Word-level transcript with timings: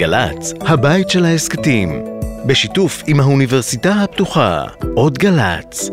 גל"צ, 0.00 0.52
הבית 0.60 1.10
של 1.10 1.24
ההסכתים, 1.24 2.04
בשיתוף 2.46 3.02
עם 3.06 3.20
האוניברסיטה 3.20 3.92
הפתוחה, 3.92 4.64
עוד 4.94 5.18
גל"צ. 5.18 5.90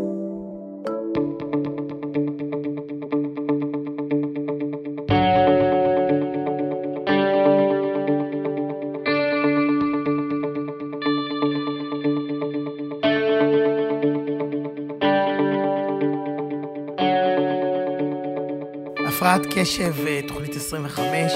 הפרעת 19.06 19.46
קשב, 19.50 20.06
אה, 20.06 20.20
תוכנית 20.28 20.56
25, 20.56 21.32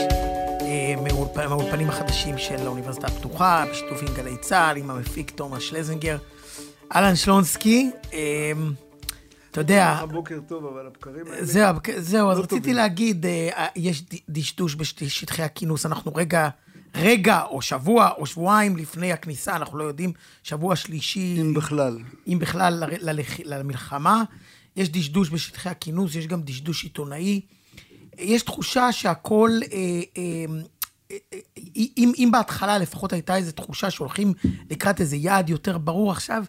אה, 1.38 1.48
מהאולפנים 1.48 1.88
החדשים 1.88 2.38
של 2.38 2.66
האוניברסיטה 2.66 3.06
הפתוחה, 3.06 3.64
בשיתוף 3.70 4.02
עם 4.02 4.14
גלי 4.16 4.36
צה"ל, 4.40 4.76
עם 4.76 4.90
המפיק 4.90 5.30
תומאס 5.30 5.62
שלזינגר. 5.62 6.18
אהלן 6.94 7.16
שלונסקי, 7.16 7.90
אה, 8.12 8.52
אתה 9.50 9.60
יודע, 9.60 10.04
בוקר 10.12 10.38
טוב, 10.48 10.66
אבל 10.66 10.86
הבקרים 10.86 11.26
האלה... 11.26 11.44
זהו, 11.44 11.74
זהו, 11.98 12.30
אז 12.30 12.38
לא 12.38 12.42
רציתי 12.42 12.60
טובים. 12.60 12.74
להגיד, 12.76 13.26
אה, 13.26 13.66
יש 13.76 14.02
ד- 14.02 14.16
דשדוש 14.28 14.74
בשטחי 14.76 15.42
הכינוס, 15.42 15.86
אנחנו 15.86 16.12
רגע, 16.14 16.48
רגע, 16.94 17.42
או 17.42 17.62
שבוע, 17.62 18.10
או 18.18 18.26
שבועיים 18.26 18.76
לפני 18.76 19.12
הכניסה, 19.12 19.56
אנחנו 19.56 19.78
לא 19.78 19.84
יודעים, 19.84 20.12
שבוע 20.42 20.76
שלישי, 20.76 21.36
אם 21.40 21.54
בכלל. 21.54 21.98
אם 22.28 22.38
בכלל, 22.38 22.82
למלחמה. 23.44 24.22
יש 24.76 24.88
דשדוש 24.88 25.30
בשטחי 25.30 25.68
הכינוס, 25.68 26.14
יש 26.14 26.26
גם 26.26 26.42
דשדוש 26.42 26.82
עיתונאי. 26.82 27.40
יש 28.18 28.42
תחושה 28.42 28.92
שהכל, 28.92 29.50
אה, 29.62 29.76
אה, 29.76 29.82
אה, 30.16 30.44
אה, 30.48 30.60
אם, 31.76 32.12
אם 32.18 32.28
בהתחלה 32.32 32.78
לפחות 32.78 33.12
הייתה 33.12 33.36
איזו 33.36 33.52
תחושה 33.52 33.90
שהולכים 33.90 34.32
לקראת 34.70 35.00
איזה 35.00 35.16
יעד 35.16 35.50
יותר 35.50 35.78
ברור, 35.78 36.10
עכשיו 36.10 36.44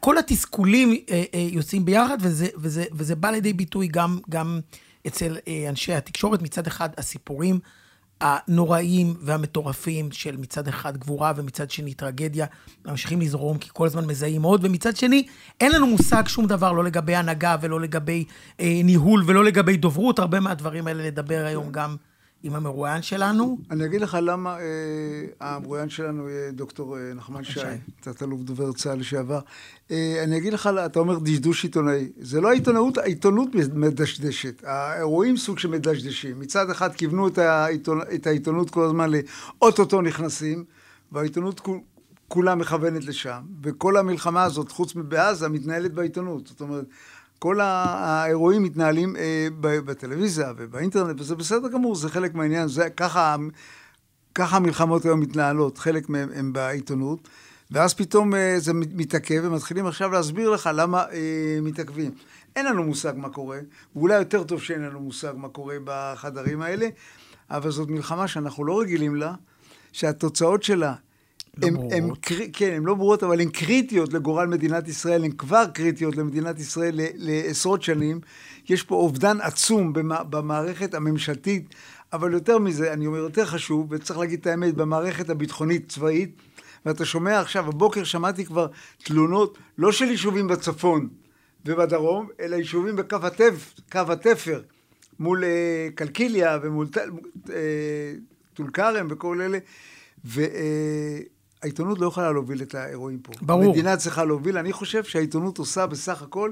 כל 0.00 0.18
התסכולים 0.18 0.96
אה, 1.10 1.24
אה, 1.34 1.48
יוצאים 1.52 1.84
ביחד, 1.84 2.18
וזה, 2.20 2.46
וזה, 2.56 2.84
וזה 2.92 3.16
בא 3.16 3.30
לידי 3.30 3.52
ביטוי 3.52 3.88
גם, 3.88 4.18
גם 4.30 4.60
אצל 5.06 5.36
אה, 5.48 5.66
אנשי 5.68 5.94
התקשורת. 5.94 6.42
מצד 6.42 6.66
אחד, 6.66 6.88
הסיפורים 6.98 7.58
הנוראיים 8.20 9.14
והמטורפים 9.20 10.12
של 10.12 10.36
מצד 10.36 10.68
אחד 10.68 10.96
גבורה 10.96 11.32
ומצד 11.36 11.70
שני 11.70 11.94
טרגדיה, 11.94 12.46
ממשיכים 12.86 13.20
לזרום 13.20 13.58
כי 13.58 13.68
כל 13.72 13.86
הזמן 13.86 14.06
מזהים 14.06 14.42
עוד, 14.42 14.64
ומצד 14.64 14.96
שני, 14.96 15.26
אין 15.60 15.72
לנו 15.72 15.86
מושג 15.86 16.22
שום 16.26 16.46
דבר, 16.46 16.72
לא 16.72 16.84
לגבי 16.84 17.14
הנהגה 17.14 17.56
ולא 17.60 17.80
לגבי 17.80 18.24
אה, 18.60 18.80
ניהול 18.84 19.24
ולא 19.26 19.44
לגבי 19.44 19.76
דוברות, 19.76 20.18
הרבה 20.18 20.40
מהדברים 20.40 20.86
האלה 20.86 21.06
לדבר 21.06 21.44
היום 21.46 21.72
גם 21.72 21.96
עם 22.42 22.54
המרואיין 22.54 23.02
שלנו. 23.02 23.58
אני 23.70 23.84
אגיד 23.84 24.00
לך 24.00 24.18
למה 24.22 24.58
אה, 24.60 24.64
המרואיין 25.40 25.88
שלנו 25.88 26.28
יהיה 26.28 26.50
דוקטור 26.50 26.98
אה, 26.98 27.14
נחמן 27.14 27.44
שי. 27.44 27.60
תת-אלוף 28.00 28.40
דובר 28.40 28.72
צה"ל 28.72 28.98
לשעבר. 28.98 29.40
אה, 29.90 30.20
אני 30.24 30.36
אגיד 30.36 30.52
לך, 30.52 30.70
אתה 30.86 30.98
אומר 30.98 31.18
דשדוש 31.18 31.64
עיתונאי. 31.64 32.08
זה 32.20 32.40
לא 32.40 32.48
העיתונאות, 32.48 32.98
העיתונות 32.98 33.48
מדשדשת. 33.74 34.62
האירועים 34.66 35.36
סוג 35.36 35.58
של 35.58 35.68
מדשדשים. 35.68 36.40
מצד 36.40 36.70
אחד 36.70 36.94
כיוונו 36.94 37.28
את, 37.28 37.38
העיתונ... 37.38 38.00
את 38.14 38.26
העיתונות 38.26 38.70
כל 38.70 38.84
הזמן 38.84 39.10
לאו-טו-טו 39.10 40.02
נכנסים, 40.02 40.64
והעיתונות 41.12 41.60
כול- 41.60 41.80
כולה 42.28 42.54
מכוונת 42.54 43.04
לשם. 43.04 43.40
וכל 43.62 43.96
המלחמה 43.96 44.44
הזאת, 44.44 44.72
חוץ 44.72 44.94
מבעזה, 44.94 45.48
מתנהלת 45.48 45.92
בעיתונות. 45.92 46.46
זאת 46.46 46.60
אומרת, 46.60 46.84
כל 47.42 47.60
האירועים 47.60 48.62
מתנהלים 48.62 49.16
אה, 49.16 49.48
בטלוויזיה 49.60 50.52
ובאינטרנט, 50.56 51.20
וזה 51.20 51.34
בסדר 51.36 51.68
גמור, 51.68 51.94
זה 51.94 52.08
חלק 52.08 52.34
מהעניין, 52.34 52.68
זה 52.68 52.90
ככה, 52.90 53.36
ככה 54.34 54.56
המלחמות 54.56 55.04
היום 55.04 55.20
מתנהלות, 55.20 55.78
חלק 55.78 56.08
מהן 56.08 56.28
הם 56.34 56.52
בעיתונות, 56.52 57.28
ואז 57.70 57.94
פתאום 57.94 58.34
אה, 58.34 58.54
זה 58.58 58.72
מת- 58.72 58.94
מתעכב, 58.94 59.40
ומתחילים 59.44 59.86
עכשיו 59.86 60.10
להסביר 60.12 60.50
לך 60.50 60.70
למה 60.74 61.04
אה, 61.12 61.58
מתעכבים. 61.62 62.10
אין 62.56 62.66
לנו 62.66 62.82
מושג 62.82 63.12
מה 63.16 63.28
קורה, 63.28 63.58
ואולי 63.96 64.14
יותר 64.18 64.44
טוב 64.44 64.62
שאין 64.62 64.82
לנו 64.82 65.00
מושג 65.00 65.32
מה 65.36 65.48
קורה 65.48 65.76
בחדרים 65.84 66.62
האלה, 66.62 66.88
אבל 67.50 67.70
זאת 67.70 67.88
מלחמה 67.88 68.28
שאנחנו 68.28 68.64
לא 68.64 68.80
רגילים 68.80 69.14
לה, 69.16 69.34
שהתוצאות 69.92 70.62
שלה 70.62 70.94
לא 71.56 71.66
הם, 71.66 71.74
ברורות. 71.74 71.92
הם, 71.92 72.10
כן, 72.52 72.72
הן 72.76 72.82
לא 72.84 72.94
ברורות, 72.94 73.22
אבל 73.22 73.40
הן 73.40 73.48
קריטיות 73.50 74.12
לגורל 74.12 74.46
מדינת 74.46 74.88
ישראל, 74.88 75.24
הן 75.24 75.32
כבר 75.32 75.64
קריטיות 75.74 76.16
למדינת 76.16 76.58
ישראל 76.58 76.94
לעשרות 77.14 77.82
שנים. 77.82 78.20
יש 78.68 78.82
פה 78.82 78.94
אובדן 78.94 79.40
עצום 79.40 79.92
במע- 79.92 80.22
במערכת 80.22 80.94
הממשלתית, 80.94 81.74
אבל 82.12 82.32
יותר 82.32 82.58
מזה, 82.58 82.92
אני 82.92 83.06
אומר, 83.06 83.18
יותר 83.18 83.44
חשוב, 83.44 83.86
וצריך 83.90 84.18
להגיד 84.18 84.40
את 84.40 84.46
האמת, 84.46 84.74
במערכת 84.74 85.30
הביטחונית-צבאית, 85.30 86.36
ואתה 86.86 87.04
שומע 87.04 87.40
עכשיו, 87.40 87.68
הבוקר 87.68 88.04
שמעתי 88.04 88.44
כבר 88.44 88.66
תלונות, 89.04 89.58
לא 89.78 89.92
של 89.92 90.04
יישובים 90.04 90.48
בצפון 90.48 91.08
ובדרום, 91.66 92.28
אלא 92.40 92.56
יישובים 92.56 92.96
בקו 92.96 93.16
התפ, 93.22 93.74
קו 93.92 94.00
התפר, 94.08 94.62
מול 95.18 95.44
אה, 95.44 95.88
קלקיליה 95.94 96.58
ומול 96.62 96.86
אה, 97.50 98.12
טול 98.54 98.70
כרם 98.70 99.06
וכל 99.10 99.40
אלה, 99.40 99.58
והעיתונות 101.62 101.98
לא 101.98 102.06
יכולה 102.06 102.32
להוביל 102.32 102.62
את 102.62 102.74
האירועים 102.74 103.18
פה. 103.18 103.32
ברור. 103.42 103.64
המדינה 103.64 103.96
צריכה 103.96 104.24
להוביל. 104.24 104.58
אני 104.58 104.72
חושב 104.72 105.04
שהעיתונות 105.04 105.58
עושה 105.58 105.86
בסך 105.86 106.22
הכל 106.22 106.50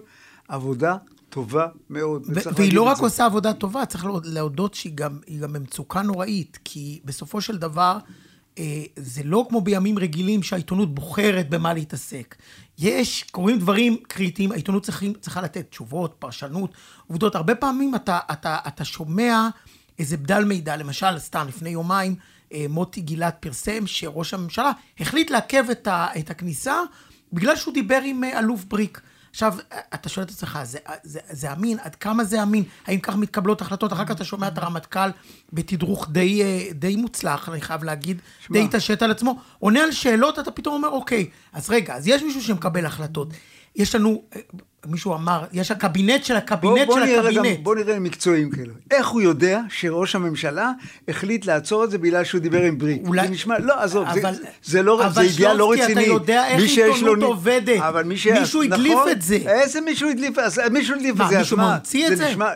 עבודה 0.48 0.96
טובה 1.28 1.66
מאוד. 1.90 2.22
ו- 2.28 2.54
והיא 2.56 2.74
לא 2.74 2.82
רק 2.82 2.96
זה. 2.96 3.02
עושה 3.02 3.26
עבודה 3.26 3.52
טובה, 3.52 3.86
צריך 3.86 4.04
להוד- 4.04 4.26
להודות 4.26 4.74
שהיא 4.74 4.92
גם, 4.94 5.18
גם 5.40 5.52
במצוקה 5.52 6.02
נוראית, 6.02 6.58
כי 6.64 7.00
בסופו 7.04 7.40
של 7.40 7.58
דבר, 7.58 7.98
אה, 8.58 8.64
זה 8.96 9.20
לא 9.24 9.46
כמו 9.48 9.60
בימים 9.60 9.98
רגילים 9.98 10.42
שהעיתונות 10.42 10.94
בוחרת 10.94 11.50
במה 11.50 11.72
להתעסק. 11.74 12.36
יש, 12.78 13.22
קורים 13.30 13.58
דברים 13.58 13.96
קריטיים, 14.08 14.52
העיתונות 14.52 14.82
צריכים, 14.84 15.12
צריכה 15.20 15.40
לתת 15.42 15.66
תשובות, 15.70 16.14
פרשנות, 16.18 16.74
עובדות. 17.06 17.34
הרבה 17.34 17.54
פעמים 17.54 17.94
אתה, 17.94 18.18
אתה, 18.32 18.56
אתה 18.68 18.84
שומע 18.84 19.48
איזה 19.98 20.16
בדל 20.16 20.44
מידע, 20.44 20.76
למשל, 20.76 21.18
סתם 21.18 21.44
לפני 21.48 21.70
יומיים, 21.70 22.14
מוטי 22.68 23.00
גילת 23.00 23.36
פרסם 23.40 23.86
שראש 23.86 24.34
הממשלה 24.34 24.72
החליט 25.00 25.30
לעכב 25.30 25.64
את, 25.70 25.86
ה, 25.86 26.06
את 26.18 26.30
הכניסה 26.30 26.80
בגלל 27.32 27.56
שהוא 27.56 27.74
דיבר 27.74 28.00
עם 28.04 28.24
אה, 28.24 28.38
אלוף 28.38 28.64
בריק. 28.64 29.00
עכשיו, 29.30 29.54
אתה 29.94 30.08
שואל 30.08 30.26
את 30.26 30.30
עצמך, 30.30 30.58
זה, 30.62 30.78
זה, 31.02 31.20
זה 31.30 31.52
אמין? 31.52 31.78
עד 31.82 31.94
כמה 31.94 32.24
זה 32.24 32.42
אמין? 32.42 32.64
האם 32.86 33.00
כך 33.00 33.16
מתקבלות 33.16 33.60
החלטות? 33.60 33.92
אחר 33.92 34.04
כך 34.04 34.10
אתה 34.10 34.24
שומע 34.24 34.48
את 34.48 34.58
הרמטכ"ל 34.58 35.10
בתדרוך 35.52 36.08
די, 36.10 36.42
אה, 36.42 36.68
די 36.74 36.96
מוצלח, 36.96 37.48
אני 37.48 37.60
חייב 37.60 37.84
להגיד, 37.84 38.20
שמע. 38.40 38.58
די 38.58 38.64
התעשת 38.64 39.02
על 39.02 39.10
עצמו, 39.10 39.38
עונה 39.58 39.82
על 39.82 39.92
שאלות, 39.92 40.38
אתה 40.38 40.50
פתאום 40.50 40.74
אומר, 40.74 40.88
אוקיי, 40.88 41.30
אז 41.52 41.70
רגע, 41.70 41.94
אז 41.94 42.08
יש 42.08 42.22
מישהו 42.22 42.42
שמקבל 42.42 42.86
החלטות. 42.86 43.28
יש 43.76 43.94
לנו, 43.94 44.22
אה, 44.36 44.40
מישהו 44.86 45.14
אמר, 45.14 45.44
יש 45.52 45.70
הקבינט 45.70 46.24
של 46.24 46.34
בוא, 46.34 46.38
הקבינט 46.38 46.86
בוא, 46.86 46.94
של 47.00 47.04
נראה 47.04 47.20
רגע, 47.20 47.40
הקבינט. 47.40 47.58
בוא 47.62 47.74
נראה 47.74 47.98
מקצועיים 47.98 48.50
כאלה. 48.50 48.72
איך 48.90 49.08
הוא 49.08 49.22
יודע 49.22 49.60
שראש 49.68 50.14
הממשלה 50.14 50.70
החליט 51.08 51.46
לעצור 51.46 51.84
את 51.84 51.90
זה 51.90 51.98
בגלל 51.98 52.24
שהוא 52.24 52.40
דיבר 52.40 52.62
עם 52.62 52.78
בריק? 52.78 53.02
אולי- 53.06 53.26
זה 53.26 53.32
נשמע, 53.32 53.58
לא, 53.58 53.74
עזוב, 53.82 54.06
אבל- 54.08 54.34
זה, 54.34 54.40
זה 54.64 54.82
לא, 54.82 55.04
אבל 55.06 55.12
זה 55.12 55.24
ידיעה 55.24 55.54
לא 55.54 55.64
שלונסקי, 55.64 55.84
רצינית. 55.84 56.04
אתה 56.06 56.14
יודע 56.14 56.46
איך 56.48 56.60
לו 56.78 56.94
עיתונות 56.94 57.18
נ- 57.18 57.22
עובדת. 57.22 57.80
אבל 57.80 58.02
מי 58.04 58.16
ש... 58.16 58.26
מישהו 58.26 58.62
הדליף 58.62 58.92
נכון, 58.92 59.10
את 59.10 59.22
זה. 59.22 59.36
איזה 59.36 59.80
מישהו 59.80 60.08
הדליף? 60.10 60.34
מישהו 60.72 60.94
הדליף 60.96 61.16
מה, 61.16 61.24
את 61.24 61.30
זה, 61.30 61.36
אז 61.36 61.42
מישהו 61.42 61.56
מה? 61.56 61.74
ממציא 61.74 62.08
את 62.08 62.16
זה? 62.16 62.28
נשמע... 62.30 62.50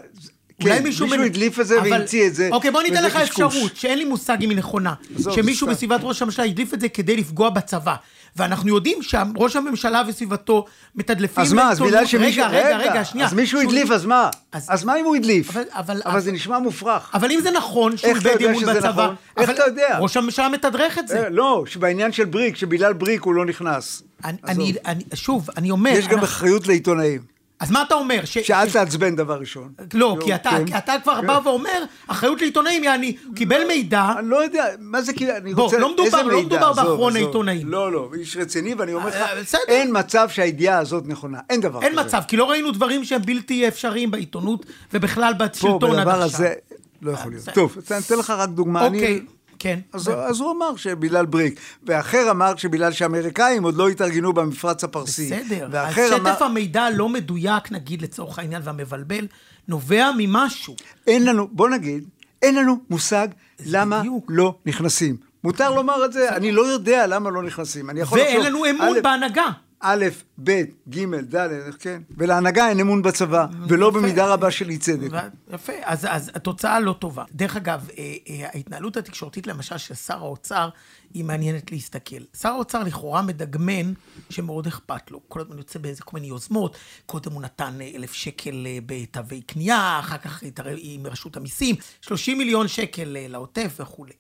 אולי 0.62 0.76
כן, 0.78 0.82
מישהו... 0.82 1.06
מישהו 1.06 1.20
מנ- 1.20 1.26
הדליף 1.26 1.60
את 1.60 1.66
זה 1.66 1.81
אבל- 1.81 1.92
והמציא 1.92 2.26
את 2.26 2.34
זה. 2.34 2.48
אוקיי, 2.53 2.70
בוא 2.70 2.82
ניתן 2.82 3.04
לך 3.04 3.16
קשקוש. 3.16 3.41
אפשרות, 3.54 3.76
שאין 3.76 3.98
לי 3.98 4.04
מושג 4.04 4.37
אם 4.42 4.50
היא 4.50 4.59
נכונה. 4.59 4.94
שמישהו 5.34 5.66
סתם. 5.66 5.75
בסביבת 5.75 6.00
ראש 6.03 6.22
הממשלה 6.22 6.44
הדליף 6.44 6.75
את 6.75 6.81
זה 6.81 6.88
כדי 6.88 7.16
לפגוע 7.16 7.50
בצבא. 7.50 7.94
ואנחנו 8.37 8.69
יודעים 8.69 9.03
שראש 9.03 9.56
הממשלה 9.56 10.03
וסביבתו 10.09 10.65
מתדלפים 10.94 11.42
אז 11.44 11.53
מה, 11.53 11.70
אז 11.70 11.81
בגלל 11.81 12.06
שמישהו... 12.06 12.42
רגע, 12.48 12.66
רגע, 12.66 12.76
רגע, 12.78 13.04
שנייה. 13.04 13.26
אז 13.26 13.34
מישהו 13.34 13.60
הדליף, 13.60 13.91
אז 13.91 14.04
מה? 14.04 14.31
אז- 14.53 14.66
אז 14.69 14.84
מה 14.84 14.97
אם 15.00 15.04
הוא 15.04 15.16
הדליף? 15.16 15.50
אבל- 15.50 15.62
אבל- 15.72 16.03
אבל 16.04 16.20
זה 16.20 16.32
נשמע 16.32 16.59
מופרך. 16.59 17.10
אבל 17.15 17.31
אם 17.32 17.41
זה 17.42 17.50
נכון 17.50 17.97
שהוא 17.97 18.10
איבד 18.15 18.42
אמון 18.42 18.65
בצבא... 18.66 18.88
נכון? 18.88 19.15
איך 19.36 19.50
אתה 19.50 19.62
יודע? 19.66 19.98
ראש 19.98 20.16
הממשלה 20.16 20.48
מתדרך 20.48 20.98
את 20.98 21.09
זה. 21.09 21.22
אה, 21.25 21.28
לא, 21.28 21.65
שבעניין 21.66 22.12
של 22.12 22.24
בריק, 22.24 22.56
שבגלל 22.56 22.92
בריק 22.92 23.22
הוא 23.22 23.34
לא 23.34 23.47
נכנס. 23.47 24.03
אני-. 24.24 24.36
אני, 24.48 24.72
אני- 24.86 25.04
שוב, 25.15 25.48
אני 25.56 25.71
אומר... 25.71 25.91
יש 25.91 26.04
גם 26.04 26.10
אנחנו- 26.10 26.24
אחריות 26.27 26.66
לעיתונאים. 26.66 27.34
אז 27.60 27.71
מה 27.71 27.83
אתה 27.83 27.95
אומר? 27.95 28.21
ש- 28.24 28.39
שאל 28.39 28.71
תעצבן 28.71 29.16
דבר 29.16 29.39
ראשון. 29.41 29.72
לא, 29.95 30.16
כי 30.24 30.34
אתה, 30.34 30.51
כן. 30.51 30.65
כי 30.66 30.78
אתה 30.78 30.95
כבר 31.03 31.21
כן. 31.21 31.27
בא 31.27 31.41
ואומר, 31.45 31.84
אחריות 32.06 32.41
לעיתונאים, 32.41 32.84
יעני, 32.84 33.16
קיבל 33.36 33.66
מידע, 33.68 34.12
אני 34.18 34.28
לא 34.28 34.36
יודע, 34.45 34.65
מה 34.78 35.03
זה 35.03 35.12
כאילו, 35.12 35.36
אני 35.36 35.54
בוא, 35.54 35.65
רוצה... 35.65 35.78
לא 35.78 35.92
מדובר- 35.95 36.22
לא? 36.22 36.41
מדובר 36.42 36.72
באחרון. 36.72 37.16
העיתונאים. 37.16 37.68
לא, 37.68 37.92
לא, 37.92 38.10
איש 38.18 38.36
רציני, 38.36 38.74
ואני 38.74 38.95
אומר 38.95 39.06
לך, 39.06 39.15
אה, 39.15 39.41
בסדר. 39.41 39.60
אין 39.68 39.91
מצב 39.98 40.28
שהידיעה 40.28 40.78
הזאת 40.78 41.04
נכונה. 41.06 41.39
אין 41.51 41.60
דבר 41.60 41.78
כזה. 41.80 41.86
אין 41.89 41.98
מצב, 42.01 42.22
כי 42.28 42.36
לא 42.36 42.51
ראינו 42.51 42.71
דברים 42.71 43.04
שהם 43.04 43.22
בלתי 43.22 43.68
אפשריים 43.68 44.10
בעיתונות 44.10 44.66
ובכלל 44.92 45.33
פה, 45.39 45.45
בשלטון 45.47 45.91
עד 45.98 46.06
בדבר 46.06 46.10
עכשיו. 46.10 46.24
הזה, 46.24 46.54
לא 47.03 47.12
יכול 47.12 47.30
להיות. 47.33 47.42
בסדר. 47.42 47.54
טוב, 47.54 47.77
אני 47.91 47.98
אתן 48.06 48.18
לך 48.18 48.30
רק 48.30 48.48
דוגמה. 48.48 48.86
אני- 48.86 48.98
אוקיי, 48.98 49.21
כן. 49.65 49.81
אז, 49.93 50.09
אז 50.09 50.41
הוא 50.41 50.53
אמר 50.53 50.77
שבגלל 50.77 51.27
בריק, 51.27 51.61
ואחר 51.83 52.31
אמר 52.31 52.57
שבגלל 52.57 52.93
שהאמריקאים 52.93 53.65
עוד 53.65 53.77
לא 53.77 53.89
התארגנו 53.89 54.33
במפרץ 54.33 54.84
הפרסי. 54.84 55.27
בסדר, 55.27 55.65
אז 55.65 55.71
ואחר 55.72 56.16
אמר, 56.16 56.33
שטף 56.33 56.43
המידע 56.43 56.83
הלא 56.83 57.09
מדויק, 57.09 57.72
נגיד 57.72 58.03
לצורך 58.03 58.39
העניין, 58.39 58.63
והמבלבל, 58.65 59.27
נובע 59.69 60.11
ממשהו. 60.16 60.77
אין 61.07 61.25
לנו, 61.25 61.49
בוא 61.53 61.69
נגיד, 61.69 62.05
אין 62.43 62.55
לנו 62.55 62.78
מושג 62.91 63.28
למה 63.66 63.99
בדיוק. 63.99 64.25
לא 64.28 64.55
נכנסים. 64.66 65.16
מותר 65.45 65.71
לומר 65.71 66.05
את 66.05 66.13
זה, 66.13 66.37
אני 66.37 66.53
לא 66.53 66.63
יודע 66.63 67.07
למה 67.07 67.31
לא 67.31 67.43
נכנסים. 67.43 67.91
אני 67.91 68.01
יכול 68.01 68.19
ואין 68.19 68.37
לחשוב, 68.37 68.47
לנו 68.47 68.71
אמון 68.71 69.03
בהנהגה. 69.03 69.47
א', 69.80 70.04
ב', 70.44 70.62
ג', 70.88 71.34
ד', 71.34 71.71
כן? 71.78 72.03
ולהנהגה 72.16 72.68
אין 72.68 72.80
אמון 72.80 73.03
בצבא, 73.03 73.47
ולא 73.68 73.86
יפה. 73.88 73.98
במידה 73.98 74.32
רבה 74.32 74.50
של 74.50 74.71
אי 74.71 74.78
צדק. 74.78 75.09
יפה, 75.53 75.72
אז, 75.82 76.06
אז 76.10 76.30
התוצאה 76.34 76.80
לא 76.80 76.92
טובה. 76.92 77.24
דרך 77.32 77.56
אגב, 77.56 77.88
אה, 77.98 78.15
אה, 78.28 78.48
ההתנהלות 78.54 78.97
התקשורתית 78.97 79.47
למשל 79.47 79.78
של 79.78 79.94
שר 79.94 80.18
האוצר, 80.18 80.68
היא 81.15 81.24
מעניינת 81.24 81.72
להסתכל. 81.72 82.21
שר 82.41 82.48
האוצר 82.48 82.82
לכאורה 82.82 83.22
מדגמן 83.22 83.92
שמאוד 84.30 84.66
אכפת 84.66 85.10
לו. 85.10 85.21
כל 85.28 85.41
הזמן 85.41 85.59
יוצא 85.59 85.78
באיזה 85.78 86.03
כל 86.03 86.15
מיני 86.15 86.27
יוזמות, 86.27 86.77
קודם 87.06 87.32
הוא 87.32 87.42
נתן 87.42 87.80
אה, 87.80 87.91
אלף 87.94 88.12
שקל 88.12 88.66
בתווי 88.86 89.42
קנייה, 89.42 89.98
אחר 90.00 90.18
כך 90.18 90.42
התערב 90.42 90.78
עם 90.80 91.06
רשות 91.06 91.36
המיסים, 91.36 91.77
30 92.00 92.38
מיליון 92.38 92.68
שקל 92.68 93.16
לעוטף 93.28 93.77
וכולי. 93.80 94.12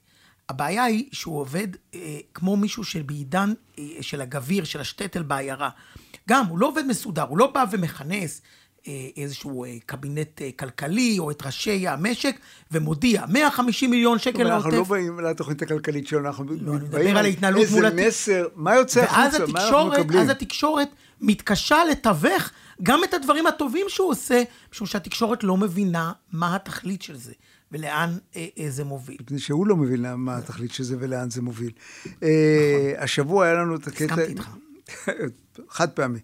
הבעיה 0.48 0.84
היא 0.84 1.08
שהוא 1.12 1.40
עובד 1.40 1.68
אה, 1.94 2.18
כמו 2.34 2.56
מישהו 2.56 2.84
שבעידן 2.84 3.52
אה, 3.78 3.84
של 4.00 4.20
הגביר, 4.20 4.64
של 4.64 4.80
השטטל 4.80 5.22
בעיירה. 5.22 5.70
גם, 6.28 6.46
הוא 6.46 6.58
לא 6.58 6.66
עובד 6.66 6.82
מסודר, 6.86 7.22
הוא 7.22 7.38
לא 7.38 7.46
בא 7.46 7.64
ומכנס 7.70 8.42
אה, 8.88 9.08
איזשהו 9.16 9.64
אה, 9.64 9.76
קבינט 9.86 10.42
אה, 10.42 10.50
כלכלי 10.58 11.16
או 11.18 11.30
את 11.30 11.46
ראשי 11.46 11.88
המשק 11.88 12.36
ומודיע 12.72 13.24
150 13.28 13.90
מיליון 13.90 14.18
שקל 14.18 14.42
אבל 14.42 14.52
אנחנו 14.52 14.70
לא 14.70 14.76
לעוטף. 14.76 14.90
באים 14.90 15.20
לתוכנית 15.20 15.62
הכלכלית 15.62 16.06
שלנו, 16.06 16.26
אנחנו 16.26 16.44
אני 16.52 16.88
באים 16.90 17.16
על 17.16 17.24
ההתנהלות 17.24 17.70
מול 17.70 17.86
איזה. 17.86 18.06
מסר, 18.06 18.46
מה 18.54 18.74
יוצא 18.74 19.02
החוצה, 19.02 19.46
מה 19.46 19.68
אנחנו 19.68 19.86
מקבלים. 19.86 20.20
אז 20.20 20.28
התקשורת 20.28 20.88
מתקשה 21.20 21.84
לתווך 21.90 22.50
גם 22.82 23.04
את 23.04 23.14
הדברים 23.14 23.46
הטובים 23.46 23.86
שהוא 23.88 24.10
עושה, 24.10 24.42
משום 24.72 24.86
שהתקשורת 24.86 25.44
לא 25.44 25.56
מבינה 25.56 26.12
מה 26.32 26.56
התכלית 26.56 27.02
של 27.02 27.16
זה 27.16 27.32
ולאן 27.74 28.16
אה, 28.36 28.46
אה, 28.58 28.70
זה 28.70 28.84
מוביל. 28.84 29.16
מפני 29.20 29.38
שהוא 29.38 29.66
לא 29.66 29.76
מבין 29.76 30.14
מה 30.14 30.36
התכלית 30.36 30.72
של 30.72 30.84
זה 30.84 30.96
ולאן 31.00 31.30
זה 31.30 31.42
מוביל. 31.42 31.70
אה, 32.22 32.92
השבוע 32.98 33.44
היה 33.44 33.54
לנו 33.54 33.76
את 33.76 33.86
הקטע... 33.86 34.04
הסכמתי 34.04 34.22
איתך. 34.30 34.48
חד 35.76 35.90
פעמי. 35.90 36.18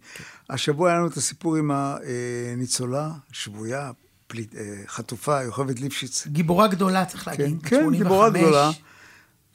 השבוע 0.50 0.88
היה 0.90 0.98
לנו 0.98 1.06
את 1.06 1.16
הסיפור 1.16 1.56
עם 1.56 1.70
הניצולה, 1.74 3.10
שבויה, 3.32 3.90
פליט- 4.26 4.54
חטופה, 4.86 5.42
יוכבד 5.42 5.78
ליפשיץ. 5.78 6.26
גיבורה 6.26 6.68
גדולה, 6.68 7.04
צריך 7.04 7.24
כן, 7.24 7.30
להגיד. 7.30 7.62
כן, 7.62 7.76
85. 7.80 8.02
גיבורה 8.02 8.30
גדולה. 8.30 8.70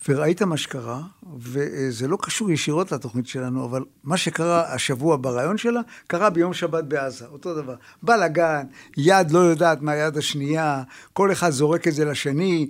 וראית 0.10 0.42
מה 0.42 0.57
שקרה, 0.57 1.02
וזה 1.40 2.07
לא 2.07 2.18
קשור 2.22 2.52
ישירות 2.52 2.92
לתוכנית 2.92 3.28
שלנו, 3.28 3.66
אבל 3.66 3.84
מה 4.04 4.18
שקרה 4.18 4.74
השבוע 4.74 5.18
ברעיון 5.22 5.57
שלה, 5.57 5.81
קרה 6.07 6.30
ביום 6.30 6.54
שבת 6.54 6.84
בעזה, 6.84 7.25
אותו 7.25 7.56
דבר. 7.56 7.75
בלאגן, 8.04 8.63
יד 8.98 9.31
לא 9.31 9.40
יודעת 9.40 9.81
מהיד 9.81 10.18
השנייה, 10.18 10.84
כל 11.13 11.31
אחד 11.31 11.50
זורק 11.50 11.88
את 11.88 11.94
זה 11.94 12.06
לשני, 12.06 12.68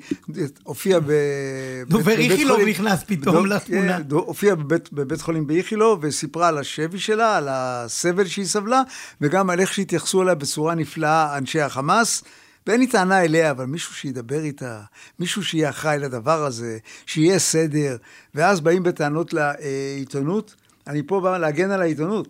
הופיע 0.63 0.99
ב... 0.99 1.11
ואיכילוב 2.03 2.57
חולים- 2.57 2.69
נכנס 2.69 3.03
פתאום 3.07 3.45
לתמונה. 3.45 3.97
כן, 3.97 4.03
הופיעה 4.11 4.55
בבית, 4.55 4.93
בבית 4.93 5.21
חולים 5.21 5.47
באיכילוב, 5.47 5.99
וסיפרה 6.01 6.47
על 6.47 6.57
השבי 6.57 6.99
שלה, 6.99 7.37
על 7.37 7.47
הסבל 7.49 8.25
שהיא 8.25 8.45
סבלה, 8.45 8.81
וגם 9.21 9.49
על 9.49 9.59
איך 9.59 9.73
שהתייחסו 9.73 10.21
אליה 10.21 10.35
בצורה 10.35 10.75
נפלאה 10.75 11.37
אנשי 11.37 11.61
החמאס. 11.61 12.23
ואין 12.67 12.79
לי 12.79 12.87
טענה 12.87 13.23
אליה, 13.23 13.51
אבל 13.51 13.65
מישהו 13.65 13.95
שידבר 13.95 14.39
איתה, 14.39 14.81
מישהו 15.19 15.43
שיהיה 15.43 15.69
אחראי 15.69 15.99
לדבר 15.99 16.45
הזה, 16.45 16.77
שיהיה 17.05 17.39
סדר, 17.39 17.97
ואז 18.35 18.61
באים 18.61 18.83
בטענות 18.83 19.33
לעיתונות. 19.33 20.55
אני 20.87 21.03
פה 21.07 21.21
בא 21.21 21.37
להגן 21.37 21.71
על 21.71 21.81
העיתונות. 21.81 22.27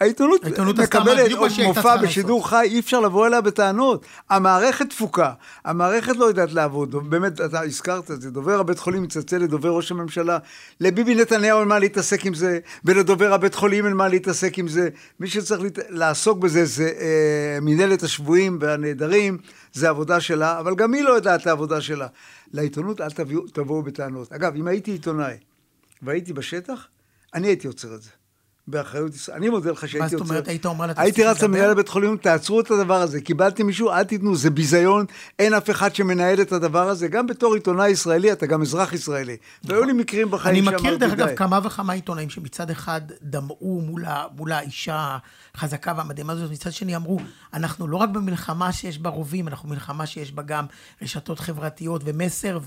העיתונות 0.00 0.44
העיתונות 0.44 0.78
מקבלת 0.78 1.18
הייתה 1.18 1.62
מופע 1.66 1.96
בשידור 1.96 2.48
חי, 2.48 2.68
אי 2.70 2.80
אפשר 2.80 3.00
לבוא 3.00 3.26
אליה 3.26 3.40
בטענות. 3.40 4.06
המערכת 4.30 4.90
תפוקה, 4.90 5.32
המערכת 5.64 6.16
לא 6.16 6.24
יודעת 6.24 6.52
לעבוד. 6.52 7.10
באמת, 7.10 7.40
אתה 7.40 7.60
הזכרת 7.60 8.10
את 8.10 8.22
זה, 8.22 8.30
דובר 8.30 8.60
הבית 8.60 8.78
חולים 8.78 9.02
מצלצל 9.02 9.38
לדובר 9.38 9.68
ראש 9.68 9.90
הממשלה, 9.90 10.38
לביבי 10.80 11.14
נתניהו 11.14 11.60
אין 11.60 11.68
מה 11.68 11.78
להתעסק 11.78 12.26
עם 12.26 12.34
זה, 12.34 12.58
ולדובר 12.84 13.32
הבית 13.32 13.54
חולים 13.54 13.86
אין 13.86 13.94
מה 13.94 14.08
להתעסק 14.08 14.58
עם 14.58 14.68
זה. 14.68 14.88
מי 15.20 15.28
שצריך 15.28 15.62
להת... 15.62 15.78
לעסוק 15.88 16.38
בזה 16.38 16.64
זה 16.64 16.90
אה, 17.00 17.58
מנהלת 17.62 18.02
השבויים 18.02 18.58
והנעדרים, 18.60 19.38
זה 19.78 19.88
עבודה 19.88 20.20
שלה, 20.20 20.60
אבל 20.60 20.74
גם 20.74 20.94
היא 20.94 21.02
לא 21.02 21.10
יודעת 21.10 21.40
את 21.40 21.46
העבודה 21.46 21.80
שלה. 21.80 22.06
לעיתונות 22.52 23.00
אל 23.00 23.10
תבואו 23.52 23.82
בטענות. 23.82 24.32
אגב, 24.32 24.54
אם 24.56 24.66
הייתי 24.66 24.90
עיתונאי 24.90 25.36
והייתי 26.02 26.32
בשטח, 26.32 26.88
אני 27.34 27.46
הייתי 27.46 27.66
עוצר 27.66 27.94
את 27.94 28.02
זה. 28.02 28.10
באחריות 28.70 29.14
ישראל. 29.14 29.36
אני 29.36 29.48
מודה 29.48 29.70
לך 29.70 29.88
שהייתי 29.88 30.08
זאת 30.08 30.20
עוצר. 30.20 30.32
אומרת, 30.32 30.48
היית 30.48 30.66
אומר 30.66 30.86
לה, 30.86 30.92
הייתי 30.96 31.22
"תפסיק 31.22 31.36
רץ 31.36 31.42
למנהל 31.42 31.60
לדבר"? 31.60 31.72
הבית 31.72 31.88
חולים, 31.88 32.16
תעצרו 32.16 32.60
את 32.60 32.70
הדבר 32.70 33.02
הזה. 33.02 33.20
קיבלתם 33.20 33.66
מישהו, 33.66 33.90
אל 33.90 34.04
תיתנו, 34.04 34.36
זה 34.36 34.50
ביזיון. 34.50 35.06
אין 35.38 35.54
אף 35.54 35.70
אחד 35.70 35.94
שמנהל 35.94 36.40
את 36.40 36.52
הדבר 36.52 36.88
הזה. 36.88 37.08
גם 37.08 37.26
בתור 37.26 37.54
עיתונאי 37.54 37.90
ישראלי, 37.90 38.32
אתה 38.32 38.46
גם 38.46 38.62
אזרח 38.62 38.92
ישראלי. 38.92 39.36
והיו 39.64 39.84
לי 39.84 39.92
מקרים 39.92 40.30
בחיים 40.30 40.56
אני 40.56 40.64
שאמרתי, 40.64 40.82
מכיר, 40.82 40.96
דרך 40.96 41.12
אגב, 41.12 41.28
די. 41.28 41.36
כמה 41.36 41.60
וכמה 41.64 41.92
עיתונאים 41.92 42.30
שמצד 42.30 42.70
אחד 42.70 43.00
דמעו 43.22 43.82
מול, 44.36 44.52
האישה 44.52 45.18
החזקה 45.54 45.92
והמדהימה 45.96 46.32
הזאת, 46.32 46.50
מצד 46.50 46.72
שני 46.72 46.96
אמרו, 46.96 47.18
אנחנו 47.54 47.88
לא 47.88 47.96
רק 47.96 48.08
במלחמה 48.08 48.72
שיש 48.72 48.98
בה 48.98 49.10
רובים, 49.10 49.48
אנחנו 49.48 49.68
במלחמה 49.68 50.06
שיש 50.06 50.32
בה 50.32 50.42
גם 50.42 50.64
רשתות 51.02 51.38
חברתיות 51.38 52.02
ומסר 52.04 52.58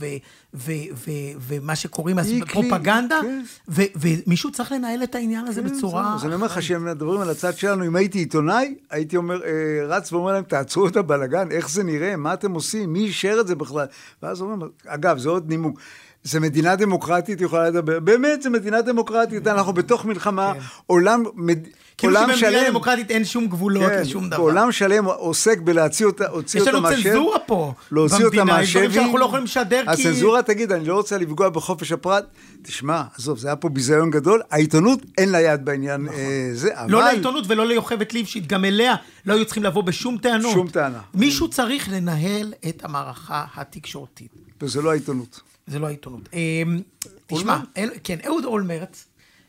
ומה 0.54 1.76
שקוראים 1.76 2.20
אז 2.20 2.34
פרופגנדה, 2.52 3.20
כן. 3.22 3.44
ומישהו 3.68 4.52
צריך 4.52 4.72
לנהל 4.72 5.04
את 5.04 5.16
העניין 5.16 5.46
הזה 5.46 5.62
כן, 5.62 5.68
בצורה... 5.68 5.91
זהו. 5.92 6.16
אז 6.16 6.26
אני 6.26 6.34
אומר 6.34 6.46
לך 6.46 6.62
שהם 6.62 6.86
מדברים 6.86 7.22
על 7.22 7.30
הצד 7.30 7.58
שלנו, 7.58 7.86
אם 7.86 7.96
הייתי 7.96 8.20
עיתונאי, 8.20 8.76
הייתי 8.92 9.18
אומר, 9.18 9.44
אה, 9.44 9.50
רץ 9.88 10.14
ואומר 10.14 10.32
להם, 10.32 10.44
תעצרו 10.44 10.88
את 10.88 10.96
הבלגן, 10.98 11.52
איך 11.52 11.70
זה 11.70 11.84
נראה, 11.84 12.16
מה 12.16 12.34
אתם 12.34 12.54
עושים, 12.54 12.94
מי 12.94 13.00
אישר 13.00 13.38
את 13.42 13.48
זה 13.48 13.56
בכלל? 13.56 13.86
ואז 14.24 14.42
אומרים, 14.42 14.70
אגב, 14.88 15.18
זה 15.18 15.30
עוד 15.30 15.50
נימוק. 15.50 15.80
זה 16.24 16.40
מדינה 16.40 16.76
דמוקרטית, 16.76 17.42
יכולה 17.42 17.70
לדבר. 17.70 18.00
באמת, 18.00 18.42
זה 18.42 18.50
מדינה 18.50 18.82
דמוקרטית, 18.82 19.48
אנחנו 19.48 19.74
בתוך 19.74 20.06
מלחמה, 20.06 20.54
עולם, 20.88 21.24
מד... 21.36 21.68
כאילו 22.02 22.38
שבמדינה. 22.38 22.70
דמוקרטית 22.70 23.12
אין 23.12 23.26
שום 23.26 23.48
גבולות 23.48 23.84
כן, 23.92 24.02
לשום 24.02 24.30
דבר. 24.30 24.42
עולם 24.44 24.72
שלם 24.72 25.06
עוסק 25.06 25.58
בלהוציא 25.60 26.06
אותה, 26.06 26.28
הוציא 26.28 26.62
יש 26.62 26.68
לנו 26.68 26.82
מהשבי. 26.82 27.04
צנזורה 27.04 27.40
פה, 27.40 27.74
להוציא 27.92 28.26
אותה 28.26 28.38
במדינה, 28.38 28.62
יש 28.62 28.70
דברים 28.70 28.86
מהשבי. 28.86 29.02
שאנחנו 29.02 29.18
לא 29.18 29.26
יכולים 29.26 29.44
לשדר 29.44 29.84
כי- 29.96 30.02
הצנזורה 30.02 30.42
תגיד, 30.44 30.72
אני 30.72 30.86
לא 30.86 30.94
רוצה 30.96 31.18
לפגוע 31.18 31.50
בחופש 31.50 31.92
הפרט. 31.92 32.26
תשמע, 32.62 33.04
עזוב, 33.18 33.38
זה 33.38 33.48
היה 33.48 33.56
פה 33.56 33.70
ביזיון 33.70 34.12
גדול. 34.12 34.42
העיתונות, 34.52 35.00
אין 35.18 35.30
לה 35.30 35.42
יד 35.42 35.66
בעניין 35.66 36.08
אה, 36.10 36.50
זה, 36.54 36.70
אבל... 36.82 36.92
לא 36.92 37.04
לעיתונות 37.04 37.44
ולא 37.48 37.66
ליוכבד 37.66 38.12
ליפשיט, 38.12 38.48
גם 38.48 38.66
אליה 38.66 38.96
לא 39.26 39.34
היו 39.34 39.46
צריכים 39.46 39.64
לבוא 39.64 39.84
בשום 39.84 40.18
טענות. 40.18 40.54
שום 40.54 40.68
טענה. 40.68 41.00
מישהו 41.14 41.48
צריך 41.50 41.90
לנהל 41.92 42.54
את 42.70 42.86
המערכה 42.86 43.46
התקשורתית. 43.56 44.32
וזה 44.62 44.82
לא 44.82 44.90
העיתונות. 44.92 45.40
זה 45.68 45.80
לא 45.80 45.88
העיתונות. 45.88 46.30
אמ, 46.34 46.80
תשמע, 47.28 47.58
אל, 47.78 47.90
כן, 48.04 48.18
אהוד 48.28 48.46
אולמרט, 48.46 48.98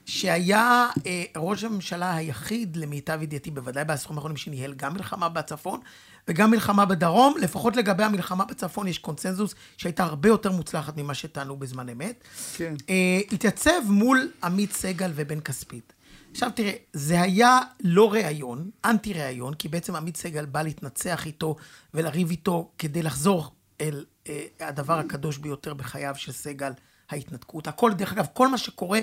שהיה 0.06 0.88
אה, 1.06 1.24
ראש 1.36 1.64
הממשלה 1.64 2.14
היחיד, 2.14 2.76
למיטב 2.76 3.22
ידיעתי, 3.22 3.50
בוודאי 3.50 3.84
בעשורים 3.84 4.18
האחרונים, 4.18 4.36
שניהל 4.36 4.74
גם 4.74 4.94
מלחמה 4.94 5.28
בצפון 5.28 5.80
וגם 6.28 6.50
מלחמה 6.50 6.84
בדרום. 6.84 7.34
לפחות 7.40 7.76
לגבי 7.76 8.04
המלחמה 8.04 8.44
בצפון 8.44 8.86
יש 8.88 8.98
קונצנזוס 8.98 9.54
שהייתה 9.76 10.04
הרבה 10.04 10.28
יותר 10.28 10.52
מוצלחת 10.52 10.96
ממה 10.96 11.14
שטענו 11.14 11.56
בזמן 11.56 11.88
אמת. 11.88 12.24
כן. 12.56 12.74
אה, 12.90 13.20
התייצב 13.32 13.80
מול 13.86 14.30
עמית 14.44 14.72
סגל 14.72 15.12
ובן 15.14 15.40
כספית. 15.40 15.92
עכשיו 16.30 16.50
תראה, 16.54 16.72
זה 16.92 17.22
היה 17.22 17.58
לא 17.80 18.12
ראיון, 18.12 18.70
אנטי 18.84 19.12
ראיון, 19.12 19.54
כי 19.54 19.68
בעצם 19.68 19.96
עמית 19.96 20.16
סגל 20.16 20.44
בא 20.44 20.62
להתנצח 20.62 21.26
איתו 21.26 21.56
ולריב 21.94 22.30
איתו 22.30 22.70
כדי 22.78 23.02
לחזור 23.02 23.50
אל 23.80 24.04
אה, 24.28 24.44
הדבר 24.60 24.98
הקדוש 24.98 25.38
ביותר 25.38 25.74
בחייו 25.74 26.14
של 26.16 26.32
סגל, 26.32 26.72
ההתנתקות. 27.10 27.66
הכל, 27.66 27.92
דרך 27.92 28.12
אגב, 28.12 28.26
כל 28.32 28.48
מה 28.48 28.58
שקורה, 28.58 29.00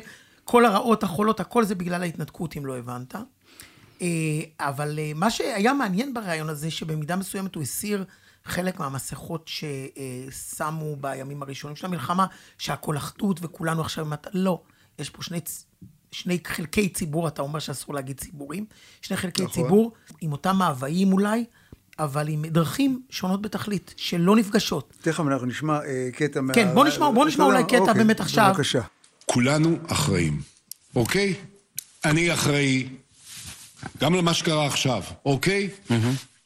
כל 0.51 0.65
הרעות, 0.65 1.03
החולות, 1.03 1.39
הכל 1.39 1.63
זה 1.63 1.75
בגלל 1.75 2.01
ההתנתקות, 2.01 2.57
אם 2.57 2.65
לא 2.65 2.77
הבנת. 2.77 3.15
אה, 4.01 4.07
אבל 4.59 4.99
אה, 4.99 5.11
מה 5.15 5.29
שהיה 5.31 5.73
מעניין 5.73 6.13
בריאיון 6.13 6.49
הזה, 6.49 6.71
שבמידה 6.71 7.15
מסוימת 7.15 7.55
הוא 7.55 7.63
הסיר 7.63 8.05
חלק 8.45 8.79
מהמסכות 8.79 9.49
ששמו 10.29 10.95
בימים 10.95 11.41
הראשונים 11.43 11.75
של 11.75 11.85
המלחמה, 11.85 12.25
שהכל 12.57 12.97
אחדות 12.97 13.39
וכולנו 13.43 13.81
עכשיו... 13.81 14.05
מת- 14.05 14.27
לא, 14.33 14.61
יש 14.99 15.09
פה 15.09 15.23
שני, 15.23 15.39
שני 16.11 16.37
חלקי 16.47 16.89
ציבור, 16.89 17.27
אתה 17.27 17.41
אומר 17.41 17.59
שאסור 17.59 17.95
להגיד 17.95 18.19
ציבורים, 18.19 18.65
שני 19.01 19.17
חלקי 19.17 19.43
נכון. 19.43 19.63
ציבור 19.63 19.91
עם 20.21 20.31
אותם 20.31 20.55
מאוויים 20.55 21.13
אולי, 21.13 21.45
אבל 21.99 22.27
עם 22.29 22.45
דרכים 22.45 23.01
שונות 23.09 23.41
בתכלית, 23.41 23.93
שלא 23.97 24.35
נפגשות. 24.35 24.93
תכף 25.01 25.19
אנחנו 25.19 25.47
נשמע 25.47 25.79
אה, 25.85 26.09
קטע 26.13 26.41
מה... 26.41 26.53
כן, 26.53 26.73
בוא 26.73 26.85
נשמע- 26.85 27.11
בוא 27.11 27.25
נשמע 27.25 27.45
אולי 27.45 27.63
קטע 27.63 27.77
אוקיי, 27.77 27.93
באמת 27.93 28.19
עכשיו. 28.19 28.51
בבקשה. 28.53 28.81
כולנו 29.31 29.77
אחראים, 29.87 30.41
אוקיי? 30.95 31.33
אני 32.05 32.33
אחראי 32.33 32.87
גם 34.01 34.13
למה 34.13 34.33
שקרה 34.33 34.67
עכשיו, 34.67 35.03
אוקיי? 35.25 35.69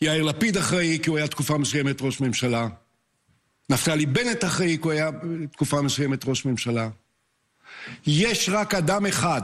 יאיר 0.01 0.23
לפיד 0.23 0.57
אחראי 0.57 0.99
כי 1.03 1.09
הוא 1.09 1.17
היה 1.17 1.27
תקופה 1.27 1.57
מסוימת 1.57 2.01
ראש 2.01 2.21
ממשלה. 2.21 2.67
נפתלי 3.69 4.05
בנט 4.05 4.43
אחראי 4.43 4.77
כי 4.77 4.83
הוא 4.83 4.91
היה 4.91 5.09
תקופה 5.51 5.81
מסוימת 5.81 6.25
ראש 6.25 6.45
ממשלה. 6.45 6.89
יש 8.07 8.49
רק 8.49 8.75
אדם 8.75 9.05
אחד 9.05 9.41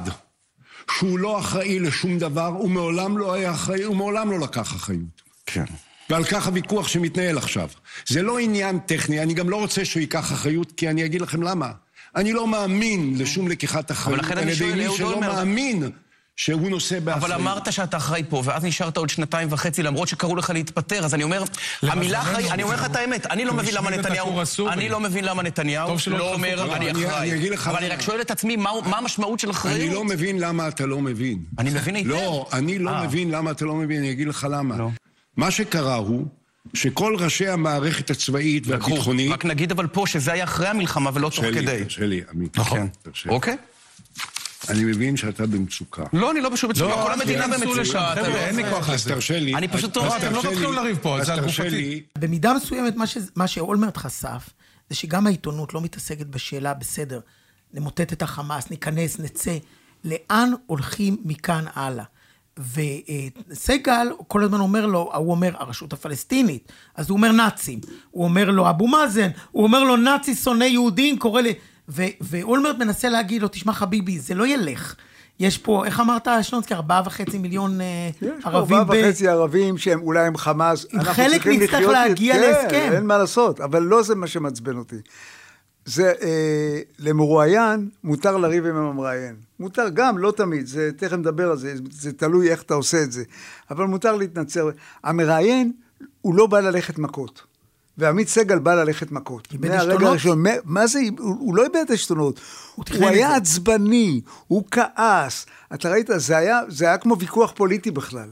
שהוא 0.92 1.20
לא 1.20 1.40
אחראי 1.40 1.80
לשום 1.80 2.20
דבר, 2.20 2.48
הוא 2.48 2.70
מעולם 2.70 3.18
לא 3.18 3.34
היה 3.34 3.52
אחראי, 3.52 3.84
הוא 3.84 3.96
מעולם 3.96 4.32
לא 4.32 4.40
לקח 4.40 4.76
אחריות. 4.76 5.22
כן. 5.46 5.66
ועל 6.10 6.24
כך 6.24 6.48
הוויכוח 6.48 6.88
שמתנהל 6.88 7.38
עכשיו. 7.38 7.70
זה 8.08 8.22
לא 8.22 8.40
עניין 8.40 8.80
טכני, 8.80 9.24
אני 9.24 9.34
גם 9.34 9.50
לא 9.50 9.56
רוצה 9.56 9.86
שהוא 9.86 10.02
ייקח 10.02 10.32
אחריות, 10.32 10.72
כי 10.72 10.90
אני 10.90 11.06
אגיד 11.06 11.22
לכם 11.22 11.44
למה. 11.44 11.72
אני 12.16 12.34
לא 12.34 12.48
מאמין 12.48 13.16
לשום 13.18 13.48
לקיחת 13.48 13.92
אחריות 13.92 14.20
לכן 14.22 14.38
אני 14.38 14.42
על 14.42 14.48
ידי 14.48 14.58
שואל, 14.58 14.88
מי 14.88 14.98
שלא 14.98 15.14
אולמרט. 15.14 15.36
מאמין 15.36 15.90
שהוא 16.36 16.70
נושא 16.70 17.00
באחריות. 17.00 17.32
אבל 17.32 17.42
אמרת 17.42 17.74
שאתה 17.74 17.98
אחראי 17.98 18.24
פה, 18.30 18.42
ואז 18.46 18.64
נשארת 18.64 18.98
עוד 18.98 19.10
שנתיים 19.10 19.48
וחצי, 19.52 19.84
למרות 19.84 20.08
שקראו 20.08 20.36
לך 20.36 20.50
להתפטר, 20.50 21.06
אז 21.06 21.14
אני 21.14 21.24
אומר, 21.24 21.44
המילה 21.82 22.22
אחראי, 22.22 22.52
אני 22.52 22.64
אומר 22.64 22.76
לך 22.76 22.86
את 22.86 22.96
האמת, 22.96 23.26
אני 23.26 23.46
לא 23.46 23.54
מבין 23.54 23.74
למה 23.76 23.90
נתניהו. 23.90 24.42
אני 24.70 24.90
לא 24.90 25.00
מבין 25.00 25.26
למה 25.26 25.44
נתניהו 25.44 25.96
לא 26.08 26.34
אומר. 26.34 26.76
אני 26.76 26.92
אחראי. 26.92 27.30
אני 27.30 27.36
אגיד 27.36 27.52
לך 27.52 27.68
אבל 27.68 27.78
אני. 27.78 27.90
רק 27.90 28.02
שואל 28.02 28.22
את 28.22 28.32
עצמי, 28.32 28.56
מה 28.56 28.72
מה 28.86 28.98
המשמעות 28.98 29.40
של 29.40 29.52
אחריות? 29.52 29.80
אני 29.82 29.96
לא 29.96 30.06
מבין 30.06 30.40
למה 30.40 30.68
אתה 30.68 30.86
לא 30.86 31.02
מבין. 31.02 31.40
אני 31.58 31.70
מבין 31.70 31.96
היטב. 31.96 32.10
לא, 32.10 32.48
אני 32.54 32.80
לא 32.80 32.90
אה. 32.90 33.04
מבין 33.04 33.32
למה 33.32 33.52
אתה 33.52 33.66
לא 33.66 33.76
מבין, 33.76 33.98
אני 33.98 34.12
אגיד 34.12 34.28
לך 34.28 34.48
למה. 34.52 34.78
לא. 34.78 34.90
מה 35.38 35.52
שקרה 35.52 35.96
הוא 35.96 36.26
שכל 36.74 37.16
ראשי 37.20 37.48
המערכת 37.48 38.10
הצבאית 38.10 38.68
לקחו. 38.68 38.90
והביטחונית... 38.90 39.32
רק 39.32 39.46
נגיד 39.46 39.72
אבל 39.72 39.88
פה 39.88 40.04
שזה 40.08 40.32
היה 40.34 40.44
אחרי 40.44 40.68
המלחמה 40.68 41.10
ולא 41.14 41.30
תוך 41.30 41.40
תרשה 41.40 41.50
לי, 41.60 41.62
כדי. 41.68 41.84
תרשה 41.84 42.06
לי, 42.06 42.22
עמית. 42.34 42.58
נכון. 42.60 42.88
תרשה. 43.02 43.30
אוקיי. 43.30 43.58
אני 44.70 44.84
מבין 44.84 45.18
שאתה 45.18 45.46
במצוקה. 45.48 46.04
לא, 46.14 46.32
אני 46.32 46.42
לא 46.42 46.50
בשום 46.50 46.70
מצוקה, 46.70 46.94
כל 47.04 47.12
המדינה 47.14 47.48
במצוקה. 47.48 48.16
לא- 48.16 48.26
אין 48.26 48.56
לי 48.56 48.64
כוח 48.70 48.90
אז 48.90 48.96
לזה. 48.96 49.10
תרשה 49.10 49.40
לי. 49.40 49.56
אני 49.56 49.68
פשוט 49.68 49.98
אז 49.98 50.04
לא- 50.04 50.18
אתם 50.18 50.34
לא 50.34 50.42
תתחילו 50.42 50.72
לריב 50.72 50.98
פה, 51.02 51.20
אז 51.20 51.26
זה 51.26 51.34
על 51.34 51.40
תרשה 51.40 51.64
גופתי. 51.64 51.76
לי, 51.78 52.02
במידה 52.18 52.54
מסוימת, 52.54 52.96
מה, 52.96 53.08
ש... 53.08 53.18
מה 53.36 53.48
שאולמרט 53.48 53.98
חשף, 53.98 54.50
זה 54.90 54.96
שגם 54.96 55.28
העיתונות 55.28 55.74
לא 55.74 55.82
מתעסקת 55.82 56.26
בשאלה, 56.26 56.74
בסדר, 56.74 57.20
נמוטט 57.74 58.14
את 58.14 58.22
החמאס, 58.22 58.70
ניכנס, 58.70 59.20
נצא. 59.20 59.58
לאן 60.06 60.52
הולכים 60.66 61.18
מכאן 61.26 61.66
הלאה? 61.76 62.04
וסגל 62.60 64.08
כל 64.28 64.44
הזמן 64.44 64.60
אומר 64.60 64.86
לו, 64.86 65.12
הוא 65.16 65.32
אומר, 65.32 65.52
הרשות 65.58 65.94
הפלסטינית, 65.94 66.72
אז 66.96 67.10
הוא 67.10 67.16
אומר 67.18 67.32
נאצים. 67.32 67.80
הוא 68.12 68.24
אומר 68.24 68.50
לו, 68.50 68.70
אבו 68.70 68.88
מאזן, 68.88 69.30
הוא 69.52 69.64
אומר 69.64 69.84
לו, 69.84 69.96
נאצי 69.96 70.36
שונא 70.36 70.64
יהודים, 70.64 71.20
קורא. 71.20 71.42
ו- 71.90 72.04
ואולמרט 72.22 72.76
מנסה 72.78 73.10
להגיד 73.10 73.42
לו, 73.42 73.48
תשמע 73.48 73.74
חביבי, 73.74 74.20
זה 74.20 74.36
לא 74.36 74.48
ילך. 74.48 74.96
יש 75.40 75.58
פה, 75.58 75.86
איך 75.86 76.00
אמרת, 76.00 76.28
שלונסקי, 76.42 76.74
ארבעה 76.74 77.02
וחצי 77.06 77.38
מיליון 77.38 77.82
אה, 77.82 78.10
יש 78.22 78.44
פה 78.44 78.50
ערבים 78.50 78.78
ארבעה 78.78 78.98
ב... 78.98 79.06
וחצי 79.06 79.28
ערבים 79.28 79.78
שהם 79.78 80.02
אולי 80.02 80.28
הם 80.28 80.38
חמאס. 80.38 80.86
חלק 81.04 81.48
נצטרך 81.48 81.90
להגיע 81.90 82.34
כן, 82.34 82.42
להסכם. 82.42 82.90
אין 82.94 83.06
מה 83.06 83.18
לעשות, 83.18 83.62
אבל 83.62 83.84
לא 83.84 84.04
זה 84.04 84.16
מה 84.16 84.28
שמעצבן 84.28 84.78
אותי. 84.78 84.96
זה, 85.90 86.14
אה, 86.22 86.82
למרואיין 87.00 87.90
מותר 88.04 88.38
לריב 88.38 88.66
עם 88.66 88.76
המראיין. 88.76 89.36
מותר 89.60 89.90
גם, 89.94 90.18
לא 90.18 90.32
תמיד, 90.32 90.68
זה, 90.68 90.92
תכף 90.98 91.14
נדבר 91.14 91.52
על 91.52 91.58
זה, 91.58 91.74
זה 91.92 92.14
תלוי 92.14 92.52
איך 92.52 92.62
אתה 92.62 92.74
עושה 92.74 93.04
את 93.04 93.12
זה. 93.12 93.24
אבל 93.72 93.86
מותר 93.86 94.16
להתנצר. 94.16 94.70
המראיין, 95.04 95.72
הוא 96.22 96.36
לא 96.36 96.48
בא 96.48 96.60
ללכת 96.60 96.98
מכות. 96.98 97.49
ועמית 98.00 98.28
סגל 98.28 98.60
בא 98.60 98.74
ללכת 98.76 99.12
מכות. 99.12 99.48
איבד 99.52 99.72
עשתונות? 99.72 100.02
הראשון. 100.04 100.44
מה- 100.44 100.50
מה 100.66 100.88
זה, 100.88 101.00
הוא, 101.20 101.36
הוא 101.40 101.56
לא 101.56 101.64
איבד 101.64 101.86
עשתונות. 101.94 102.40
הוא, 102.76 102.86
הוא 103.00 103.08
היה 103.08 103.30
זה. 103.30 103.36
עצבני, 103.36 104.22
הוא 104.48 104.64
כעס. 104.72 105.46
אתה 105.74 105.90
ראית, 105.92 106.10
זה 106.16 106.38
היה, 106.38 106.60
זה 106.68 106.86
היה 106.86 106.98
כמו 106.98 107.20
ויכוח 107.20 107.52
פוליטי 107.56 107.92
בכלל. 107.92 108.30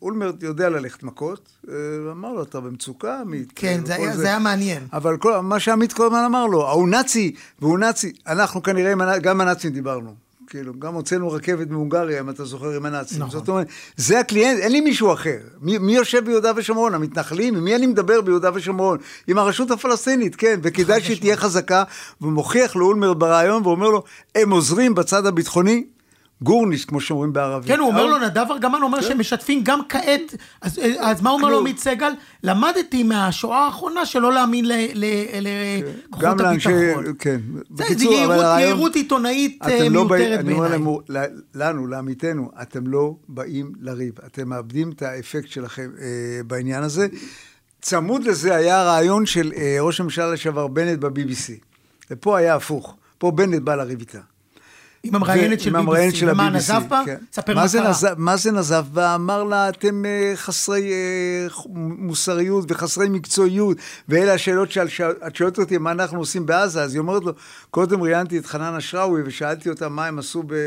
ואולמרט 0.00 0.42
יודע 0.42 0.68
ללכת 0.68 1.02
מכות, 1.02 1.48
אה, 1.68 1.74
אמר 2.12 2.32
לו, 2.32 2.42
אתה 2.42 2.60
במצוקה, 2.60 3.18
עמית. 3.20 3.52
כן, 3.54 3.80
אה, 3.80 3.86
זה 3.86 3.94
היה- 3.94 4.16
זה 4.16 4.26
היה 4.26 4.38
מעניין. 4.38 4.82
אבל 4.92 5.16
כל, 5.16 5.40
מה 5.40 5.60
שעמית 5.60 5.92
כל 5.92 6.06
הזמן 6.06 6.24
אמר 6.26 6.46
לו, 6.46 6.68
ההוא 6.68 6.88
נאצי, 6.88 7.34
והוא 7.60 7.78
נאצי. 7.78 8.12
אנחנו 8.26 8.62
כנראה, 8.62 9.18
גם 9.18 9.40
הנאצים 9.40 9.70
דיברנו. 9.72 10.14
כאילו, 10.54 10.72
גם 10.78 10.94
הוצאנו 10.94 11.32
רכבת 11.32 11.70
מהונגריה, 11.70 12.20
אם 12.20 12.30
אתה 12.30 12.44
זוכר, 12.44 12.70
עם 12.70 12.86
הנאצים. 12.86 13.18
נכון. 13.18 13.30
זאת 13.30 13.48
אומרת, 13.48 13.66
זה 13.96 14.20
הקליינט, 14.20 14.60
אין 14.60 14.72
לי 14.72 14.80
מישהו 14.80 15.12
אחר. 15.12 15.38
מי, 15.60 15.78
מי 15.78 15.94
יושב 15.94 16.24
ביהודה 16.24 16.52
ושומרון? 16.56 16.94
המתנחלים? 16.94 17.56
עם 17.56 17.64
מי 17.64 17.76
אני 17.76 17.86
מדבר 17.86 18.20
ביהודה 18.20 18.50
ושומרון? 18.54 18.98
עם 19.26 19.38
הרשות 19.38 19.70
הפלסטינית, 19.70 20.36
כן, 20.36 20.60
וכדאי 20.62 21.00
שהיא 21.00 21.20
תהיה 21.20 21.36
חזקה. 21.36 21.84
ומוכיח 22.20 22.76
לאולמרט 22.76 23.16
ברעיון, 23.16 23.62
ואומר 23.66 23.88
לו, 23.88 24.02
הם 24.34 24.50
עוזרים 24.50 24.94
בצד 24.94 25.26
הביטחוני, 25.26 25.84
גורניש, 26.44 26.84
כמו 26.84 27.00
שאומרים 27.00 27.32
בערבית. 27.32 27.68
כן, 27.68 27.78
הוא 27.78 27.88
אומר 27.88 28.00
אבל- 28.02 28.10
לו, 28.10 28.26
נדב 28.26 28.46
ארגמן 28.50 28.82
אומר 28.82 29.00
שהם 29.00 29.18
משתפים 29.18 29.60
גם 29.64 29.80
כעת. 29.88 30.34
אז, 30.60 30.80
אז 30.98 31.20
מה 31.22 31.30
אומר 31.30 31.48
לו. 31.48 31.58
עמית 31.58 31.78
סגל? 31.78 32.12
למדתי 32.42 33.02
מהשואה 33.02 33.58
האחרונה 33.66 34.06
שלא 34.06 34.32
להאמין 34.32 34.64
ל- 34.68 34.72
לכוחות 36.08 36.40
הביטחון. 36.40 37.04
כן. 37.18 37.40
זה 37.54 37.84
בקיצור, 37.84 38.24
אבל 38.24 38.34
הרעיון- 38.34 38.60
יהירות 38.60 38.94
עיתונאית 38.94 39.58
אה, 39.62 39.88
לא 39.88 40.04
מיותרת 40.04 40.40
אני 40.40 40.52
אומר 40.52 40.68
בעיניי. 40.68 40.88
להם, 41.08 41.28
לנו, 41.54 41.86
לעמיתנו, 41.86 42.50
אתם 42.62 42.86
לא 42.86 43.14
באים 43.28 43.72
לריב. 43.80 44.12
אתם 44.26 44.48
מאבדים 44.48 44.90
את 44.90 45.02
האפקט 45.02 45.48
שלכם 45.48 45.90
אה, 46.00 46.06
בעניין 46.46 46.82
הזה. 46.82 47.06
צמוד 47.82 48.24
לזה 48.24 48.54
היה 48.54 48.80
הרעיון 48.80 49.26
של 49.26 49.52
אה, 49.56 49.76
ראש 49.80 50.00
הממשלה 50.00 50.32
לשעבר 50.32 50.66
בנט 50.66 50.98
ב-BBC. 50.98 51.52
ופה 52.10 52.38
היה 52.38 52.54
הפוך. 52.54 52.96
פה 53.18 53.30
בנט 53.30 53.62
בא 53.62 53.74
לריב 53.74 53.98
איתה. 54.00 54.18
עם 55.04 55.14
המראיינת 55.14 55.60
של 55.60 56.28
BBC. 56.28 56.32
ומה, 56.32 56.50
נזף 56.50 56.82
בה? 56.88 57.02
ספר 57.32 57.54
מה 57.54 57.68
קרה. 57.72 58.14
מה 58.16 58.36
זה 58.36 58.52
נזף 58.52 58.84
בה? 58.92 59.14
אמר 59.14 59.44
לה, 59.44 59.68
אתם 59.68 60.04
אה, 60.04 60.32
חסרי 60.34 60.92
אה, 60.92 61.46
מוסריות 61.98 62.64
וחסרי 62.68 63.08
מקצועיות, 63.08 63.76
ואלה 64.08 64.34
השאלות 64.34 64.70
שאת 64.70 65.36
שואלת 65.36 65.58
אותי, 65.58 65.78
מה 65.78 65.90
אנחנו 65.90 66.18
עושים 66.18 66.46
בעזה? 66.46 66.82
אז 66.82 66.94
היא 66.94 67.00
אומרת 67.00 67.24
לו, 67.24 67.32
קודם 67.70 68.02
ראיינתי 68.02 68.38
את 68.38 68.46
חנן 68.46 68.74
אשראווי 68.74 69.22
ושאלתי 69.26 69.70
אותה 69.70 69.88
מה 69.88 70.06
הם 70.06 70.18
עשו 70.18 70.42
ב... 70.42 70.52
אה, 70.52 70.58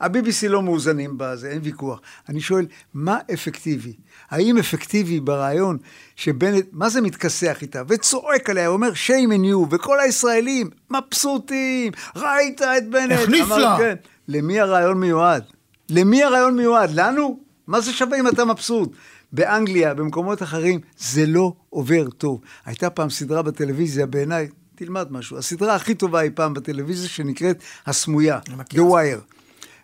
ה-BBC 0.00 0.48
לא 0.48 0.62
מאוזנים 0.62 1.14
בזה, 1.16 1.50
אין 1.50 1.60
ויכוח. 1.62 2.00
אני 2.28 2.40
שואל, 2.40 2.66
מה 2.94 3.18
אפקטיבי? 3.34 3.92
האם 4.30 4.58
אפקטיבי 4.58 5.20
ברעיון 5.20 5.78
שבנט, 6.16 6.64
מה 6.72 6.88
זה 6.88 7.00
מתכסח 7.00 7.58
איתה? 7.62 7.82
וצועק 7.88 8.50
עליה, 8.50 8.68
אומר, 8.68 8.90
shame 9.06 9.30
in 9.30 9.44
you, 9.44 9.66
וכל 9.70 10.00
הישראלים 10.00 10.70
מבסוטים, 10.90 11.92
ראית 12.16 12.62
את 12.62 12.90
בנט. 12.90 13.12
החניף 13.12 13.48
לה. 13.48 13.76
כן. 13.78 13.94
למי 14.28 14.60
הרעיון 14.60 15.00
מיועד? 15.00 15.42
למי 15.88 16.22
הרעיון 16.22 16.56
מיועד? 16.56 16.90
לנו? 16.94 17.40
מה 17.66 17.80
זה 17.80 17.92
שווה 17.92 18.20
אם 18.20 18.28
אתה 18.28 18.44
מבסוט? 18.44 18.92
באנגליה, 19.32 19.94
במקומות 19.94 20.42
אחרים, 20.42 20.80
זה 20.98 21.26
לא 21.26 21.52
עובר 21.70 22.10
טוב. 22.10 22.40
הייתה 22.64 22.90
פעם 22.90 23.10
סדרה 23.10 23.42
בטלוויזיה, 23.42 24.06
בעיניי, 24.06 24.48
תלמד 24.74 25.12
משהו, 25.12 25.38
הסדרה 25.38 25.74
הכי 25.74 25.94
טובה 25.94 26.20
אי 26.20 26.30
פעם 26.30 26.54
בטלוויזיה, 26.54 27.08
שנקראת 27.08 27.62
הסמויה, 27.86 28.38
The 28.74 28.78
Wire. 28.78 29.34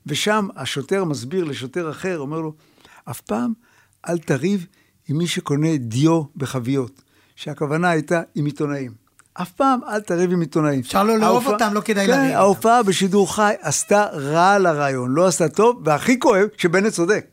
ושם 0.07 0.49
השוטר 0.57 1.05
מסביר 1.05 1.45
לשוטר 1.45 1.91
אחר, 1.91 2.19
אומר 2.19 2.41
לו, 2.41 2.53
אף 3.11 3.21
פעם 3.21 3.53
אל 4.09 4.19
תריב 4.19 4.67
עם 5.09 5.19
מי 5.19 5.27
שקונה 5.27 5.77
דיו 5.77 6.23
בחביות, 6.37 7.03
שהכוונה 7.37 7.91
הייתה 7.91 8.23
עם 8.35 8.45
עיתונאים. 8.47 8.93
אף 9.35 9.53
פעם 9.53 9.81
אל 9.89 10.01
תריב 10.01 10.33
עם 10.33 10.41
עיתונאים. 10.41 10.81
אפשר 10.81 11.05
לא 11.05 11.19
לאהוב 11.19 11.47
אותם, 11.47 11.71
לא 11.75 11.81
כדאי 11.81 12.07
כן, 12.07 12.13
לריב 12.13 12.25
איתם. 12.25 12.37
ההופעה 12.37 12.83
בשידור 12.83 13.35
חי 13.35 13.55
עשתה 13.61 14.05
רע 14.13 14.59
לרעיון, 14.59 15.11
לא 15.15 15.27
עשתה 15.27 15.49
טוב, 15.49 15.83
והכי 15.85 16.19
כואב, 16.19 16.49
שבנט 16.57 16.93
צודק. 16.93 17.27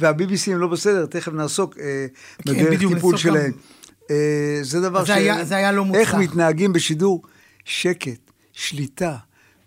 וה-BBC 0.00 0.50
הם 0.52 0.58
לא 0.58 0.66
בסדר, 0.68 1.06
תכף 1.06 1.32
נעסוק 1.32 1.78
אה, 1.78 2.06
כן, 2.44 2.52
בדרך 2.52 2.78
טיפול 2.78 2.94
נעסוק 2.94 3.12
גם- 3.12 3.18
שלהם. 3.18 3.52
אה, 4.10 4.16
זה 4.62 4.80
דבר 4.80 5.04
זה 5.04 5.14
היה- 5.14 5.44
זה 5.44 5.56
היה 5.56 5.72
לא 5.72 5.84
איך 5.94 6.14
מוצלח. 6.14 6.30
מתנהגים 6.30 6.72
בשידור? 6.72 7.22
שקט, 7.64 8.30
שליטה, 8.52 9.16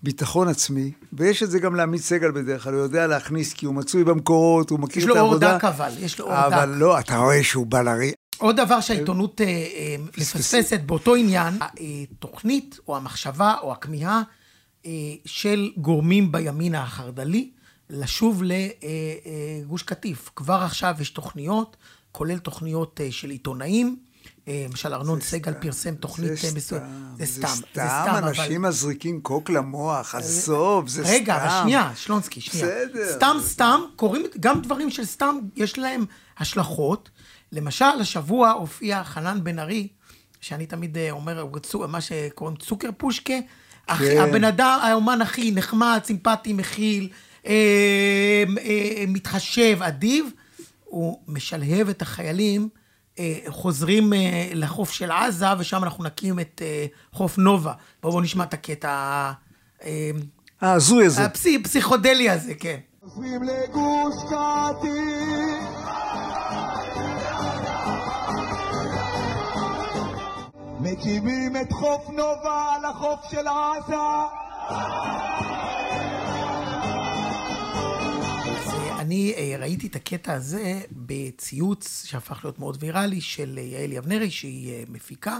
ביטחון 0.07 0.47
עצמי, 0.47 0.91
ויש 1.13 1.43
את 1.43 1.51
זה 1.51 1.59
גם 1.59 1.75
לעמית 1.75 2.01
סגל 2.01 2.31
בדרך 2.31 2.63
כלל, 2.63 2.73
הוא 2.73 2.81
יודע 2.81 3.07
להכניס, 3.07 3.53
כי 3.53 3.65
הוא 3.65 3.75
מצוי 3.75 4.03
במקורות, 4.03 4.69
הוא 4.69 4.79
מכיר 4.79 4.97
יש 4.97 5.03
את 5.03 5.09
לו 5.09 5.15
אור 5.15 5.27
העבודה. 5.27 5.57
דק 5.57 5.63
אבל, 5.63 5.91
יש 5.99 6.19
לו 6.19 6.25
אור 6.25 6.45
אבל 6.45 6.71
דק. 6.71 6.77
לא, 6.77 6.99
אתה 6.99 7.17
רואה 7.17 7.43
שהוא 7.43 7.65
בא 7.65 7.81
לריב. 7.81 8.13
עוד 8.37 8.55
דבר 8.55 8.81
שהעיתונות 8.81 9.41
אה, 9.41 9.45
אה, 9.45 9.95
מפספסת 10.17 10.79
באותו 10.85 11.15
עניין, 11.15 11.53
התוכנית 12.11 12.79
או 12.87 12.97
המחשבה 12.97 13.55
או 13.61 13.71
הכמיהה 13.71 14.21
אה, 14.85 14.91
של 15.25 15.71
גורמים 15.77 16.31
בימין 16.31 16.75
החרד"לי 16.75 17.49
לשוב 17.89 18.43
לגוש 18.43 19.83
קטיף. 19.83 20.31
כבר 20.35 20.61
עכשיו 20.65 20.95
יש 20.99 21.09
תוכניות, 21.09 21.77
כולל 22.11 22.37
תוכניות 22.37 23.01
אה, 23.03 23.11
של 23.11 23.29
עיתונאים. 23.29 23.99
אה, 24.47 24.65
למשל, 24.69 24.93
ארנון 24.93 25.21
סגל 25.21 25.53
פרסם 25.53 25.95
תוכנית 25.95 26.31
אה, 26.31 26.49
מסוימת. 26.55 26.83
זה 27.17 27.25
סתם, 27.25 27.47
זה 27.47 27.61
סתם, 27.73 28.05
אבל... 28.09 28.27
אנשים 28.27 28.61
מזריקים 28.61 29.21
קוק 29.21 29.49
למוח, 29.49 30.15
עזוב, 30.15 30.87
זה 30.87 31.03
סתם. 31.03 31.13
רגע, 31.13 31.35
אבל 31.35 31.63
שנייה, 31.63 31.91
שלונסקי, 31.95 32.41
שנייה. 32.41 32.65
בסדר. 32.67 33.13
סתם, 33.13 33.37
סתם, 33.39 33.81
קוראים, 33.95 34.25
גם 34.39 34.61
דברים 34.61 34.89
של 34.89 35.05
סתם, 35.05 35.37
יש 35.55 35.77
להם 35.77 36.05
השלכות. 36.37 37.09
למשל, 37.51 37.85
השבוע 38.01 38.51
הופיע 38.51 39.03
חנן 39.03 39.43
בן 39.43 39.59
ארי, 39.59 39.87
שאני 40.41 40.65
תמיד 40.65 40.97
אה, 40.97 41.11
אומר, 41.11 41.39
הוא 41.73 41.87
מה 41.87 42.01
שקוראים 42.01 42.55
צוקר 42.55 42.89
פושקה. 42.97 43.33
כן. 43.87 44.17
הבן 44.21 44.43
אדם, 44.43 44.79
האומן 44.83 45.21
הכי 45.21 45.51
נחמד, 45.51 46.01
סימפטי, 46.03 46.53
מכיל, 46.53 47.09
אה, 47.47 48.43
אה, 48.59 49.03
מתחשב, 49.07 49.77
אדיב, 49.81 50.25
הוא 50.83 51.19
משלהב 51.27 51.89
את 51.89 52.01
החיילים. 52.01 52.69
אה, 53.19 53.37
חוזרים 53.47 54.13
אה, 54.13 54.19
לחוף 54.53 54.91
של 54.91 55.11
עזה, 55.11 55.45
ושם 55.59 55.83
אנחנו 55.83 56.03
נקים 56.03 56.39
את 56.39 56.61
אה, 56.65 56.85
חוף 57.13 57.37
נובה. 57.37 57.73
בואו 58.03 58.13
בוא 58.13 58.21
נשמע 58.21 58.43
את 58.43 58.53
הקטע 58.53 59.31
ההזוי 60.61 61.05
הזה. 61.05 61.25
הפסי- 61.25 61.57
הפסיכודלי 61.61 62.29
הזה, 62.29 62.53
כן. 62.55 62.77
חוזרים 63.03 63.41
לגוש 63.43 64.15
קטיף 64.23 65.77
מקימים 70.79 71.55
את 71.61 71.71
חוף 71.73 72.09
נובה 72.09 72.73
על 72.75 72.85
החוף 72.85 73.19
של 73.31 73.47
עזה. 73.47 73.95
אני 79.07 79.33
אה, 79.37 79.55
ראיתי 79.59 79.87
את 79.87 79.95
הקטע 79.95 80.33
הזה 80.33 80.81
בציוץ 80.91 82.05
שהפך 82.05 82.39
להיות 82.43 82.59
מאוד 82.59 82.77
ויראלי 82.79 83.21
של 83.21 83.55
אה, 83.57 83.63
יעל 83.63 83.91
יבנרי, 83.91 84.31
שהיא 84.31 84.73
אה, 84.73 84.83
מפיקה, 84.89 85.37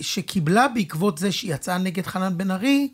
שקיבלה 0.00 0.68
בעקבות 0.68 1.18
זה 1.18 1.32
שהיא 1.32 1.54
יצאה 1.54 1.78
נגד 1.78 2.06
חנן 2.06 2.38
בן 2.38 2.50
ארי, 2.50 2.88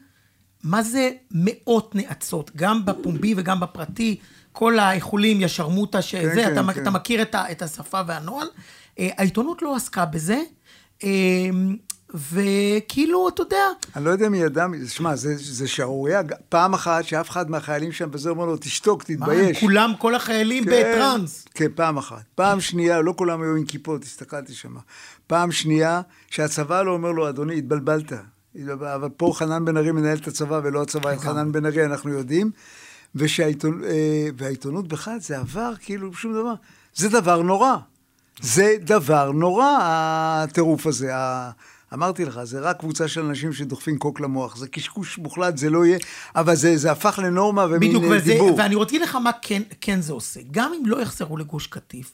מה 0.62 0.82
זה 0.82 1.10
מאות 1.30 1.94
נאצות, 1.94 2.50
גם 2.56 2.84
בפומבי 2.84 3.34
וגם 3.36 3.60
בפרטי, 3.60 4.16
כל 4.52 4.78
האיחולים, 4.78 5.40
יא 5.40 5.48
שרמוטה, 5.48 6.02
שזה, 6.02 6.34
כן, 6.34 6.52
אתה, 6.52 6.72
כן. 6.72 6.82
אתה 6.82 6.90
מכיר 6.90 7.22
את, 7.22 7.34
ה, 7.34 7.52
את 7.52 7.62
השפה 7.62 8.00
והנוהל. 8.06 8.46
העיתונות 8.98 9.62
לא 9.62 9.76
עסקה 9.76 10.04
בזה, 10.04 10.42
וכאילו, 12.14 13.28
אתה 13.28 13.42
יודע, 13.42 13.66
אני 13.96 14.04
לא 14.04 14.10
יודע 14.10 14.28
מי 14.28 14.38
ידע. 14.38 14.66
שמע, 14.88 15.16
זה, 15.16 15.34
זה 15.36 15.68
שערורייה. 15.68 16.22
פעם 16.48 16.74
אחת 16.74 17.04
שאף 17.04 17.30
אחד 17.30 17.50
מהחיילים 17.50 17.92
שם 17.92 18.08
וזה 18.12 18.30
אומר 18.30 18.44
לו, 18.44 18.56
תשתוק, 18.56 19.10
מה, 19.10 19.16
תתבייש. 19.16 19.60
כולם, 19.60 19.92
כל 19.98 20.14
החיילים 20.14 20.64
בטראנס. 20.64 21.44
כן, 21.54 21.66
פעם 21.74 21.98
אחת. 21.98 22.22
פעם 22.34 22.60
שנייה, 22.60 23.00
לא 23.00 23.14
כולם 23.16 23.42
היו 23.42 23.56
עם 23.56 23.64
כיפות, 23.64 24.04
הסתכלתי 24.04 24.54
שם. 24.54 24.74
פעם 25.26 25.52
שנייה, 25.52 26.00
שהצבא 26.30 26.82
לא 26.82 26.90
אומר 26.90 27.10
לו, 27.12 27.28
אדוני, 27.28 27.58
התבלבלת. 27.58 28.12
אבל 28.72 29.08
פה 29.16 29.32
חנן 29.34 29.64
בן 29.64 29.76
ארי 29.76 29.92
מנהל 29.92 30.18
את 30.18 30.28
הצבא, 30.28 30.60
ולא 30.64 30.82
הצבא 30.82 31.12
את 31.12 31.18
חנן 31.18 31.52
בן 31.52 31.66
ארי, 31.66 31.84
אנחנו 31.84 32.10
יודעים. 32.10 32.50
ושהעיתונות, 33.14 33.80
והעיתונות 34.36 34.88
בכלל, 34.88 35.20
זה 35.20 35.38
עבר 35.38 35.72
כאילו 35.80 36.14
שום 36.14 36.32
דבר. 36.32 36.54
זה 36.94 37.08
דבר 37.08 37.42
נורא. 37.42 37.76
זה 38.40 38.76
דבר 38.80 39.32
נורא, 39.32 39.78
הטירוף 39.82 40.86
הזה. 40.86 41.12
אמרתי 41.94 42.24
לך, 42.24 42.44
זה 42.44 42.60
רק 42.60 42.80
קבוצה 42.80 43.08
של 43.08 43.20
אנשים 43.20 43.52
שדוחפים 43.52 43.98
קוק 43.98 44.20
למוח. 44.20 44.56
זה 44.56 44.68
קשקוש 44.68 45.18
מוחלט, 45.18 45.56
זה 45.56 45.70
לא 45.70 45.86
יהיה, 45.86 45.98
אבל 46.36 46.54
זה, 46.54 46.76
זה 46.76 46.92
הפך 46.92 47.18
לנורמה 47.22 47.64
ומין 47.64 47.78
בדיוק, 47.78 48.04
אה, 48.04 48.08
וזה, 48.10 48.32
דיבור. 48.32 48.54
ואני 48.58 48.74
רוצה 48.74 48.92
להגיד 48.92 49.08
לך 49.08 49.16
מה 49.16 49.30
כן, 49.42 49.62
כן 49.80 50.00
זה 50.00 50.12
עושה. 50.12 50.40
גם 50.50 50.72
אם 50.80 50.86
לא 50.86 51.02
יחזרו 51.02 51.36
לגוש 51.36 51.66
קטיף, 51.66 52.12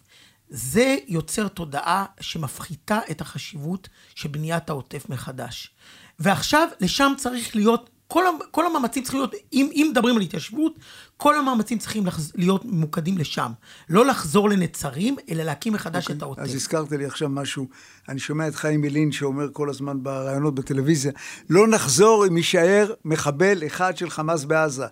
זה 0.51 0.97
יוצר 1.09 1.49
תודעה 1.49 2.05
שמפחיתה 2.21 2.99
את 3.11 3.21
החשיבות 3.21 3.89
של 4.15 4.29
בניית 4.29 4.71
העוטף 4.71 5.09
מחדש. 5.09 5.71
ועכשיו, 6.19 6.69
לשם 6.81 7.13
צריך 7.17 7.57
להיות, 7.57 7.91
כל, 8.09 8.25
כל 8.51 8.67
המאמצים 8.67 9.03
צריכים 9.03 9.21
להיות, 9.21 9.35
אם, 9.53 9.71
אם 9.73 9.89
מדברים 9.91 10.17
על 10.17 10.23
התיישבות, 10.23 10.79
כל 11.17 11.39
המאמצים 11.39 11.79
צריכים 11.79 12.07
לחז, 12.07 12.33
להיות 12.35 12.65
ממוקדים 12.65 13.19
לשם. 13.19 13.53
לא 13.89 14.07
לחזור 14.07 14.49
לנצרים, 14.49 15.17
אלא 15.31 15.43
להקים 15.43 15.73
מחדש 15.73 16.11
את 16.11 16.23
העוטף. 16.23 16.43
אז 16.43 16.55
הזכרת 16.55 16.93
לי 16.93 17.05
עכשיו 17.05 17.29
משהו, 17.29 17.67
אני 18.09 18.19
שומע 18.19 18.49
את 18.49 18.55
חיים 18.55 18.85
ילין 18.85 19.13
שאומר 19.13 19.49
כל 19.53 19.71
הזמן 19.71 20.03
בראיונות 20.03 20.55
בטלוויזיה, 20.55 21.13
לא 21.51 21.69
נחזור 21.69 22.27
אם 22.27 22.37
יישאר 22.37 22.93
מחבל 23.05 23.67
אחד 23.67 23.97
של 23.97 24.11
חמאס 24.11 24.45
בעזה. 24.45 24.87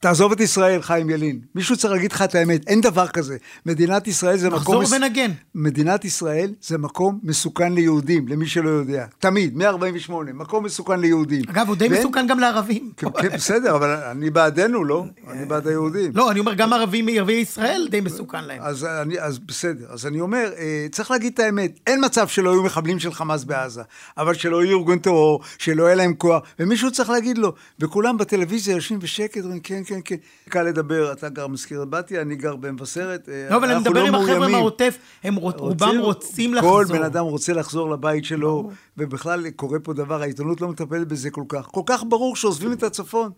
תעזוב 0.00 0.32
את 0.32 0.40
ישראל, 0.40 0.82
חיים 0.82 1.10
ילין. 1.10 1.40
מישהו 1.54 1.76
צריך 1.76 1.92
להגיד 1.92 2.12
לך 2.12 2.22
את 2.22 2.34
האמת, 2.34 2.68
אין 2.68 2.80
דבר 2.80 3.06
כזה. 3.08 3.36
מדינת 3.66 4.06
ישראל 4.08 4.36
זה 4.36 4.48
מקום... 4.48 4.58
נחזור 4.60 4.82
מס- 4.82 4.92
ונגן. 4.92 5.30
מדינת 5.54 6.04
ישראל 6.04 6.50
זה 6.62 6.78
מקום 6.78 7.18
מסוכן 7.22 7.72
ליהודים, 7.72 8.28
למי 8.28 8.46
שלא 8.46 8.68
יודע. 8.70 9.06
תמיד, 9.18 9.56
מ-48, 9.56 10.12
מקום 10.34 10.64
מסוכן 10.64 11.00
ליהודים. 11.00 11.42
אגב, 11.48 11.68
הוא 11.68 11.76
די 11.76 11.88
ואין- 11.88 12.00
מסוכן 12.00 12.26
גם 12.26 12.38
לערבים. 12.38 12.90
כן, 12.96 13.06
כן, 13.20 13.28
בסדר, 13.36 13.76
אבל 13.76 13.88
אני 13.90 14.30
בעדנו, 14.30 14.84
לא? 14.84 15.04
אני 15.30 15.44
בעד 15.44 15.66
היהודים. 15.68 16.10
לא, 16.14 16.30
אני 16.30 16.40
אומר, 16.40 16.54
גם 16.54 16.72
ערבים 16.72 17.06
מערביי 17.06 17.36
ישראל 17.36 17.88
די 17.90 18.00
מסוכן 18.00 18.44
להם. 18.44 18.58
אז, 18.62 18.84
אני, 18.84 19.20
אז 19.20 19.38
בסדר, 19.38 19.86
אז 19.90 20.06
אני 20.06 20.20
אומר, 20.20 20.50
אה, 20.58 20.86
צריך 20.92 21.10
להגיד 21.10 21.32
את 21.34 21.40
האמת, 21.40 21.78
אין 21.86 22.04
מצב 22.04 22.28
שלא 22.28 22.50
יהיו 22.50 22.62
מחבלים 22.62 22.98
של 22.98 23.12
חמאס 23.12 23.44
בעזה, 23.44 23.82
אבל 24.18 24.34
שלא 24.34 24.64
יהיו 24.64 24.78
ארגון 24.78 24.98
טרור, 24.98 25.40
שלא 25.58 25.84
יהיה 25.84 25.94
להם 25.94 26.14
כוח, 26.14 26.42
ומישהו 26.58 26.90
צריך 26.92 27.10
להגיד 27.10 27.38
לו, 27.38 27.52
וכולם 27.80 28.18
בטלוויזיה 28.18 28.74
יושבים 28.74 28.98
בשקט, 28.98 29.40
אומרים, 29.44 29.60
כן, 29.60 29.82
כן, 29.88 30.00
כן, 30.04 30.16
קל 30.48 30.62
לדבר, 30.62 31.12
אתה 31.12 31.28
גר 31.28 31.46
מזכירת 31.46 31.88
בתיה, 31.90 32.20
אני 32.22 32.36
גר 32.36 32.56
במבשרת, 32.56 33.28
אה, 33.28 33.46
לא, 33.50 33.56
אבל 33.56 33.70
אני 33.70 33.80
מדבר 33.80 34.04
עם 34.04 34.14
החבר'ה. 34.14 34.48
מהעוטף, 34.48 34.98
הם 35.24 35.36
רוצ- 35.36 35.58
רובם 35.58 35.98
רוצים 35.98 36.54
לחזור. 36.54 36.70
כל 36.84 36.92
בן 36.92 37.02
אדם 37.02 37.24
רוצה 37.24 37.52
לחזור 37.52 37.90
לבית 37.90 38.24
שלו, 38.24 38.70
ובכלל 38.96 39.50
קורה 39.50 39.78
פה 39.78 39.92
דבר, 39.92 40.22
העיתונות 40.22 40.60
לא 40.60 40.68
מטפלת 40.68 41.08
בזה 41.08 41.30
כל 41.30 41.44
כך. 41.48 41.66
כל 41.66 41.82
כך 41.86 42.04
ברור 42.08 42.36
שעוזבים 42.36 42.72
את 42.72 42.82
הצפון. 42.82 43.30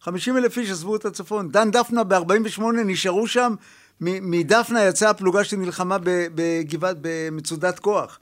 50 0.00 0.36
אלף 0.36 0.58
איש 0.58 0.70
עזבו 0.70 0.96
את 0.96 1.04
הצפון. 1.04 1.48
דן 1.48 1.70
דפנה 1.70 2.04
ב-48 2.04 2.62
נשארו 2.84 3.26
שם, 3.26 3.54
מדפנה 4.00 4.84
יצאה 4.84 5.10
הפלוגה 5.10 5.44
שנלחמה 5.44 5.96
בגבעת, 6.04 6.96
במצודת 7.00 7.78
כוח. 7.78 8.18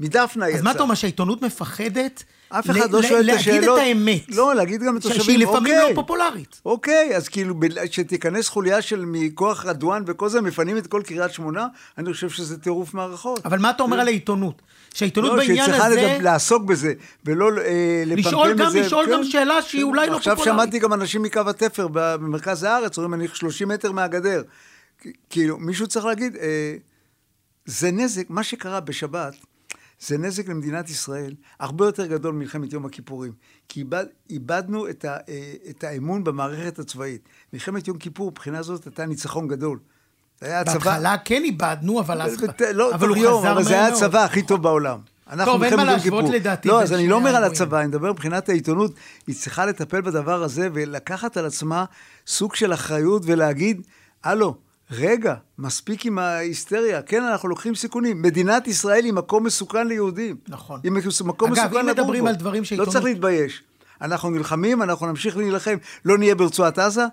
מדפנה 0.00 0.48
יצאה. 0.48 0.58
אז 0.58 0.64
מה 0.64 0.70
אתה 0.70 0.82
אומר, 0.82 0.94
שהעיתונות 0.94 1.42
מפחדת? 1.42 2.24
אף 2.58 2.70
אחד 2.70 2.90
לא 2.90 3.02
שואל 3.02 3.30
את 3.30 3.36
השאלות. 3.36 3.56
להגיד 3.58 3.68
את 3.70 3.78
האמת. 3.78 4.36
לא, 4.36 4.54
להגיד 4.54 4.82
גם 4.82 4.94
ש- 4.94 4.96
לתושבים, 5.06 5.24
שהיא 5.24 5.38
לפעמים 5.38 5.74
אוקיי. 5.74 5.90
לא 5.90 5.94
פופולרית. 5.94 6.60
אוקיי, 6.64 7.16
אז 7.16 7.28
כאילו, 7.28 7.54
שתיכנס 7.90 8.48
חוליה 8.48 8.82
של 8.82 9.04
מכוח 9.06 9.64
רדואן 9.66 10.02
וכל 10.06 10.28
זה, 10.28 10.40
מפנים 10.40 10.76
את 10.78 10.86
כל 10.86 11.02
קריית 11.04 11.32
שמונה, 11.32 11.66
אני 11.98 12.12
חושב 12.12 12.30
שזה 12.30 12.58
טירוף 12.58 12.94
מערכות. 12.94 13.46
אבל 13.46 13.58
מה 13.58 13.70
אתה 13.70 13.82
אומר 13.82 14.00
על 14.00 14.06
העיתונות? 14.06 14.62
שהעיתונות 14.94 15.30
לא, 15.30 15.36
בעניין 15.36 15.70
הזה... 15.70 15.88
לדב- 15.96 16.22
לעסוק 16.22 16.62
בזה, 16.64 16.92
ולא 17.24 17.50
אה, 17.58 18.02
לפמפם 18.06 18.18
את 18.18 18.22
זה. 18.24 18.30
לשאול 18.30 18.54
גם- 18.56 18.80
לשאול 18.82 19.06
כן. 19.06 19.12
גם 19.12 19.24
שאלה 19.24 19.62
שהיא 19.62 19.82
אולי 19.82 20.06
לא 20.10 20.16
עכשיו 20.16 20.36
פופולרית. 20.36 20.60
שמעתי 20.62 20.78
גם 20.78 20.92
אנשים 20.92 21.22
מקו 21.22 21.40
התפר 21.46 21.88
במרכז 21.92 22.62
הארץ, 22.62 22.98
אומרים, 22.98 23.14
אני 23.14 23.28
30 23.34 23.68
מטר 23.68 23.92
מהגדר. 23.92 24.42
כאילו, 25.30 25.58
מישהו 25.58 25.86
צריך 25.86 26.04
להגיד, 26.06 26.36
אה, 26.36 26.74
זה 27.66 27.90
נזק, 27.90 28.30
מה 28.30 28.42
שקרה 28.42 28.80
בשבת, 28.80 29.34
זה 30.00 30.18
נזק 30.18 30.48
למדינת 30.48 30.90
ישראל 30.90 31.34
הרבה 31.60 31.86
יותר 31.86 32.06
גדול 32.06 32.34
ממלחמת 32.34 32.72
יום 32.72 32.86
הכיפורים. 32.86 33.32
כי 33.68 33.80
איבד, 33.80 34.06
איבדנו 34.30 34.88
את, 34.88 35.04
ה, 35.04 35.16
אה, 35.28 35.52
את 35.70 35.84
האמון 35.84 36.24
במערכת 36.24 36.78
הצבאית. 36.78 37.28
מלחמת 37.52 37.88
יום 37.88 37.98
כיפור, 37.98 38.30
מבחינה 38.30 38.62
זאת, 38.62 38.86
הייתה 38.86 39.06
ניצחון 39.06 39.48
גדול. 39.48 39.78
היה 40.40 40.60
הצבא... 40.60 40.74
בהתחלה 40.74 41.16
כן 41.24 41.42
איבדנו, 41.44 42.00
אבל 42.00 42.22
אז... 42.22 42.36
לא, 42.74 42.94
אבל 42.94 43.08
הוא 43.08 43.16
יום, 43.16 43.40
חזר 43.40 43.52
אבל 43.52 43.62
זה 43.62 43.74
היה. 43.74 43.86
הצבא 43.86 44.24
הכי 44.24 44.42
טוב 44.42 44.62
בעולם. 44.62 44.98
אנחנו 45.30 45.52
טוב, 45.52 45.62
אין 45.62 45.76
מה 45.76 45.84
להשוות. 45.84 46.24
לדעתי 46.30 46.68
לא, 46.68 46.82
אז 46.82 46.92
אני 46.92 47.08
לא 47.08 47.16
אומר 47.16 47.36
על. 47.36 47.44
הצבא, 47.44 47.80
אני 47.80 47.86
מדבר 47.86 48.12
מבחינת 48.12 48.48
העיתונות, 48.48 48.92
היא 49.26 49.36
צריכה 49.36 49.66
לטפל 49.66 50.00
בדבר 50.00 50.42
הזה 50.42 50.68
ולקחת 50.72 51.36
על 51.36 51.46
עצמה 51.46 51.84
סוג 52.26 52.54
של 52.54 52.72
אחריות 52.72 53.22
ולהגיד, 53.26 53.82
הלו, 54.24 54.56
רגע, 54.90 55.34
מספיק 55.58 56.06
עם 56.06 56.18
ההיסטריה, 56.18 57.02
כן, 57.02 57.22
אנחנו 57.22 57.48
לוקחים 57.48 57.74
סיכונים. 57.74 58.22
מדינת 58.22 58.68
ישראל 58.68 59.04
היא 59.04 59.12
מקום 59.12 59.44
מסוכן 59.44 59.86
ליהודים. 59.88 60.36
נכון. 60.48 60.80
היא 60.84 60.92
מקום 61.24 61.52
אגב, 61.52 61.64
מסוכן 61.64 61.78
אם 61.80 61.88
לגור 61.88 62.04
מדברים 62.04 62.22
בו. 62.22 62.28
על 62.28 62.34
דברים 62.34 62.62
לא 62.62 62.64
שעיתונות- 62.66 62.92
צריך 62.92 63.04
להתבייש. 63.04 63.62
אנחנו 64.02 64.30
נלחמים, 64.30 64.82
אנחנו 64.82 65.06
נמשיך 65.06 65.36
להילחם. 65.36 65.76
לא 66.04 66.18
נהיה 66.18 66.34
ברצועת 66.34 66.78
עזה, 66.78 67.04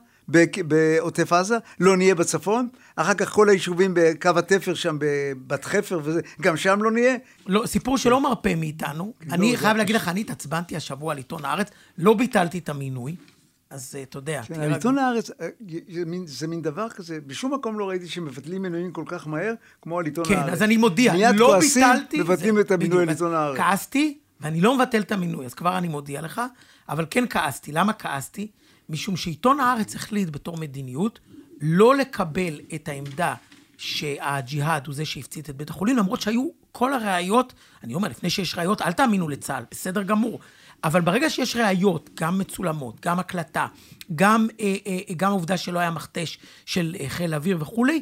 בעוטף 0.68 1.34
עזה, 1.34 1.58
לא 1.80 1.98
נהיה 1.98 2.16
בצפון, 2.16 2.68
אחר 2.96 3.14
כך 3.14 3.30
כל 3.30 3.50
היישובים 3.50 3.92
בקו 3.96 4.30
התפר 4.36 4.74
שם, 4.74 4.98
בבת 5.00 5.66
חפר 5.66 6.00
וזה, 6.04 6.22
גם 6.42 6.58
שם 6.58 6.80
לא 6.84 6.92
נהיה. 6.92 7.16
לא, 7.48 7.64
סיפור 7.66 7.98
שלא 7.98 8.22
מרפה 8.24 8.56
מאיתנו. 8.56 9.14
אני 9.32 9.46
לא, 9.48 9.52
זה 9.52 9.62
חייב 9.62 9.78
להגיד 9.78 9.96
לך, 9.96 10.08
אני 10.08 10.22
התעצבנתי 10.22 10.76
השבוע 10.76 11.12
על 11.12 11.18
עיתון 11.18 11.46
הארץ, 11.46 11.68
לא 11.98 12.14
ביטלתי 12.14 12.58
את 12.58 12.70
המינוי, 12.70 13.16
אז 13.72 13.96
אה, 13.98 14.04
אתה 14.04 14.18
יודע. 14.18 14.42
כן, 14.46 14.54
תהיה 14.54 14.66
על 14.66 14.74
עיתון 14.74 14.96
רגוע. 14.98 15.08
הארץ, 15.10 15.30
אה, 15.42 15.48
זה 15.90 16.06
מין- 16.06 16.28
זה 16.28 16.48
מין 16.48 16.62
דבר 16.62 16.90
כזה, 16.90 17.20
בשום 17.28 17.54
מקום 17.54 17.80
לא 17.80 17.90
ראיתי 17.90 18.08
שמבטלים 18.08 18.62
מינויים 18.62 18.92
כל 18.92 19.04
כך 19.08 19.28
מהר, 19.28 19.54
כמו 19.82 20.00
על 20.00 20.06
עיתון 20.06 20.26
כן, 20.26 20.36
הארץ. 20.38 20.54
אז 20.54 20.64
אני 20.64 20.78
מודיע, 20.78 21.14
מיד 21.14 21.36
לא 21.36 21.46
כועסים, 21.46 21.84
ביטלתי. 21.94 22.20
מבטלים 22.22 22.56
זה- 22.56 22.62
את 22.62 22.72
המינוי 22.72 23.04
על 23.04 23.10
עיתון 23.10 23.34
הארץ. 23.34 23.58
כעסתי, 23.58 24.18
ואני 24.42 24.62
לא 24.62 24.76
מבטל 24.78 25.02
את 25.02 25.12
המינוי, 25.12 25.46
אז 25.46 25.54
כבר 25.54 25.78
אני 25.78 25.88
מודיע 25.88 26.22
לך, 26.22 26.42
אבל 26.90 27.06
כן 27.10 27.26
כעסתי. 27.30 27.72
למה 27.72 27.94
כעסתי? 27.94 28.48
משום 28.90 29.16
שעיתון 29.18 29.60
הארץ 29.60 29.96
החליט 29.96 30.30
בתור 30.30 30.58
מדיניות 30.58 31.20
לא 31.62 31.96
לקבל 31.96 32.60
את 32.76 32.88
העמדה 32.88 33.36
שהג'יהאד 33.78 34.88
הוא 34.88 34.96
זה 34.96 35.06
שהפציץ 35.06 35.50
את 35.50 35.56
בית 35.58 35.70
החולים, 35.70 35.98
למרות 35.98 36.22
שהיו 36.22 36.48
כל 36.72 36.94
הראיות, 36.94 37.54
אני 37.84 37.94
אומר, 37.94 38.10
לפני 38.10 38.30
שיש 38.30 38.58
ראיות, 38.58 38.82
אל 38.82 38.92
תאמינו 38.92 39.30
לצה"ל, 39.30 39.64
בסדר 39.72 40.04
גמור. 40.04 40.40
אבל 40.84 41.02
ברגע 41.02 41.30
שיש 41.30 41.56
ראיות, 41.56 42.10
גם 42.14 42.38
מצולמות, 42.38 43.00
גם 43.02 43.20
הקלטה, 43.20 43.68
גם, 44.16 44.48
אה, 44.60 44.76
אה, 44.88 45.14
גם 45.18 45.30
העובדה 45.30 45.58
שלא 45.58 45.80
היה 45.80 45.92
מכתש 45.92 46.40
של 46.66 46.96
אה, 47.00 47.10
חיל 47.10 47.34
האוויר 47.34 47.58
וכולי, 47.60 48.02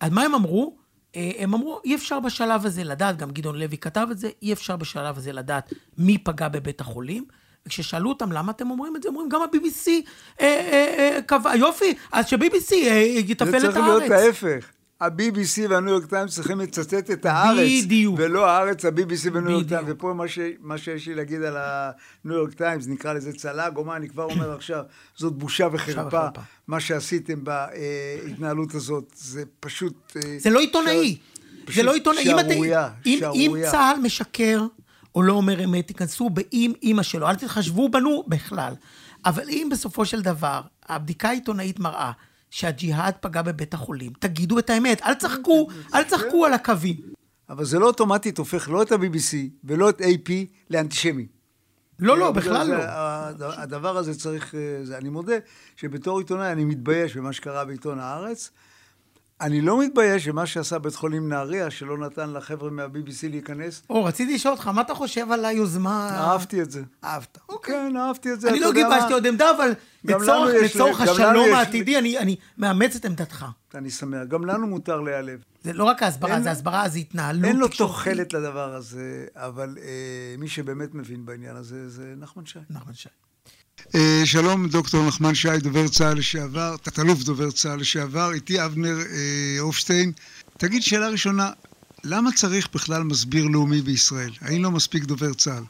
אז 0.00 0.12
מה 0.12 0.22
הם 0.22 0.34
אמרו? 0.34 0.76
אה, 1.16 1.30
הם 1.38 1.54
אמרו, 1.54 1.80
אי 1.84 1.94
אפשר 1.94 2.20
בשלב 2.20 2.66
הזה 2.66 2.84
לדעת, 2.84 3.16
גם 3.16 3.30
גדעון 3.30 3.58
לוי 3.58 3.78
כתב 3.78 4.06
את 4.10 4.18
זה, 4.18 4.28
אי 4.42 4.52
אפשר 4.52 4.76
בשלב 4.76 5.18
הזה 5.18 5.32
לדעת 5.32 5.72
מי 5.98 6.18
פגע 6.18 6.48
בבית 6.48 6.80
החולים. 6.80 7.24
וכששאלו 7.66 8.08
אותם 8.08 8.32
למה 8.32 8.52
אתם 8.52 8.70
אומרים 8.70 8.96
את 8.96 9.02
זה, 9.02 9.08
אומרים, 9.08 9.28
גם 9.28 9.42
ה-BBC 9.42 9.88
אה, 9.88 10.46
אה, 10.46 10.94
אה, 10.98 11.22
קבע, 11.22 11.56
יופי, 11.56 11.94
אז 12.12 12.26
ש-BBC 12.26 12.72
אה, 12.74 12.90
יתפעל 13.16 13.50
זה 13.50 13.56
את 13.56 13.62
צריך 13.62 13.76
להיות 13.76 14.02
הארץ. 14.02 14.24
ההפך. 14.24 14.70
ה-BBC 15.00 15.70
והניו 15.70 15.90
יורק 15.92 16.06
טיימס 16.06 16.34
צריכים 16.34 16.60
לצטט 16.60 17.10
את 17.10 17.26
הארץ. 17.26 17.84
בדיוק. 17.84 18.14
ולא 18.18 18.46
הארץ, 18.50 18.84
ה-BBC 18.84 19.30
והניו 19.32 19.50
יורק. 19.50 19.68
טיימס. 19.68 19.84
ופה 19.88 20.12
מה, 20.14 20.28
ש... 20.28 20.38
מה 20.60 20.78
שיש 20.78 21.08
לי 21.08 21.14
להגיד 21.14 21.42
על 21.42 21.56
הניו 21.56 22.36
יורק 22.36 22.52
טיימס, 22.54 22.86
נקרא 22.86 23.12
לזה 23.12 23.32
צל"ג, 23.32 23.70
או 23.76 23.84
מה, 23.84 23.96
אני 23.96 24.08
כבר 24.08 24.24
אומר 24.24 24.52
עכשיו, 24.54 24.84
זאת 25.16 25.32
בושה 25.32 25.68
וחרפה. 25.72 26.26
מה 26.68 26.80
שעשיתם 26.80 27.44
בהתנהלות 27.44 28.74
הזאת, 28.74 29.04
זה 29.16 29.42
פשוט... 29.60 30.16
אה, 30.16 30.36
זה 30.38 30.50
לא 30.50 30.60
עיתונאי. 30.60 31.16
זה 31.74 31.82
לא 31.82 31.94
עיתונאי. 31.94 32.22
אתה- 32.34 32.40
שערורייה, 32.48 32.88
אם- 33.06 33.16
שערורייה. 33.20 33.70
צה"ל 33.70 34.00
משקר, 34.02 34.66
או 35.14 35.22
לא 35.22 35.32
אומר 35.32 35.64
אמת, 35.64 35.86
תיכנסו 35.86 36.30
באם 36.30 36.72
אימא 36.82 37.02
שלו, 37.02 37.28
אל 37.28 37.34
תתחשבו 37.34 37.88
בנו 37.88 38.24
בכלל. 38.28 38.72
אבל 39.26 39.42
אם 39.48 39.68
בסופו 39.72 40.04
של 40.04 40.22
דבר 40.22 40.60
הבדיקה 40.88 41.28
העיתונאית 41.28 41.78
מראה 41.80 42.12
שהג'יהאד 42.50 43.14
פגע 43.20 43.42
בבית 43.42 43.74
החולים, 43.74 44.12
תגידו 44.18 44.58
את 44.58 44.70
האמת, 44.70 45.02
אל 45.02 45.14
תשחקו, 45.14 45.68
אל 45.94 46.02
תשחקו 46.04 46.46
על 46.46 46.52
הקווים. 46.52 46.96
אבל 47.48 47.64
זה 47.64 47.78
לא 47.78 47.86
אוטומטית 47.86 48.38
הופך 48.38 48.68
לא 48.68 48.82
את 48.82 48.92
ה-BBC 48.92 49.36
ולא 49.64 49.90
את 49.90 50.00
AP 50.00 50.30
לאנטישמי. 50.70 51.26
לא, 51.98 52.18
לא, 52.18 52.30
בכלל 52.30 52.66
זה 52.66 52.72
לא. 52.72 52.82
הד- 52.82 53.42
הדבר 53.42 53.96
הזה 53.96 54.14
צריך... 54.14 54.54
אה, 54.54 54.60
זה- 54.84 54.98
אני 54.98 55.08
מודה 55.08 55.32
שבתור 55.76 56.18
עיתונאי 56.18 56.52
אני 56.52 56.64
מתבייש 56.64 57.16
במה 57.16 57.32
שקרה 57.32 57.64
בעיתון 57.64 57.98
הארץ. 57.98 58.50
אני 59.40 59.60
לא 59.60 59.80
מתבייש 59.80 60.28
במה 60.28 60.46
שעשה 60.46 60.78
בית 60.78 60.94
חולים 60.94 61.28
נהריה, 61.28 61.70
שלא 61.70 61.98
נתן 61.98 62.30
לחבר'ה 62.30 62.70
מה-BBC 62.70 63.28
להיכנס. 63.30 63.82
או, 63.90 64.04
רציתי 64.04 64.34
לשאול 64.34 64.54
אותך, 64.54 64.66
מה 64.66 64.80
אתה 64.80 64.94
חושב 64.94 65.32
על 65.32 65.44
היוזמה... 65.44 66.10
אהבתי 66.10 66.62
את 66.62 66.70
זה. 66.70 66.82
אהבת. 67.04 67.38
אוקיי. 67.48 67.74
כן, 67.74 67.96
אהבתי 67.96 68.32
את 68.32 68.40
זה. 68.40 68.50
אני 68.50 68.60
לא 68.60 68.72
גיבשתי? 68.72 69.12
עוד 69.12 69.26
עמדה, 69.26 69.50
אבל 69.50 69.72
לצורך, 70.04 71.00
השלום 71.00 71.54
העתידי, 71.54 71.98
אני, 71.98 72.18
אני 72.18 72.36
מאמץ 72.58 72.96
את 72.96 73.04
עמדתך. 73.04 73.46
אני 73.74 73.90
שמח. 73.90 74.26
גם 74.28 74.44
לנו 74.44 74.66
מותר 74.66 75.00
להיעלב. 75.00 75.40
זה 75.62 75.72
לא 75.72 75.84
רק 75.84 76.02
ההסברה, 76.02 76.40
זה 76.40 76.50
הסברה, 76.50 76.88
זה 76.88 76.98
התנהלות. 76.98 77.44
אין 77.44 77.56
לו. 77.56 77.68
תוחלת 77.68 78.32
לדבר 78.32 78.74
הזה, 78.74 79.26
אבל 79.34 79.76
אה, 79.82 80.34
מי 80.38 80.48
שבאמת 80.48 80.94
מבין 80.94 81.26
בעניין 81.26 81.56
הזה 81.56 81.88
זה 81.88 82.14
נחמן 82.16 82.46
שי. 82.46 82.58
נחמן 82.70 82.94
שי. 82.94 83.08
אה, 83.94 84.20
שלום, 84.24 84.66
דוקטור 84.66 85.00
נחמן 85.08 85.34
שי, 85.34 85.58
דובר 85.62 85.88
צה"ל 85.88 86.18
לשעבר, 86.18 86.76
תת-אלוף 86.82 87.22
דובר 87.22 87.50
צה"ל 87.50 87.80
לשעבר, 87.80 88.32
איתי 88.34 88.64
אבנר 88.64 88.96
אה, 88.98 89.60
הופשטיין. 89.60 90.12
תגיד 90.58 90.82
שאלה 90.82 91.08
ראשונה, 91.08 91.50
למה 92.04 92.32
צריך 92.32 92.68
בכלל 92.74 93.02
מסביר 93.02 93.44
לאומי 93.52 93.80
בישראל? 93.80 94.30
האם 94.40 94.64
לא 94.64 94.70
מספיק 94.70 95.04
דובר 95.04 95.32
צה"ל? 95.32 95.62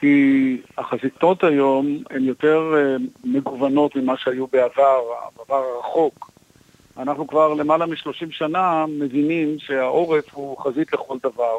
כי 0.00 0.56
החזיתות 0.78 1.44
היום 1.44 2.02
הן 2.10 2.24
יותר 2.24 2.74
אה, 2.76 2.96
מגוונות 3.24 3.96
ממה 3.96 4.14
שהיו 4.16 4.46
בעבר, 4.46 5.00
בעבר 5.36 5.64
הרחוק. 5.76 6.30
אנחנו 6.98 7.26
כבר 7.26 7.54
למעלה 7.54 7.86
מ-30 7.86 8.30
שנה 8.30 8.86
מבינים 8.88 9.58
שהעורף 9.58 10.24
הוא 10.32 10.58
חזית 10.58 10.92
לכל 10.92 11.16
דבר. 11.22 11.58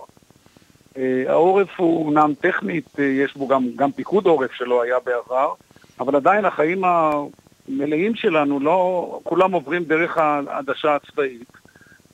אה, 0.97 1.23
העורף 1.28 1.69
הוא 1.78 2.06
אומנם 2.06 2.34
טכנית, 2.41 2.99
אה, 2.99 3.04
יש 3.04 3.38
בו 3.38 3.47
גם, 3.47 3.67
גם 3.75 3.91
פיקוד 3.91 4.25
עורף 4.25 4.52
שלא 4.52 4.82
היה 4.82 4.95
בעבר, 5.06 5.54
אבל 5.99 6.15
עדיין 6.15 6.45
החיים 6.45 6.84
המלאים 6.84 8.15
שלנו 8.15 8.60
לא, 8.60 9.19
כולם 9.23 9.52
עוברים 9.52 9.84
דרך 9.84 10.17
העדשה 10.17 10.95
הצבאית. 10.95 11.52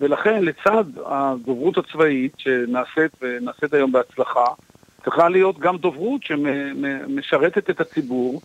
ולכן 0.02 0.44
לצד 0.44 0.84
הדוברות 1.06 1.78
הצבאית 1.78 2.34
שנעשית 2.38 3.12
ונעשית 3.22 3.74
היום 3.74 3.92
בהצלחה, 3.92 4.46
צריכה 5.04 5.30
להיות 5.30 5.60
גם 5.60 5.78
דוברות 5.78 6.24
שמשרתת 6.24 7.70
את 7.70 7.82
הציבור 7.82 8.42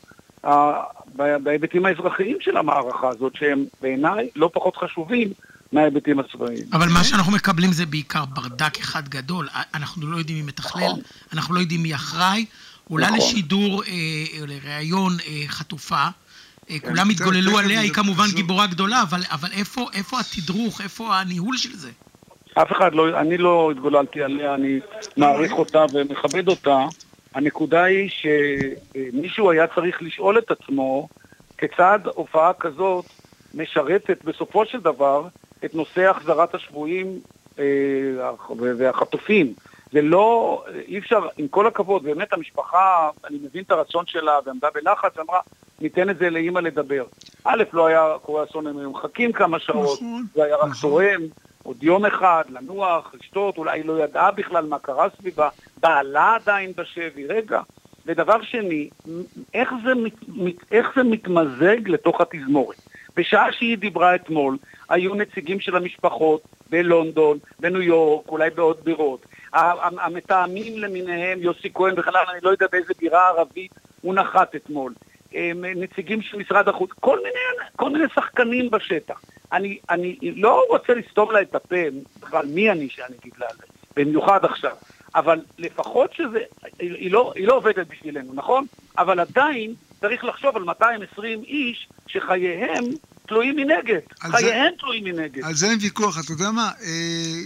בהיבטים 1.43 1.87
האזרחיים 1.87 2.37
של 2.41 2.57
המערכה 2.57 3.09
הזאת, 3.09 3.35
שהם 3.37 3.65
בעיניי 3.83 4.29
לא 4.37 4.51
פחות 4.53 4.77
חשובים 4.77 5.29
מההיבטים 5.73 6.19
הצבאיים. 6.19 6.65
אבל 6.73 6.89
מה 6.89 7.05
שאנחנו 7.05 7.33
מקבלים 7.33 7.73
זה 7.73 7.87
בעיקר 7.87 8.25
ברדק 8.25 8.79
אחד 8.81 9.09
גדול. 9.09 9.49
אנחנו 9.75 10.11
לא 10.11 10.17
יודעים 10.17 10.37
מי 10.37 10.43
מתכלל, 10.43 10.83
נכון. 10.83 11.01
אנחנו 11.33 11.55
לא 11.55 11.61
יודעים 11.61 11.83
מי 11.83 11.95
אחראי. 11.95 12.47
עולה 12.91 13.07
נכון. 13.07 13.19
לשידור, 13.19 13.83
אה, 13.83 14.41
או 14.41 14.47
לראיון 14.47 15.13
אה, 15.27 15.43
חטופה. 15.49 15.95
אה, 16.71 16.79
כן. 16.79 16.89
כולם 16.89 17.11
התגוללו 17.11 17.51
תכף 17.51 17.65
עליה, 17.65 17.81
היא 17.81 17.93
כמובן 17.93 18.25
גיבורה 18.35 18.67
גדולה, 18.67 19.03
אבל, 19.33 19.51
איפה 19.93 20.21
התדרוך, 20.21 20.81
איפה 20.81 21.17
הניהול 21.17 21.57
של 21.57 21.77
זה? 21.77 21.91
אף 22.55 22.73
אחד 22.73 22.95
לא, 22.95 23.21
אני 23.21 23.39
לא 23.39 23.71
התגוללתי 23.71 24.23
עליה, 24.23 24.55
אני 24.55 24.81
מעריך 25.17 25.53
אותה 25.53 25.85
ומכבד 25.93 26.49
אותה. 26.49 26.79
הנקודה 27.35 27.83
היא 27.83 28.11
שמישהו 28.11 29.51
היה 29.51 29.67
צריך 29.67 30.03
לשאול 30.03 30.39
את 30.39 30.51
עצמו 30.51 31.09
כיצד 31.59 31.99
הופעה 32.15 32.53
כזאת 32.53 33.05
משרתת 33.55 34.25
בסופו 34.25 34.67
של 34.67 34.81
דבר 34.81 35.27
את 35.65 35.75
נושא 35.75 36.11
החזרת 36.11 36.55
השבויים 36.55 37.21
אה, 37.59 37.65
והחטופים. 38.79 39.55
זה 39.93 40.03
לא, 40.03 40.65
אי 40.89 40.99
אפשר, 40.99 41.27
עם 41.39 41.49
כל 41.49 41.67
הכבוד, 41.67 42.03
באמת 42.03 42.33
המשפחה, 42.33 43.11
אני 43.25 43.39
מבין 43.43 43.63
את 43.63 43.71
הרצון 43.71 44.05
שלה 44.07 44.39
ועמדה 44.45 44.69
בלחץ, 44.75 45.17
ואמרה, 45.17 45.41
ניתן 45.81 46.11
את 46.11 46.19
זה 46.19 46.31
לאימא 46.31 46.59
לדבר. 46.59 47.05
א', 47.45 47.63
לא 47.73 47.87
היה 47.87 48.15
קורה 48.23 48.45
אסון, 48.45 48.67
הם 48.67 48.79
היו 48.79 48.91
מחכים 48.91 49.33
כמה 49.33 49.59
שעות, 49.59 49.99
נכון, 49.99 50.25
זה 50.35 50.45
היה 50.45 50.57
רק 50.57 50.69
נכון. 50.69 50.91
תורם, 50.91 51.21
עוד 51.63 51.83
יום 51.83 52.07
אחד, 52.07 52.45
לנוח, 52.49 53.15
לשתות, 53.21 53.59
אולי 53.59 53.79
היא 53.79 53.85
לא 53.85 54.05
ידעה 54.05 54.31
בכלל 54.31 54.67
מה 54.67 54.79
קרה 54.79 55.09
סביבה, 55.19 55.49
בעלה 55.81 56.35
עדיין 56.35 56.73
בשבי, 56.77 57.27
רגע. 57.27 57.61
ודבר 58.07 58.43
שני, 58.43 58.89
איך 59.55 59.73
זה, 59.85 59.95
מת, 60.29 60.55
איך 60.73 60.89
זה 60.97 61.03
מתמזג 61.03 61.89
לתוך 61.89 62.21
התזמורת? 62.21 62.90
בשעה 63.17 63.53
שהיא 63.53 63.79
דיברה 63.79 64.15
אתמול, 64.15 64.57
היו 64.89 65.15
נציגים 65.15 65.61
של 65.61 65.77
המשפחות 65.77 66.43
בלונדון, 66.71 67.39
בניו 67.61 67.83
יורק, 67.83 68.29
אולי 68.29 68.51
בעוד 68.51 68.77
בירות. 68.85 69.27
המתאמים 69.53 70.79
למיניהם, 70.79 71.39
יוסי 71.43 71.71
כהן 71.75 71.95
וכן 71.97 72.09
הלאה, 72.09 72.33
אני 72.33 72.41
לא 72.43 72.51
יודע 72.51 72.67
באיזה 72.73 72.93
בירה 73.01 73.29
ערבית 73.29 73.71
הוא 74.01 74.15
נחת 74.15 74.55
אתמול. 74.55 74.93
נציגים 75.77 76.23
של 76.23 76.39
משרד 76.39 76.69
החוץ, 76.69 76.91
כל 77.01 77.17
מיני, 77.17 77.69
כל 77.77 77.91
מיני 77.91 78.05
שחקנים 78.15 78.71
בשטח. 78.71 79.21
אני, 79.53 79.79
אני 79.91 80.17
לא 80.21 80.65
רוצה 80.69 80.95
לסתום 80.95 81.31
לה 81.31 81.43
את 81.43 81.55
הפה, 81.55 81.77
בכלל 82.21 82.47
מי 82.47 82.71
אני 82.71 82.89
שאני 82.89 83.17
אגיד 83.21 83.33
לה, 83.39 83.47
במיוחד 83.97 84.45
עכשיו. 84.45 84.77
אבל 85.15 85.41
לפחות 85.59 86.13
שזה, 86.13 86.39
היא, 86.79 87.13
לא, 87.13 87.33
היא 87.37 87.47
לא 87.47 87.55
עובדת 87.55 87.87
בשבילנו, 87.87 88.33
נכון? 88.35 88.67
אבל 88.99 89.21
עדיין 89.21 89.75
צריך 90.01 90.25
לחשוב 90.25 90.57
על 90.57 90.63
220 90.63 91.43
איש 91.43 91.89
שחייהם 92.07 92.85
תלויים 93.31 93.57
מנגד. 93.57 94.01
זה- 94.31 94.37
חייהם 94.37 94.73
תלויים 94.79 95.05
מנגד. 95.05 95.45
על 95.45 95.55
זה 95.55 95.71
אין 95.71 95.79
ויכוח, 95.81 96.19
אתה 96.19 96.33
יודע 96.33 96.51
מה, 96.51 96.71
אה, 96.83 96.89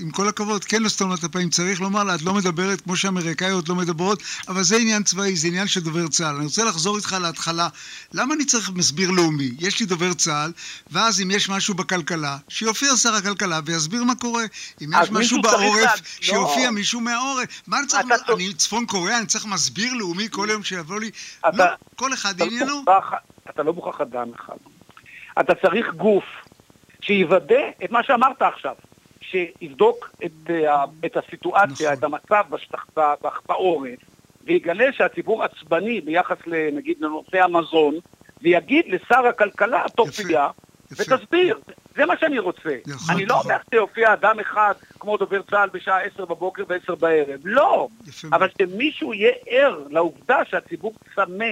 עם 0.03 0.11
כל 0.11 0.29
הכבוד, 0.29 0.65
כן 0.65 0.83
לסתום 0.83 1.09
לה 1.11 1.15
את 1.15 1.25
צריך 1.51 1.81
לומר 1.81 2.05
לה, 2.05 2.15
את 2.15 2.23
לא 2.23 2.35
מדברת 2.35 2.81
כמו 2.81 2.97
שהאמריקאיות 2.97 3.69
לא 3.69 3.75
מדברות, 3.75 4.23
אבל 4.49 4.63
זה 4.63 4.77
עניין 4.77 5.03
צבאי, 5.03 5.37
זה 5.37 5.49
עניין 5.49 5.67
של 5.67 5.81
דובר 5.81 6.09
צה"ל. 6.09 6.37
אני 6.37 6.45
רוצה 6.45 6.65
לחזור 6.65 6.97
איתך 6.97 7.17
להתחלה. 7.23 7.69
למה 8.13 8.35
אני 8.35 8.45
צריך 8.45 8.71
מסביר 8.75 9.11
לאומי? 9.11 9.51
יש 9.59 9.81
לי 9.81 9.87
דובר 9.87 10.15
צה"ל, 10.15 10.53
ואז 10.91 11.21
אם 11.21 11.31
יש 11.31 11.49
משהו 11.49 11.75
בכלכלה, 11.75 12.37
שיופיע 12.49 12.97
שר 12.97 13.15
הכלכלה 13.15 13.61
ויסביר 13.65 14.05
מה 14.05 14.15
קורה. 14.15 14.45
אם 14.83 14.91
יש 15.03 15.11
משהו 15.11 15.43
בעורף, 15.43 15.85
לה- 15.85 15.93
שיופיע 16.21 16.65
לא. 16.67 16.71
מישהו 16.71 17.01
מהעורף. 17.01 17.63
מה 17.67 17.79
אני 17.79 17.87
צריך, 17.87 18.07
אתה. 18.25 18.33
אני 18.33 18.55
צפון 18.55 18.87
קוריאה, 18.87 19.19
אני 19.19 19.27
צריך 19.27 19.47
מסביר 19.47 19.93
לאומי 19.95 20.29
כל 20.31 20.49
יום 20.51 20.63
שיבוא 20.63 21.01
לי? 21.01 21.11
אתה- 21.39 21.49
לא, 21.57 21.65
כל 21.97 22.15
אחד 22.15 22.41
לא 22.41 22.45
עניינו. 22.47 22.85
אתה 23.51 23.63
לא 23.63 23.73
מוכרח 23.73 24.01
אדם 24.01 24.29
אחד. 24.37 24.74
אתה 25.41 25.55
צריך 25.55 25.95
גוף 25.95 26.25
שיוודא 27.01 27.61
את 27.85 27.91
מה 27.91 28.03
שאמרת 28.03 28.43
עכשיו, 28.43 28.75
שיבדוק 29.21 30.11
את, 30.25 30.51
אה, 30.51 30.85
את 31.07 31.17
הסיטואציה, 31.17 31.93
נכון. 31.93 31.99
את 31.99 32.05
המצב 32.05 32.45
בשטח, 32.51 32.87
בעורף, 33.49 33.99
ויגלה 34.45 34.93
שהציבור 34.93 35.45
עצבני 35.45 36.01
ביחס, 36.01 36.37
נגיד, 36.73 36.97
לנושא 37.01 37.43
המזון, 37.43 37.95
ויגיד 38.43 38.85
לשר 38.89 39.27
הכלכלה, 39.27 39.85
יפה, 39.91 40.03
יפה. 40.93 41.15
ותסביר. 41.15 41.59
זה 41.97 42.07
מה 42.07 42.15
שאני 42.21 42.39
רוצה. 42.39 42.77
נכון, 42.87 43.15
אני 43.15 43.27
לא 43.27 43.35
נכון. 43.35 43.51
אומר 43.51 43.63
שיופיע 43.71 44.13
אדם 44.13 44.41
אחד 44.41 44.75
כמו 45.01 45.17
דובר 45.17 45.43
צה"ל 45.43 45.69
בשעה 45.73 46.03
עשר 46.03 46.25
בבוקר 46.25 46.63
ועשר 46.69 46.95
בערב. 46.95 47.41
לא. 47.45 47.89
יפה 48.07 48.29
אבל 48.33 48.49
שמישהו 48.63 49.15
יהיה 49.15 49.33
ער 49.47 49.85
לעובדה 49.91 50.45
שהציבור 50.45 50.95
צמא 51.15 51.45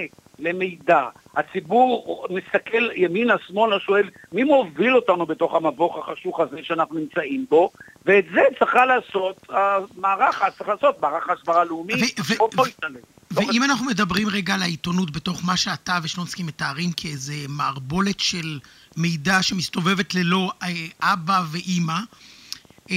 למידע. 0.43 1.09
הציבור 1.37 2.27
מסתכל 2.31 2.89
ימינה, 2.97 3.35
שמאלה, 3.47 3.81
שואל, 3.81 4.11
מי 4.33 4.45
מוביל 4.45 4.97
אותנו 4.97 5.27
בתוך 5.27 5.55
המבוך 5.55 5.99
החשוך 5.99 6.41
הזה 6.41 6.57
שאנחנו 6.63 6.99
נמצאים 6.99 7.47
בו? 7.51 7.71
ואת 8.07 8.25
זה 8.35 8.41
צריכה 8.59 8.87
לעשות 8.87 9.37
המערך, 9.49 10.43
צריך 10.59 10.69
לעשות 10.69 11.01
מערך 11.01 11.29
הסברה 11.31 11.65
לאומי, 11.65 11.95
ו- 11.95 12.23
ו- 12.33 12.51
פה 12.57 12.69
ישתלם. 12.69 13.01
ואם 13.31 13.63
אנחנו 13.63 13.87
מדברים 13.87 14.29
רגע 14.29 14.55
על 14.55 14.63
העיתונות 14.63 15.11
בתוך 15.11 15.45
מה 15.45 15.57
שאתה 15.57 15.99
ושלונסקי 16.03 16.43
מתארים 16.43 16.93
כאיזה 16.93 17.35
מערבולת 17.49 18.21
של 18.21 18.59
מידע 18.97 19.43
שמסתובבת 19.43 20.15
ללא 20.15 20.53
אה, 20.63 20.69
אבא 21.01 21.43
ואימא, 21.53 21.99
אה, 22.91 22.97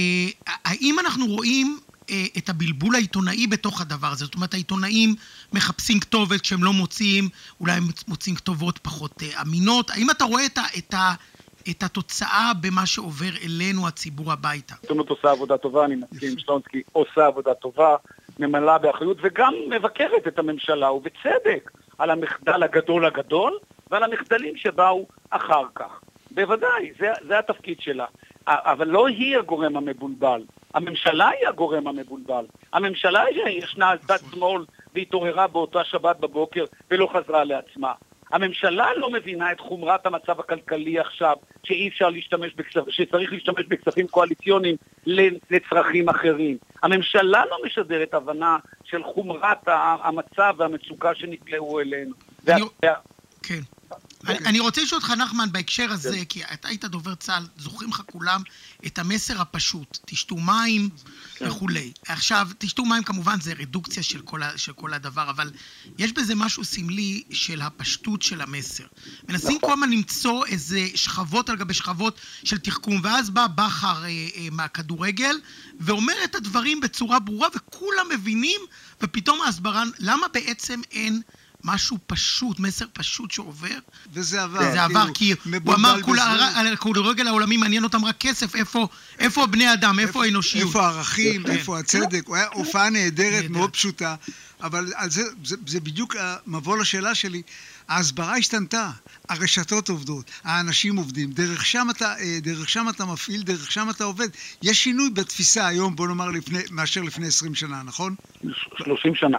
האם 0.64 0.98
אנחנו 0.98 1.26
רואים 1.26 1.78
את 2.38 2.48
הבלבול 2.48 2.94
העיתונאי 2.94 3.46
בתוך 3.46 3.80
הדבר 3.80 4.06
הזה? 4.06 4.24
זאת 4.24 4.34
אומרת, 4.34 4.54
העיתונאים 4.54 5.14
מחפשים 5.52 6.00
כתובת 6.00 6.40
כשהם 6.40 6.64
לא 6.64 6.72
מוצאים, 6.72 7.28
אולי 7.60 7.72
הם 7.72 7.82
מוצאים 8.08 8.36
כתובות 8.36 8.78
פחות 8.78 9.22
אה, 9.22 9.42
אמינות. 9.42 9.90
האם 9.90 10.10
אתה 10.10 10.24
רואה 10.24 10.46
את, 10.46 10.58
ה, 10.58 10.62
את, 10.78 10.94
ה, 10.94 11.14
את 11.70 11.82
התוצאה 11.82 12.52
במה 12.60 12.86
שעובר 12.86 13.30
אלינו, 13.44 13.88
הציבור 13.88 14.32
הביתה? 14.32 14.74
העיתונות 14.74 15.10
עושה 15.10 15.30
עבודה 15.30 15.58
טובה, 15.58 15.84
אני 15.84 15.94
מסכים 15.94 16.38
שלונסקי, 16.38 16.82
עושה 16.92 17.26
עבודה 17.26 17.54
טובה, 17.54 17.96
ממלאה 18.38 18.78
באחריות, 18.78 19.16
וגם 19.22 19.54
מבקרת 19.70 20.26
את 20.28 20.38
הממשלה, 20.38 20.92
ובצדק, 20.92 21.70
על 21.98 22.10
המחדל 22.10 22.62
הגדול 22.62 23.04
הגדול, 23.04 23.58
ועל 23.90 24.02
המחדלים 24.02 24.56
שבאו 24.56 25.06
אחר 25.30 25.62
כך. 25.74 26.00
בוודאי, 26.30 26.92
זה, 27.00 27.06
זה 27.28 27.38
התפקיד 27.38 27.80
שלה. 27.80 28.06
אבל 28.46 28.88
לא 28.88 29.08
היא 29.08 29.38
הגורם 29.38 29.76
המבולבל. 29.76 30.42
הממשלה 30.74 31.28
היא 31.28 31.48
הגורם 31.48 31.86
המבולבל. 31.86 32.44
הממשלה 32.72 33.24
ישנה 33.48 33.88
על 33.90 33.98
צד 33.98 34.18
שמאל 34.34 34.64
והתעוררה 34.94 35.46
באותה 35.46 35.84
שבת 35.84 36.20
בבוקר 36.20 36.64
ולא 36.90 37.08
חזרה 37.12 37.44
לעצמה. 37.44 37.92
הממשלה 38.32 38.94
לא 38.94 39.10
מבינה 39.10 39.52
את 39.52 39.60
חומרת 39.60 40.06
המצב 40.06 40.40
הכלכלי 40.40 40.98
עכשיו, 40.98 41.36
שאי 41.64 41.88
אפשר 41.88 42.08
להשתמש 42.08 42.54
בכספים, 42.54 42.84
שצריך 42.88 43.32
להשתמש 43.32 43.66
בכספים 43.68 44.06
קואליציוניים 44.06 44.76
לצרכים 45.50 46.08
אחרים. 46.08 46.56
הממשלה 46.82 47.42
לא 47.50 47.56
משדרת 47.66 48.14
הבנה 48.14 48.56
של 48.84 49.02
חומרת 49.02 49.58
המצב 49.66 50.54
והמצוקה 50.58 51.14
שנקלעו 51.14 51.80
אלינו. 51.80 52.14
אני... 52.48 52.62
כן. 53.42 53.60
אני, 54.28 54.38
אני 54.38 54.60
רוצה 54.60 54.82
לשאול 54.82 55.00
אותך, 55.00 55.10
נחמן, 55.10 55.52
בהקשר 55.52 55.92
הזה, 55.92 56.22
כי 56.28 56.44
אתה 56.44 56.68
היית 56.68 56.84
דובר 56.84 57.14
צה"ל, 57.14 57.46
זוכרים 57.58 57.90
לך 57.90 58.02
כולם 58.12 58.42
את 58.86 58.98
המסר 58.98 59.40
הפשוט, 59.40 59.98
תשתו 60.06 60.36
מים 60.36 60.88
כן. 61.34 61.48
וכולי. 61.48 61.92
עכשיו, 62.08 62.48
תשתו 62.58 62.84
מים 62.84 63.02
כמובן 63.02 63.40
זה 63.40 63.52
רדוקציה 63.52 64.02
של 64.02 64.20
כל, 64.20 64.42
ה, 64.42 64.58
של 64.58 64.72
כל 64.72 64.94
הדבר, 64.94 65.30
אבל 65.30 65.50
יש 65.98 66.12
בזה 66.12 66.34
משהו 66.34 66.64
סמלי 66.64 67.22
של 67.30 67.62
הפשטות 67.62 68.22
של 68.22 68.40
המסר. 68.40 68.84
מנסים 69.28 69.58
כל 69.60 69.72
הזמן 69.72 69.90
למצוא 69.90 70.46
איזה 70.46 70.86
שכבות 70.94 71.50
על 71.50 71.56
גבי 71.56 71.74
שכבות 71.74 72.20
של 72.44 72.58
תחכום, 72.58 73.00
ואז 73.02 73.30
בא 73.30 73.46
בכר 73.46 74.04
אה, 74.04 74.08
אה, 74.08 74.48
מהכדורגל 74.52 75.36
ואומר 75.80 76.14
את 76.24 76.34
הדברים 76.34 76.80
בצורה 76.80 77.18
ברורה, 77.18 77.48
וכולם 77.56 78.06
מבינים, 78.14 78.60
ופתאום 79.02 79.42
ההסברה, 79.42 79.82
למה 79.98 80.26
בעצם 80.32 80.80
אין... 80.90 81.22
משהו 81.66 81.98
פשוט, 82.06 82.60
מסר 82.60 82.84
פשוט 82.92 83.30
שעובר. 83.30 83.78
וזה 84.12 84.42
עבר. 84.42 84.72
זה 84.72 84.84
עבר, 84.84 85.06
כאילו, 85.14 85.36
כי 85.42 85.50
הוא 85.64 85.74
אמר, 85.74 85.96
על 86.54 86.72
הכדורגל 86.72 87.26
העולמי 87.26 87.56
מעניין 87.56 87.84
אותם 87.84 88.04
רק 88.04 88.16
כסף, 88.20 88.54
איפה, 88.54 88.88
איפה 89.18 89.46
בני 89.46 89.72
אדם, 89.72 89.98
איפה 89.98 90.24
האנושיות. 90.24 90.66
איפה 90.68 90.86
הערכים, 90.86 91.42
כן. 91.42 91.50
איפה 91.50 91.78
הצדק. 91.78 92.22
הוא 92.26 92.36
היה 92.36 92.46
הופעה 92.52 92.90
נהדרת, 92.90 93.50
מאוד 93.50 93.70
פשוטה, 93.70 94.14
אבל 94.60 94.92
זה, 95.06 95.22
זה, 95.44 95.56
זה 95.66 95.80
בדיוק 95.80 96.16
המבוא 96.18 96.78
לשאלה 96.78 97.14
שלי. 97.14 97.42
ההסברה 97.88 98.36
השתנתה, 98.36 98.88
הרשתות 99.28 99.88
עובדות, 99.88 100.30
האנשים 100.44 100.96
עובדים, 100.96 101.30
דרך 101.30 101.66
שם 101.66 101.86
אתה, 101.96 102.04
אה, 102.04 102.38
דרך 102.42 102.68
שם 102.68 102.86
אתה 102.94 103.04
מפעיל, 103.04 103.42
דרך 103.42 103.72
שם 103.72 103.86
אתה 103.96 104.04
עובד. 104.04 104.28
יש 104.62 104.84
שינוי 104.84 105.10
בתפיסה 105.10 105.66
היום, 105.66 105.96
בוא 105.96 106.08
נאמר, 106.08 106.30
לפני, 106.30 106.58
מאשר 106.70 107.02
לפני 107.02 107.26
20 107.26 107.54
שנה, 107.54 107.82
נכון? 107.86 108.14
30 108.78 109.14
שנה. 109.14 109.38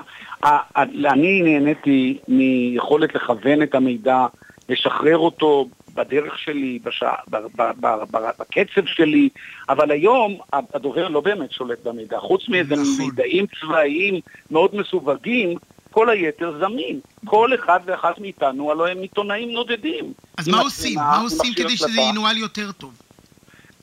אני 0.85 1.41
נהניתי 1.41 2.17
מיכולת 2.27 3.15
לכוון 3.15 3.63
את 3.63 3.75
המידע, 3.75 4.25
לשחרר 4.69 5.17
אותו 5.17 5.69
בדרך 5.93 6.39
שלי, 6.39 6.79
בשע, 6.83 7.11
ב, 7.29 7.37
ב, 7.37 7.61
ב, 7.79 7.87
ב, 8.11 8.17
בקצב 8.39 8.85
שלי, 8.85 9.29
אבל 9.69 9.91
היום 9.91 10.37
הדובר 10.51 11.07
לא 11.07 11.21
באמת 11.21 11.51
שולט 11.51 11.83
במידע. 11.83 12.19
חוץ 12.19 12.49
מאיזה 12.49 12.75
נכון. 12.75 13.05
מידעים 13.05 13.45
צבאיים 13.61 14.19
מאוד 14.51 14.75
מסווגים, 14.75 15.57
כל 15.91 16.09
היתר 16.09 16.59
זמין. 16.59 16.99
כל 17.25 17.55
אחד 17.55 17.79
ואחת 17.85 18.19
מאיתנו, 18.19 18.71
הלוא 18.71 18.87
הם 18.87 18.97
עיתונאים 18.97 19.51
נודדים. 19.51 20.13
אז 20.37 20.47
מה 20.47 20.61
עושים? 20.61 20.95
מה 20.95 21.21
עושים 21.21 21.53
כדי 21.53 21.77
שזה 21.77 22.01
ינוהל 22.01 22.37
יותר 22.37 22.71
טוב? 22.71 22.93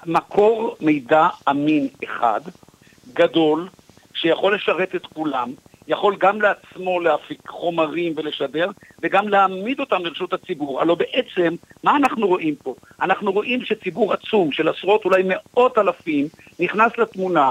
מקור 0.06 0.76
מידע 0.80 1.28
אמין 1.50 1.88
אחד, 2.04 2.40
גדול, 3.12 3.68
שיכול 4.14 4.54
לשרת 4.54 4.94
את 4.94 5.06
כולם, 5.06 5.52
יכול 5.88 6.16
גם 6.18 6.40
לעצמו 6.42 7.00
להפיק 7.00 7.48
חומרים 7.48 8.12
ולשדר, 8.16 8.70
וגם 9.02 9.28
להעמיד 9.28 9.80
אותם 9.80 10.04
לרשות 10.04 10.32
הציבור. 10.32 10.80
הלוא 10.80 10.96
בעצם, 10.96 11.54
מה 11.84 11.96
אנחנו 11.96 12.26
רואים 12.26 12.54
פה? 12.62 12.74
אנחנו 13.00 13.32
רואים 13.32 13.64
שציבור 13.64 14.12
עצום 14.12 14.52
של 14.52 14.68
עשרות, 14.68 15.04
אולי 15.04 15.22
מאות 15.26 15.78
אלפים, 15.78 16.26
נכנס 16.60 16.98
לתמונה, 16.98 17.50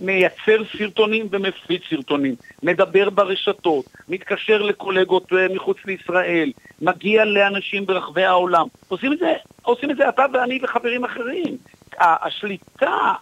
מייצר 0.00 0.62
סרטונים 0.78 1.28
ומפיץ 1.30 1.82
סרטונים, 1.90 2.34
מדבר 2.62 3.10
ברשתות, 3.10 3.84
מתקשר 4.08 4.62
לקולגות 4.62 5.32
אה, 5.32 5.46
מחוץ 5.54 5.76
לישראל, 5.84 6.52
מגיע 6.80 7.24
לאנשים 7.24 7.86
ברחבי 7.86 8.24
העולם. 8.24 8.66
עושים 8.88 9.12
את 9.12 9.18
זה, 9.18 9.32
עושים 9.62 9.90
את 9.90 9.96
זה 9.96 10.08
אתה 10.08 10.24
ואני 10.32 10.58
וחברים 10.62 11.04
אחרים. 11.04 11.56
השליטה, 11.98 13.12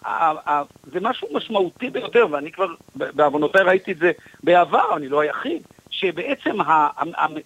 זה 0.92 1.00
משהו 1.00 1.28
משמעותי 1.32 1.90
ביותר, 1.90 2.26
ואני 2.30 2.52
כבר 2.52 2.66
בעוונותיי 2.94 3.62
ראיתי 3.62 3.92
את 3.92 3.98
זה 3.98 4.12
בעבר, 4.42 4.96
אני 4.96 5.08
לא 5.08 5.20
היחיד, 5.20 5.62
שבעצם 5.90 6.56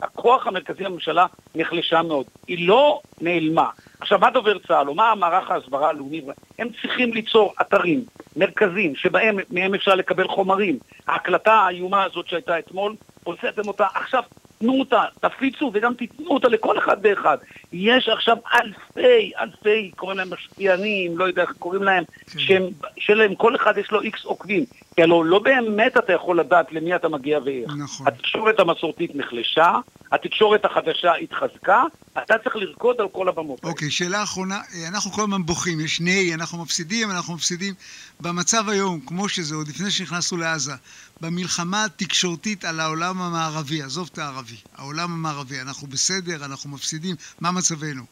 הכוח 0.00 0.46
המרכזי 0.46 0.84
בממשלה 0.84 1.26
נחלשה 1.54 2.02
מאוד. 2.02 2.26
היא 2.46 2.68
לא 2.68 3.00
נעלמה. 3.20 3.70
עכשיו, 4.02 4.18
מה 4.18 4.30
דובר 4.30 4.58
צה"ל, 4.58 4.88
או 4.88 4.94
מה 4.94 5.14
מערך 5.14 5.50
ההסברה 5.50 5.88
הלאומי? 5.88 6.22
הם 6.58 6.68
צריכים 6.82 7.12
ליצור 7.12 7.54
אתרים, 7.60 8.04
מרכזים, 8.36 8.96
שבהם 8.96 9.38
מהם 9.50 9.74
אפשר 9.74 9.94
לקבל 9.94 10.28
חומרים. 10.28 10.78
ההקלטה 11.08 11.52
האיומה 11.52 12.04
הזאת 12.04 12.28
שהייתה 12.28 12.58
אתמול, 12.58 12.94
הוצאתם 13.24 13.68
אותה, 13.68 13.86
עכשיו 13.94 14.22
תנו 14.58 14.80
אותה, 14.80 15.02
תפיצו 15.20 15.70
וגם 15.74 15.94
תיתנו 15.94 16.30
אותה 16.30 16.48
לכל 16.48 16.78
אחד 16.78 16.96
ואחד. 17.02 17.38
יש 17.72 18.08
עכשיו 18.08 18.36
אלפי, 18.54 19.32
אלפי, 19.40 19.90
קוראים 19.96 20.18
להם 20.18 20.32
משפיענים, 20.32 21.18
לא 21.18 21.24
יודע 21.24 21.42
איך 21.42 21.52
קוראים 21.58 21.82
להם, 21.82 22.04
כן. 22.04 22.38
שהם, 22.38 22.62
שלהם, 22.98 23.34
כל 23.34 23.56
אחד 23.56 23.78
יש 23.78 23.90
לו 23.90 24.00
איקס 24.00 24.24
עוקבים. 24.24 24.64
כי 24.96 25.02
הלוא 25.02 25.24
לא 25.24 25.38
באמת 25.38 25.96
אתה 25.96 26.12
יכול 26.12 26.40
לדעת 26.40 26.72
למי 26.72 26.94
אתה 26.94 27.08
מגיע 27.08 27.38
ואיך. 27.44 27.72
נכון. 27.78 28.06
התקשורת 28.06 28.60
המסורתית 28.60 29.14
נחלשה, 29.14 29.78
התקשורת 30.12 30.64
החדשה 30.64 31.14
התחזקה, 31.14 31.82
אתה 32.18 32.34
צריך 32.44 32.56
לרקוד 32.56 33.00
על 33.00 33.08
כל 33.12 33.28
הבמות. 33.28 33.64
אוקיי, 33.64 33.90
שאלה 33.90 34.22
אחרונה, 34.22 34.60
אה, 34.74 34.88
אנחנו 34.88 35.10
כל 35.10 35.22
הזמן 35.22 35.46
בוכים, 35.46 35.80
יש 35.80 36.00
נהי, 36.00 36.34
אנחנו 36.34 36.62
מפסידים, 36.62 37.10
אנחנו 37.10 37.34
מפסידים. 37.34 37.74
במצב 38.20 38.68
היום, 38.68 39.00
כמו 39.06 39.28
שזה, 39.28 39.54
עוד 39.54 39.68
לפני 39.68 39.90
שנכנסנו 39.90 40.38
לעזה, 40.38 40.72
במלחמה 41.20 41.84
התקשורתית 41.84 42.64
על 42.64 42.80
העולם 42.80 43.22
המערבי, 43.22 43.82
עזוב 43.82 44.10
את 44.12 44.18
הערבי, 44.18 44.56
העולם 44.76 45.12
המערבי, 45.12 45.60
אנחנו 45.60 45.88
בסדר, 45.88 46.44
אנחנו 46.44 46.70
מפסידים, 46.70 47.16
מה 47.40 47.50
מצבנו? 47.50 48.02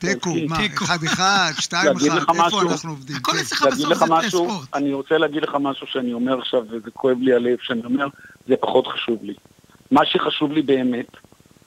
תיקו, 0.00 0.34
מה, 0.48 0.56
אחד 0.66 1.04
אחד, 1.04 1.52
שתיים 1.64 1.96
אחד, 1.96 2.34
איפה 2.44 2.62
אנחנו 2.62 2.90
עובדים? 2.90 3.16
הכל 3.16 3.32
כן. 3.32 3.38
אצלך 3.38 3.62
בסוף 3.62 4.22
זה 4.22 4.30
ספורט. 4.30 4.74
אני 4.74 4.92
רוצה 4.92 5.18
להגיד 5.18 5.42
לך 5.42 5.56
משהו 5.60 5.86
שאני 5.86 6.12
אומר 6.12 6.38
עכשיו, 6.38 6.62
וזה 6.70 6.90
כואב 6.90 7.16
לי 7.20 7.34
הלב 7.34 7.58
שאני 7.62 7.84
אומר, 7.84 8.06
זה 8.48 8.54
פחות 8.60 8.86
חשוב 8.86 9.18
לי. 9.22 9.34
מה 9.90 10.06
שחשוב 10.06 10.52
לי 10.52 10.62
באמת, 10.62 11.06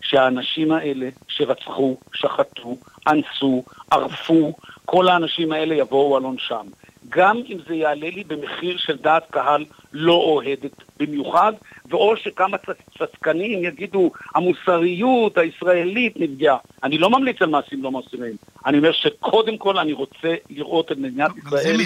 שהאנשים 0.04 0.72
האלה 0.72 1.10
שרצחו, 1.28 1.98
שחטו, 2.14 2.78
אנסו, 3.08 3.64
ערפו, 3.92 4.54
כל 4.86 5.08
האנשים 5.08 5.52
האלה 5.52 5.76
יבואו 5.76 6.18
על 6.18 6.24
עונשם. 6.24 6.68
גם 7.10 7.38
אם 7.50 7.58
זה 7.68 7.76
יעלה 7.76 8.10
לי 8.10 8.24
במחיר 8.24 8.78
של 8.78 8.98
דעת 8.98 9.24
קהל 9.32 9.66
לא 9.94 10.14
אוהדת 10.14 10.72
במיוחד, 11.00 11.54
ואו 11.86 12.18
שכמה 12.18 12.58
צדקנים 13.00 13.64
יגידו, 13.64 14.12
המוסריות 14.36 15.38
הישראלית 15.38 16.14
נפגעה. 16.18 16.58
אני 16.84 16.98
לא 16.98 17.10
ממליץ 17.10 17.42
על 17.42 17.50
מעשים 17.50 17.84
לא 17.84 17.92
מוסריים. 17.92 18.36
אני 18.66 18.78
אומר 18.78 18.92
שקודם 18.92 19.58
כל 19.58 19.78
אני 19.78 19.94
רוצה 19.94 20.36
לראות 20.50 20.92
את 20.92 20.98
מדינת 20.98 21.32
ישראל 21.38 21.78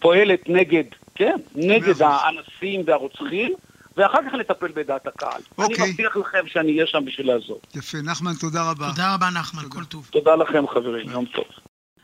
פועלת 0.00 0.48
נגד, 0.48 0.84
כן, 1.14 1.36
נגד 1.54 2.02
האנסים 2.02 2.82
והרוצחים. 2.86 3.54
ואחר 3.96 4.18
כך 4.28 4.34
נטפל 4.40 4.72
בדעת 4.72 5.06
הקהל. 5.06 5.40
אוקיי. 5.58 5.76
אני 5.82 5.90
מבטיח 5.90 6.16
לכם 6.16 6.46
שאני 6.46 6.72
אהיה 6.72 6.86
שם 6.86 7.04
בשביל 7.04 7.26
לעזור. 7.26 7.60
יפה, 7.74 7.98
נחמן, 7.98 8.32
תודה 8.40 8.70
רבה. 8.70 8.88
תודה 8.90 9.14
רבה, 9.14 9.30
נחמן, 9.30 9.62
כל 9.68 9.84
טוב. 9.84 10.08
תודה 10.12 10.36
לכם, 10.36 10.64
חברים, 10.68 11.10
יום 11.10 11.24
טוב. 11.24 11.44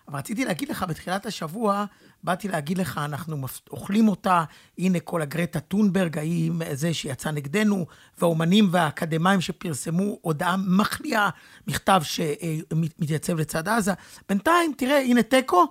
אבל 0.08 0.18
רציתי 0.18 0.44
להגיד 0.44 0.68
לך, 0.68 0.84
בתחילת 0.88 1.26
השבוע, 1.26 1.84
באתי 2.24 2.48
להגיד 2.48 2.78
לך, 2.78 3.00
אנחנו 3.04 3.36
אוכלים 3.70 4.08
אותה, 4.08 4.44
הנה 4.78 5.00
כל 5.00 5.22
הגרטה 5.22 5.60
טונברג, 5.60 6.18
ההיא 6.18 6.52
זה 6.72 6.94
שיצא 6.94 7.30
נגדנו, 7.30 7.86
והאומנים 8.18 8.68
והאקדמאים 8.70 9.40
שפרסמו 9.40 10.18
הודעה 10.22 10.56
מחליאה, 10.68 11.28
מכתב 11.66 12.00
שמתייצב 12.04 13.40
לצד 13.40 13.68
עזה. 13.68 13.92
בינתיים, 14.28 14.72
תראה, 14.76 15.00
הנה 15.00 15.22
תיקו, 15.22 15.66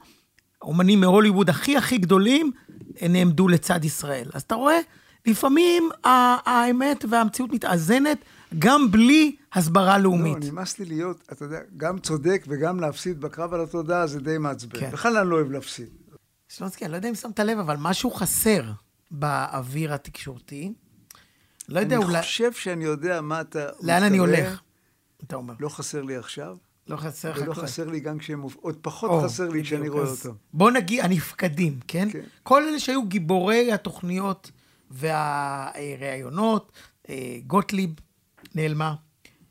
האומנים 0.62 1.02
מהוליווד 1.02 1.50
הכי 1.50 1.78
הכי 1.78 1.98
גדולים 1.98 2.52
נעמדו 3.02 3.48
לצד 3.48 3.86
ישראל. 3.86 4.30
אז 4.34 4.42
אתה 4.42 4.56
רואה, 4.56 4.80
לפעמים 5.26 5.90
האמת 6.04 7.06
והמציאות 7.10 7.52
מתאזנת 7.52 8.18
גם 8.60 8.92
בלי 8.92 9.36
הסברה 9.54 9.98
לאומית. 9.98 10.44
לא, 10.44 10.52
נמאס 10.52 10.80
לי 10.80 10.86
להיות, 10.86 11.18
אתה 11.32 11.46
יודע, 11.46 11.60
גם 11.78 12.00
צודק 12.00 12.46
וגם 12.48 12.80
להפסיד 12.80 13.22
בקרב 13.22 13.54
על 13.54 13.62
התודעה 13.62 14.08
זה 14.08 14.20
די 14.20 14.38
מעצבן. 14.38 14.80
כן. 14.80 14.90
בכלל 14.92 15.18
אני 15.18 15.30
לא 15.30 15.36
אוהב 15.36 15.52
להפסיד. 15.52 15.88
שלונסקי, 16.50 16.86
אני 16.86 16.92
לא 16.92 16.98
יודע 16.98 17.10
אם 17.10 17.16
שמת 17.16 17.40
לב, 17.40 17.60
אבל 17.60 17.76
משהו 17.80 18.12
חסר 18.12 18.64
באוויר 19.12 19.94
התקשורתי. 19.94 20.74
לא 21.70 21.80
יודע, 21.80 21.98
אולי... 21.98 22.18
אני 22.18 22.22
חושב 22.22 22.54
שאני 22.54 22.84
יודע 22.84 23.22
מה 23.22 23.42
אתה 23.42 23.60
לאן 23.60 23.70
מתכוון. 23.70 24.04
אני 24.04 24.18
הולך, 24.18 24.62
אתה 25.24 25.36
אומר. 25.36 25.54
לא 25.60 25.70
חסר 25.70 26.02
לי 26.02 26.16
עכשיו. 26.16 26.58
לא 26.88 26.98
חסר 26.98 27.32
לך. 27.32 27.42
ולא 27.42 27.54
חסר 27.54 27.90
לי 27.90 28.00
גם 28.00 28.18
כשהם... 28.18 28.42
עוד 28.42 28.78
פחות 28.82 29.10
או, 29.10 29.22
חסר 29.24 29.50
לי 29.50 29.64
כשאני 29.64 29.90
רואה 29.90 30.10
אותם. 30.10 30.30
בוא 30.54 30.72
נגיד, 30.72 31.06
הנפקדים, 31.06 31.80
כן? 31.88 32.08
כן? 32.12 32.24
כל 32.44 32.64
אלה 32.64 32.80
שהיו 32.80 33.06
גיבורי 33.06 33.72
התוכניות 33.72 34.52
והראיונות, 34.92 36.72
אה, 37.10 37.16
גוטליב 37.48 37.90
נעלמה, 38.56 38.96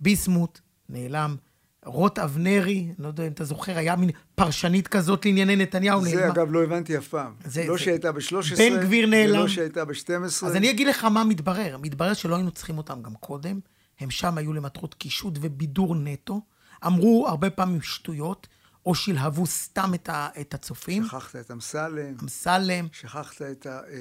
ביסמוט 0.01 0.61
נעלם, 0.88 1.37
רוט 1.85 2.18
אבנרי, 2.18 2.88
לא 2.99 3.07
יודע 3.07 3.27
אם 3.27 3.33
אתה 3.33 3.44
זוכר, 3.44 3.79
היה 3.79 3.97
מין 3.97 4.11
פרשנית 4.35 4.88
כזאת 4.88 5.27
לענייני 5.27 5.57
נתניהו. 5.57 6.05
זה 6.05 6.16
נעלמה. 6.16 6.33
אגב 6.33 6.53
לא 6.53 6.62
הבנתי 6.64 6.99
אף 6.99 7.09
פעם. 7.09 7.33
זה- 7.44 7.64
לא 7.68 7.77
זה- 7.77 7.83
שהייתה 7.85 8.12
ב-13, 8.12 8.57
בן 8.59 8.81
גביר 8.83 9.07
נעלם. 9.07 9.38
ולא 9.38 9.49
שהייתה 9.49 9.85
ב-12. 9.85 10.25
אז 10.47 10.57
אני 10.57 10.70
אגיד 10.70 10.87
לך 10.87 11.05
מה 11.05 11.25
מתברר. 11.25 11.77
מתברר 11.83 12.14
שלא 12.14 12.35
היינו 12.35 12.51
צריכים 12.51 12.79
אותם 12.79 13.03
גם 13.03 13.14
קודם. 13.14 13.61
הם 14.01 14.11
שם 14.11 14.38
היו 14.38 14.53
למטרות 14.53 14.94
קישוט 14.94 15.38
ובידור 15.40 15.94
נטו. 15.94 16.40
אמרו 16.87 17.27
הרבה 17.29 17.51
פעמים 17.51 17.83
שטויות, 17.83 18.47
או 18.87 18.94
שלהבו 18.94 19.47
סתם 19.47 19.90
את, 19.94 20.09
ה, 20.09 20.29
את 20.40 20.55
הצופים. 20.55 21.05
שכחת 21.05 21.37
את 21.37 21.51
אמסלם, 21.51 22.14
אמסלם. 22.23 22.87
שכחת 22.92 23.42
את 23.42 23.66
ה- 23.66 23.81
אה, 23.88 23.97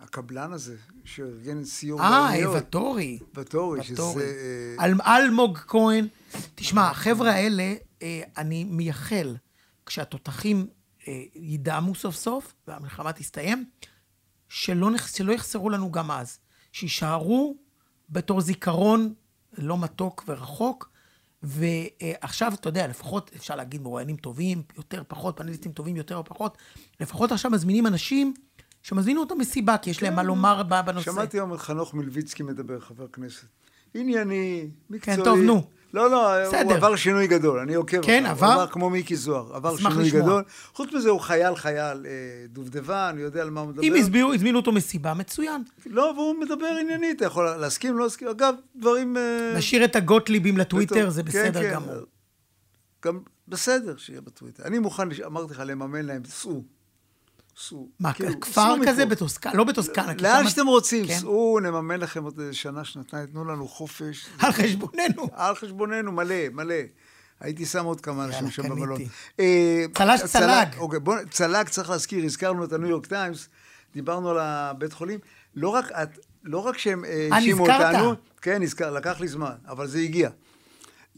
הקבלן 0.00 0.52
הזה, 0.52 0.76
שארגן 1.04 1.64
סיור 1.64 2.00
אה, 2.00 2.10
באוניות. 2.10 2.54
ואטורי. 2.54 3.18
ואטורי, 3.34 3.82
שזה... 3.84 4.02
ואטורי. 4.02 4.24
אה, 4.24 4.84
אל- 4.84 5.00
אלמוג 5.06 5.58
כהן. 5.58 6.06
תשמע, 6.54 6.90
החבר'ה 6.90 7.30
האלה, 7.32 7.74
אה, 8.02 8.22
אני 8.36 8.64
מייחל, 8.64 9.36
כשהתותחים 9.86 10.66
אה, 11.08 11.22
ידעמו 11.34 11.94
סוף 11.94 12.14
סוף, 12.16 12.54
והמלחמה 12.68 13.12
תסתיים, 13.12 13.64
שלא, 14.48 14.90
נח- 14.90 15.06
שלא 15.16 15.32
יחסרו 15.32 15.70
לנו 15.70 15.92
גם 15.92 16.10
אז. 16.10 16.38
שיישארו 16.72 17.56
בתור 18.10 18.40
זיכרון 18.40 19.14
לא 19.58 19.78
מתוק 19.78 20.24
ורחוק. 20.28 20.91
ועכשיו, 21.42 22.52
אתה 22.54 22.68
יודע, 22.68 22.86
לפחות 22.86 23.30
אפשר 23.36 23.56
להגיד 23.56 23.82
מרואיינים 23.82 24.16
טובים, 24.16 24.62
יותר, 24.76 25.02
פחות, 25.08 25.36
פאנליסטים 25.36 25.72
טובים, 25.72 25.96
יותר 25.96 26.16
או 26.16 26.24
פחות. 26.24 26.58
לפחות 27.00 27.32
עכשיו 27.32 27.50
מזמינים 27.50 27.86
אנשים 27.86 28.34
שמזמינו 28.82 29.20
אותם 29.20 29.38
מסיבה, 29.38 29.78
כי 29.78 29.90
יש 29.90 30.02
להם 30.02 30.14
מה 30.14 30.22
לומר 30.22 30.62
ב- 30.62 30.80
בנושא. 30.86 31.12
שמעתי 31.12 31.36
היום 31.36 31.54
את 31.54 31.58
חנוך 31.58 31.94
מלביצקי 31.94 32.42
מדבר, 32.42 32.80
חבר 32.80 33.06
כנסת. 33.06 33.44
ענייני, 33.94 34.68
מקצועי. 34.90 35.16
כן, 35.16 35.24
טוב, 35.24 35.38
נו. 35.40 35.62
לא, 35.94 36.10
לא, 36.10 36.36
הוא 36.36 36.48
בסדר. 36.48 36.74
עבר 36.74 36.96
שינוי 36.96 37.26
גדול, 37.26 37.58
אני 37.58 37.74
עוקב. 37.74 38.02
כן, 38.02 38.26
אחריו. 38.26 38.30
עבר? 38.30 38.46
הוא 38.46 38.62
עבר 38.62 38.72
כמו 38.72 38.90
מיקי 38.90 39.16
זוהר, 39.16 39.56
עבר 39.56 39.76
שינוי 39.76 40.04
לשמוע. 40.04 40.22
גדול. 40.22 40.42
חוץ 40.74 40.92
מזה, 40.92 41.10
הוא 41.10 41.20
חייל 41.20 41.56
חייל, 41.56 42.06
אה, 42.06 42.12
דובדבן, 42.48 43.16
יודע 43.18 43.42
על 43.42 43.50
מה 43.50 43.60
הוא 43.60 43.68
מדבר. 43.68 43.82
אם 43.82 43.94
הזמינו, 43.94 44.34
הזמינו 44.34 44.58
אותו 44.58 44.72
מסיבה, 44.72 45.14
מצוין. 45.14 45.62
לא, 45.86 46.12
והוא 46.16 46.34
מדבר 46.40 46.66
עניינית, 46.80 47.16
אתה 47.16 47.24
יכול 47.24 47.56
להסכים, 47.56 47.98
לא 47.98 48.04
להסכים. 48.04 48.28
אגב, 48.28 48.54
דברים... 48.76 49.16
אה, 49.16 49.54
נשאיר 49.56 49.84
את 49.84 49.96
הגוטליבים 49.96 50.58
לטוויטר. 50.58 51.10
זה 51.10 51.22
כן, 51.22 51.28
בסדר 51.28 51.62
כן. 51.62 51.74
גמור. 51.74 51.94
גם 53.04 53.18
בסדר 53.48 53.96
שיהיה 53.96 54.20
בטוויטר. 54.20 54.62
אני 54.64 54.78
מוכן, 54.78 55.08
אמרתי 55.26 55.52
לך, 55.52 55.62
לממן 55.66 56.04
להם, 56.04 56.22
סעו. 56.24 56.64
סעו. 57.56 57.88
מה, 58.00 58.12
כאילו, 58.12 58.40
כפר 58.40 58.74
כזה. 58.86 59.06
בטוסקנה, 59.06 59.54
לא 59.54 59.64
בטוסקנה. 59.64 60.12
לאן 60.18 60.48
שאתם 60.48 60.66
רוצים, 60.66 61.06
כן. 61.06 61.18
סעו, 61.18 61.60
נממן 61.62 62.00
לכם 62.00 62.24
עוד 62.24 62.40
איזה 62.40 62.54
שנה, 62.54 62.84
שנתיים, 62.84 63.26
תנו 63.26 63.44
לנו 63.44 63.68
חופש. 63.68 64.26
על 64.42 64.52
חשבוננו. 64.52 65.28
על 65.32 65.54
חשבוננו, 65.54 66.12
מלא, 66.12 66.48
מלא. 66.52 66.74
הייתי 67.40 67.66
שם 67.66 67.84
עוד 67.84 68.00
כמה 68.00 68.24
אנשים 68.24 68.50
שם. 68.50 68.68
במלון. 68.68 69.00
אה, 69.40 69.84
צל"ש 69.94 70.22
צל"ג. 70.22 70.66
אוקיי, 70.78 71.00
בוא, 71.00 71.16
צל"ג 71.30 71.68
צריך 71.68 71.90
להזכיר, 71.90 72.24
הזכרנו 72.24 72.64
את 72.64 72.72
הניו 72.72 72.88
יורק 72.88 73.06
טיימס, 73.06 73.48
דיברנו 73.94 74.30
על 74.30 74.38
הבית 74.38 74.92
חולים. 74.92 75.18
לא 75.54 75.68
רק, 75.68 75.92
את, 75.92 76.18
לא 76.44 76.58
רק 76.58 76.78
שהם 76.78 77.04
אה, 77.04 77.28
האשימו 77.32 77.66
נזכרת. 77.66 77.94
אותנו, 77.94 78.14
כן, 78.42 78.62
נזכר, 78.62 78.90
לקח 78.90 79.20
לי 79.20 79.28
זמן, 79.28 79.54
אבל 79.68 79.86
זה 79.86 79.98
הגיע. 79.98 80.30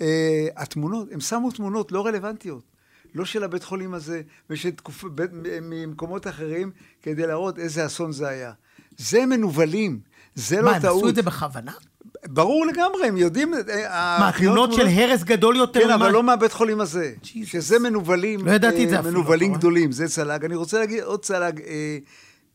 אה, 0.00 0.48
התמונות, 0.56 1.08
הם 1.12 1.20
שמו 1.20 1.50
תמונות 1.50 1.92
לא 1.92 2.06
רלוונטיות. 2.06 2.73
לא 3.14 3.24
של 3.24 3.44
הבית 3.44 3.64
חולים 3.64 3.94
הזה, 3.94 4.22
ושל 4.50 4.70
תקופ... 4.70 5.04
בית... 5.04 5.30
ממקומות 5.62 6.26
אחרים, 6.26 6.70
כדי 7.02 7.26
להראות 7.26 7.58
איזה 7.58 7.86
אסון 7.86 8.12
זה 8.12 8.28
היה. 8.28 8.52
זה 8.96 9.26
מנוולים, 9.26 10.00
זה 10.34 10.56
לא 10.56 10.70
מה, 10.70 10.76
הם 10.76 10.82
טעות. 10.82 10.96
עשו 10.96 11.08
את 11.08 11.14
זה 11.14 11.22
בכוונה? 11.22 11.72
ברור 12.26 12.66
לגמרי, 12.66 13.08
הם 13.08 13.16
יודעים... 13.16 13.54
אה, 13.54 14.16
מה, 14.20 14.28
הקריאות 14.28 14.54
תמונות 14.54 14.72
של 14.72 14.86
הרס 14.86 15.22
גדול 15.22 15.56
יותר? 15.56 15.80
כן, 15.80 15.90
אבל 15.90 16.10
לא 16.10 16.22
מהבית 16.22 16.52
חולים 16.52 16.80
הזה. 16.80 17.14
שזה 17.22 17.78
מנוולים, 17.78 18.46
לא 18.46 18.52
ידעתי 18.52 18.84
את 18.84 18.88
זה 18.88 18.94
אה, 18.94 19.00
אפילו, 19.00 19.20
מנוולים 19.20 19.48
רואה? 19.48 19.58
גדולים, 19.58 19.92
זה 19.92 20.08
צל"ג. 20.08 20.44
אני 20.44 20.54
רוצה 20.54 20.78
להגיד 20.78 21.02
עוד 21.02 21.22
צל"ג, 21.24 21.60
אה, 21.60 21.98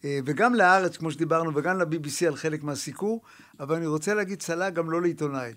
אה, 0.06 0.19
וגם 0.26 0.56
לארץ, 0.56 0.98
כמו 0.98 1.12
שדיברנו, 1.12 1.52
וגם 1.56 1.80
ל-BBC 1.80 2.28
על 2.28 2.36
חלק 2.36 2.63
מהסיקור, 2.63 3.22
אבל 3.60 3.76
אני 3.76 3.88
רוצה 3.88 4.13
להגיד 4.13 4.39
צל"ג 4.39 4.74
גם 4.74 4.91
לא 4.91 5.02
לעיתונאי, 5.02 5.54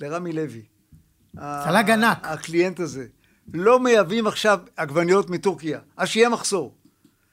לרמי 0.00 0.32
לוי. 0.32 0.62
צל"ג 1.36 1.90
ענק. 1.90 2.18
הקליינט 2.22 2.80
הזה. 2.80 3.06
לא 3.54 3.80
מייבאים 3.80 4.26
עכשיו 4.26 4.58
עגבניות 4.76 5.30
מטורקיה, 5.30 5.78
אז 5.96 6.08
שיהיה 6.08 6.28
מחסור. 6.28 6.72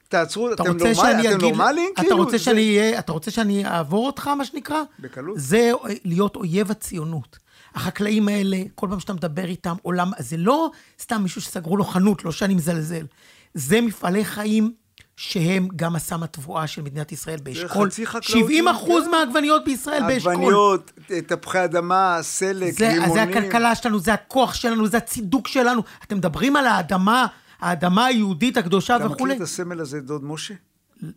תעצרו, 0.07 0.53
אתה 0.53 0.63
אתם 0.63 0.71
נורמל- 0.77 0.91
אתם 0.91 1.19
אגיד... 1.19 1.31
נורמליים? 1.31 1.89
אתה 1.93 2.01
כאילו, 2.01 2.17
רוצה 2.17 2.31
זה- 2.31 2.39
שאני 2.39 2.77
אהיה... 2.79 2.99
אתה 2.99 3.11
רוצה 3.11 3.31
שאני 3.31 3.65
אעבור 3.65 4.05
אותך, 4.07 4.27
מה 4.27 4.45
שנקרא? 4.45 4.81
בקלות. 4.99 5.35
זה 5.39 5.71
להיות 6.05 6.35
אויב 6.35 6.71
הציונות. 6.71 7.37
החקלאים 7.75 8.27
האלה, 8.27 8.57
כל 8.75 8.87
פעם 8.89 8.99
שאתה 8.99 9.13
מדבר 9.13 9.45
איתם, 9.45 9.75
עולם... 9.81 10.11
זה 10.19 10.37
לא 10.37 10.69
סתם 11.01 11.21
מישהו 11.23 11.41
שסגרו 11.41 11.77
לו 11.77 11.83
חנות, 11.83 12.25
לא 12.25 12.31
שאני 12.31 12.53
מזלזל. 12.55 13.05
זה 13.53 13.81
מפעלי 13.81 14.25
חיים 14.25 14.73
שהם 15.21 15.67
גם 15.75 15.95
הסם 15.95 16.23
התבואה 16.23 16.67
של 16.67 16.81
מדינת 16.81 17.11
ישראל 17.11 17.39
באשכול. 17.43 17.89
חצי 17.89 18.05
חקלאות 18.05 18.23
70 18.23 18.63
של- 18.65 18.71
אחוז 18.71 19.03
כן. 19.05 19.11
מהעגבניות 19.11 19.65
בישראל 19.65 20.03
באשכול. 20.07 20.31
עגבניות, 20.33 20.91
תפוחי 21.27 21.63
אדמה, 21.63 22.17
סלק, 22.21 22.73
זה, 22.73 22.87
רימונים. 22.89 23.13
זה 23.13 23.23
הכלכלה 23.23 23.75
שלנו, 23.75 23.99
זה 23.99 24.13
הכוח 24.13 24.53
שלנו, 24.53 24.87
זה 24.87 24.97
הצידוק 24.97 25.47
שלנו. 25.47 25.81
אתם 26.03 26.17
מדברים 26.17 26.55
על 26.55 26.67
האדמה, 26.67 27.25
האדמה 27.59 28.05
היהודית 28.05 28.57
הקדושה 28.57 28.95
אתה 28.95 29.03
מכיר 29.05 29.15
וכולי. 29.15 29.35
את 29.35 29.41
הסמל 29.41 29.79
הזה, 29.79 29.99
דוד 30.01 30.23
משה? 30.23 30.53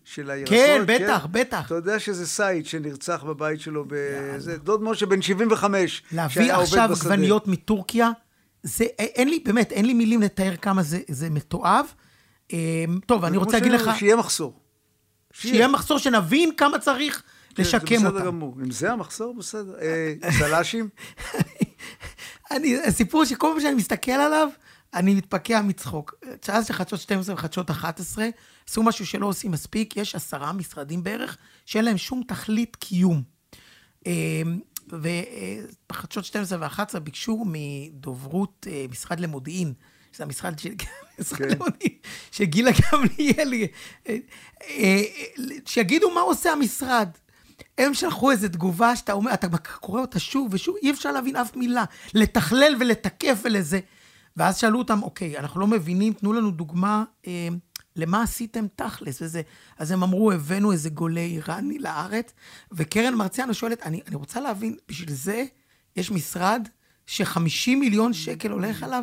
של 0.04 0.30
הירקות? 0.30 0.54
כן, 0.54 0.82
בטח, 0.86 1.26
בטח. 1.30 1.66
אתה 1.66 1.74
יודע 1.74 1.98
שזה 1.98 2.26
סייד 2.26 2.66
שנרצח 2.66 3.24
בבית 3.24 3.60
שלו, 3.60 3.84
בזה, 3.88 4.56
דוד 4.58 4.82
משה 4.82 5.06
בן 5.06 5.22
75, 5.22 6.02
להביא 6.12 6.52
עכשיו. 6.52 6.90
עגבניות 6.92 7.48
מטורקיה, 7.48 8.10
זה, 8.62 8.84
אין 8.98 9.28
לי, 9.28 9.38
באמת, 9.44 9.72
אין 9.72 9.84
לי 9.84 9.94
מילים 9.94 10.22
לתאר 10.22 10.56
כמה 10.56 10.82
זה, 10.82 10.98
זה 11.08 11.30
מתועב. 11.30 11.84
אה, 12.52 12.84
טוב, 13.06 13.24
אני 13.24 13.36
רוצה 13.36 13.52
להגיד 13.52 13.72
לך, 13.72 13.90
שיהיה 13.98 14.16
מחסור. 14.16 14.60
שיהיה 15.32 15.68
מחסור, 15.68 15.98
שנבין 15.98 16.50
כמה 16.56 16.78
צריך 16.78 17.22
כן, 17.54 17.62
לשקם 17.62 17.86
זה 17.86 17.94
בסדר 17.96 18.08
אותם. 18.08 18.26
גמור. 18.26 18.56
אם 18.64 18.70
זה 18.70 18.92
המחסור, 18.92 19.34
בסדר. 19.34 19.74
אה, 19.80 20.14
צל"שים? 20.38 20.88
הסיפור 22.86 23.24
שכל 23.24 23.48
פעם 23.52 23.60
שאני 23.60 23.74
מסתכל 23.74 24.12
עליו, 24.12 24.48
אני 24.94 25.14
מתפקע 25.14 25.62
מצחוק. 25.62 26.14
של 26.66 26.72
חדשות 26.72 27.00
12 27.00 27.34
וחדשות 27.34 27.70
11, 27.70 28.28
עשו 28.68 28.82
משהו 28.82 29.06
שלא 29.06 29.26
עושים 29.26 29.50
מספיק, 29.50 29.96
יש 29.96 30.14
עשרה 30.14 30.52
משרדים 30.52 31.02
בערך, 31.02 31.36
שאין 31.66 31.84
להם 31.84 31.98
שום 31.98 32.22
תכלית 32.28 32.76
קיום. 32.76 33.22
ובחדשות 34.88 36.24
12 36.24 36.58
ו-11 36.60 36.98
ביקשו 36.98 37.44
מדוברות 37.46 38.66
אה, 38.70 38.84
משרד 38.90 39.20
למודיעין, 39.20 39.72
שזה 40.12 40.24
המשרד 40.24 40.58
של... 40.58 40.70
כן. 40.78 40.86
שגילה 42.32 42.70
גמליאל, 42.92 43.54
אה, 44.08 44.16
אה, 44.68 45.02
שיגידו 45.66 46.10
מה 46.10 46.20
עושה 46.20 46.52
המשרד. 46.52 47.08
הם 47.78 47.94
שלחו 47.94 48.30
איזו 48.30 48.48
תגובה 48.48 48.96
שאתה 48.96 49.12
אומר, 49.12 49.34
אתה 49.34 49.46
קורא 49.58 50.00
אותה 50.00 50.18
שוב 50.18 50.48
ושוב, 50.54 50.76
אי 50.82 50.90
אפשר 50.90 51.12
להבין 51.12 51.36
אף 51.36 51.56
מילה. 51.56 51.84
לתכלל 52.14 52.76
ולתקף 52.80 53.40
ולזה. 53.44 53.80
ואז 54.36 54.58
שאלו 54.58 54.78
אותם, 54.78 55.02
אוקיי, 55.02 55.38
אנחנו 55.38 55.60
לא 55.60 55.66
מבינים, 55.66 56.12
תנו 56.12 56.32
לנו 56.32 56.50
דוגמה 56.50 57.04
אה, 57.26 57.48
למה 57.96 58.22
עשיתם 58.22 58.66
תכלס 58.76 59.22
וזה. 59.22 59.42
אז 59.78 59.90
הם 59.90 60.02
אמרו, 60.02 60.32
הבאנו 60.32 60.72
איזה 60.72 60.90
גולה 60.90 61.20
איראני 61.20 61.78
לארץ, 61.78 62.32
וקרן 62.72 63.14
מרציאנו 63.14 63.54
שואלת, 63.54 63.82
אני, 63.82 64.00
אני 64.06 64.16
רוצה 64.16 64.40
להבין, 64.40 64.76
בשביל 64.88 65.12
זה 65.12 65.44
יש 65.96 66.10
משרד 66.10 66.68
ש-50 67.06 67.76
מיליון 67.76 68.12
שקל 68.12 68.50
הולך 68.50 68.82
עליו? 68.82 69.02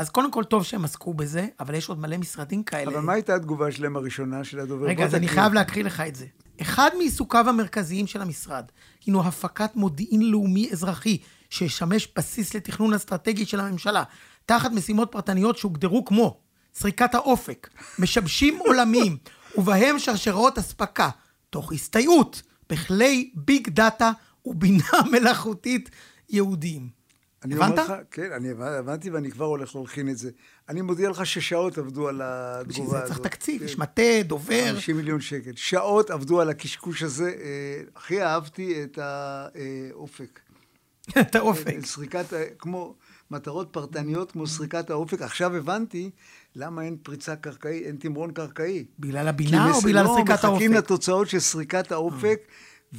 אז 0.00 0.10
קודם 0.10 0.30
כל, 0.30 0.44
טוב 0.44 0.64
שהם 0.64 0.84
עסקו 0.84 1.14
בזה, 1.14 1.46
אבל 1.60 1.74
יש 1.74 1.88
עוד 1.88 1.98
מלא 1.98 2.16
משרדים 2.16 2.62
כאלה. 2.62 2.90
אבל 2.90 3.00
מה 3.00 3.12
הייתה 3.12 3.34
התגובה 3.34 3.72
שלהם 3.72 3.96
הראשונה 3.96 4.44
של 4.44 4.60
הדובר? 4.60 4.86
רגע, 4.86 5.04
אז 5.04 5.14
אני. 5.14 5.28
חייב 5.28 5.52
להקריא 5.52 5.84
לך 5.84 6.00
את 6.00 6.14
זה. 6.14 6.26
אחד 6.60 6.90
מעיסוקיו 6.98 7.48
המרכזיים 7.48 8.06
של 8.06 8.22
המשרד 8.22 8.64
הינו 9.06 9.26
הפקת 9.26 9.76
מודיעין 9.76 10.22
לאומי 10.30 10.68
אזרחי 10.72 11.18
שישמש 11.50 12.08
בסיס 12.16 12.54
לתכנון 12.54 12.94
אסטרטגי 12.94 13.46
של 13.46 13.60
הממשלה, 13.60 14.02
תחת 14.46 14.72
משימות 14.72 15.12
פרטניות 15.12 15.58
שהוגדרו 15.58 16.04
כמו 16.04 16.40
סריקת 16.74 17.14
האופק, 17.14 17.68
משבשים 17.98 18.58
עולמיים, 18.66 19.16
ובהם 19.56 19.98
שרשראות 19.98 20.58
אספקה, 20.58 21.10
תוך 21.50 21.72
הסתייעות 21.72 22.42
בכלי 22.70 23.30
ביג 23.34 23.68
דאטה 23.68 24.10
ובינה 24.44 24.98
מלאכותית 25.12 25.90
יהודיים. 26.28 26.99
אני 27.44 27.54
הבנת? 27.54 27.78
אומר 27.78 27.84
לך, 27.84 27.92
כן, 28.10 28.32
אני 28.32 28.50
הבנ- 28.50 28.78
הבנתי 28.78 29.10
ואני 29.10 29.30
כבר 29.30 29.44
הולך 29.44 29.76
להלחין 29.76 30.08
את 30.08 30.18
זה. 30.18 30.30
אני 30.68 30.80
מודיע 30.82 31.10
לך 31.10 31.26
ששעות 31.26 31.78
עבדו 31.78 32.08
על 32.08 32.20
בשביל 32.66 32.84
התגובה 32.84 32.98
זה 32.98 33.04
הזאת. 33.04 33.16
צריך 33.16 33.28
תקציב, 33.34 33.58
כן. 33.58 33.64
יש 33.64 33.78
מטה, 33.78 34.02
דובר. 34.24 34.72
50 34.74 34.96
מיליון 34.96 35.20
שקל. 35.20 35.50
שעות 35.56 36.10
עבדו 36.10 36.40
על 36.40 36.48
הקשקוש 36.48 37.02
הזה. 37.02 37.28
אה, 37.42 37.82
הכי 37.96 38.22
אהבתי 38.22 38.84
את 38.84 38.98
האופק. 38.98 40.40
את 41.20 41.34
האופק. 41.34 41.74
את 41.78 41.86
סריקת, 41.86 42.24
כמו 42.58 42.94
מטרות 43.30 43.68
פרטניות 43.72 44.32
כמו 44.32 44.46
סריקת 44.46 44.90
האופק. 44.90 45.22
עכשיו 45.22 45.56
הבנתי 45.56 46.10
למה 46.56 46.82
אין 46.82 46.96
פריצה 47.02 47.36
קרקעית, 47.36 47.86
אין 47.86 47.96
תמרון 47.96 48.32
קרקעי. 48.32 48.84
בגלל 48.98 49.28
הבינה 49.28 49.72
או 49.72 49.80
בגלל 49.80 50.04
לא, 50.04 50.12
סריקת 50.14 50.30
האופק? 50.44 50.48
מחכים 50.56 50.72
לתוצאות 50.72 51.28
של 51.28 51.38
סריקת 51.40 51.92
האופק 51.92 52.40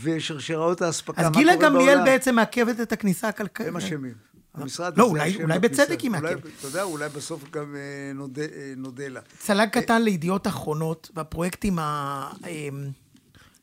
ושרשראות 0.04 0.82
האספקה. 0.82 1.22
אז 1.22 1.28
מה 1.28 1.32
גילה 1.34 1.54
קורה 1.56 1.70
גמליאל 1.70 1.88
בעולם. 1.96 2.06
בעצם 2.06 2.36
מעכבת 2.36 2.80
את 2.80 2.92
הכניסה 2.92 3.28
הכלכלית. 3.28 3.70
הם 3.70 3.78
אשמים. 3.78 4.31
המשרד 4.56 4.97
לא, 4.97 5.04
אולי- 5.04 5.36
אולי. 5.43 5.60
בצדק 5.60 5.99
היא 5.99 6.12
מעכבת. 6.12 6.39
אתה 6.60 6.68
יודע, 6.68 6.84
אולי 6.84 7.10
בסוף 7.10 7.43
גם 7.52 7.76
אה, 7.76 7.82
נודה- 8.16 8.41
אה, 8.41 8.74
נודה 8.78 9.08
לה. 9.08 9.20
צל"ג 9.39 9.68
קטן 9.70 10.02
לידיעות 10.02 10.47
אחרונות, 10.47 11.10
והפרויקטים 11.16 11.80
ה... 11.80 12.30
אמ, 12.47 12.88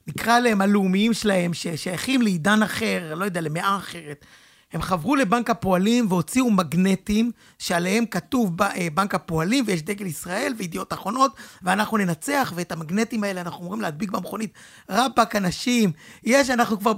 נקרא 0.06 0.38
להם 0.38 0.60
הלאומיים 0.60 1.14
שלהם, 1.14 1.54
ששייכים 1.54 2.22
לעידן 2.22 2.62
אחר, 2.62 3.14
לא 3.16 3.24
יודע, 3.24 3.40
למאה 3.40 3.76
אחרת. 3.76 4.24
הם 4.72 4.82
חברו 4.82 5.16
לבנק 5.16 5.50
הפועלים 5.50 6.06
והוציאו 6.08 6.50
מגנטים 6.50 7.30
שעליהם 7.58 8.06
כתוב 8.06 8.62
אה, 8.62 8.88
בנק 8.94 9.14
הפועלים 9.14 9.64
ויש 9.66 9.82
דגל 9.82 10.06
ישראל 10.06 10.54
וידיעות 10.58 10.92
אחרונות 10.92 11.32
ואנחנו 11.62 11.96
ננצח 11.96 12.52
ואת 12.56 12.72
המגנטים 12.72 13.24
האלה 13.24 13.40
אנחנו 13.40 13.62
אמורים 13.62 13.80
להדביק 13.80 14.10
במכונית. 14.10 14.52
רבאק 14.90 15.36
אנשים, 15.36 15.92
יש, 16.24 16.50
אנחנו 16.50 16.80
כבר... 16.80 16.92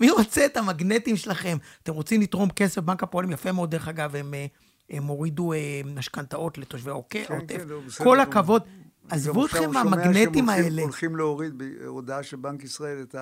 מי 0.00 0.10
רוצה 0.10 0.46
את 0.46 0.56
המגנטים 0.56 1.16
שלכם? 1.16 1.56
אתם 1.82 1.92
רוצים 1.92 2.20
לתרום 2.20 2.50
כסף 2.50 2.78
בבנק 2.82 3.02
הפועלים? 3.02 3.30
יפה 3.32 3.52
מאוד, 3.52 3.70
דרך 3.70 3.88
אגב, 3.88 4.16
הם, 4.16 4.34
אה, 4.34 4.46
הם 4.90 5.04
הורידו 5.04 5.52
אה, 5.52 5.58
משכנתאות 5.84 6.58
לתושבי 6.58 6.90
העוטף. 6.90 7.24
כן, 7.28 7.38
כן, 7.48 7.68
לא, 7.68 7.80
כל 7.98 8.20
הכבוד. 8.20 8.62
עזבו 9.10 9.46
אתכם 9.46 9.70
מהמגנטים 9.70 10.48
האלה. 10.48 10.82
הולכים 10.82 11.16
להוריד 11.16 11.58
בהודעה 11.58 12.22
של 12.22 12.36
בנק 12.36 12.64
ישראל 12.64 13.02
את 13.02 13.14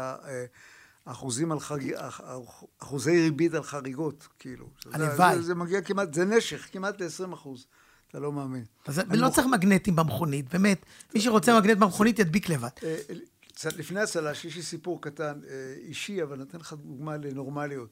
האחוזים 1.06 1.52
על 1.52 1.60
חריג... 1.60 1.94
אחוזי 2.78 3.20
ריבית 3.20 3.54
על 3.54 3.62
חריגות, 3.62 4.28
כאילו. 4.38 4.66
הלוואי. 4.92 5.36
זה, 5.36 5.42
זה 5.42 5.54
מגיע 5.54 5.80
כמעט, 5.80 6.14
זה 6.14 6.24
נשך, 6.24 6.68
כמעט 6.72 7.00
ל-20 7.00 7.34
אחוז. 7.34 7.66
אתה 8.10 8.18
לא 8.18 8.32
מאמין. 8.32 8.64
אז 8.86 9.00
לא 9.10 9.26
מוכ- 9.28 9.34
צריך 9.34 9.46
מגנטים 9.46 9.96
במכונית, 9.96 10.52
באמת. 10.52 10.84
מי 11.14 11.20
שרוצה 11.20 11.60
מגנט 11.60 11.78
במכונית 11.78 12.18
ידביק 12.18 12.48
לבד. 12.48 12.68
קצת 13.56 13.76
לפני 13.76 14.00
הצל"ש, 14.00 14.44
יש 14.44 14.56
לי 14.56 14.62
סיפור 14.62 15.02
קטן, 15.02 15.40
אה, 15.48 15.74
אישי, 15.78 16.22
אבל 16.22 16.38
נותן 16.38 16.58
לך 16.58 16.72
דוגמה 16.72 17.16
לנורמליות. 17.16 17.88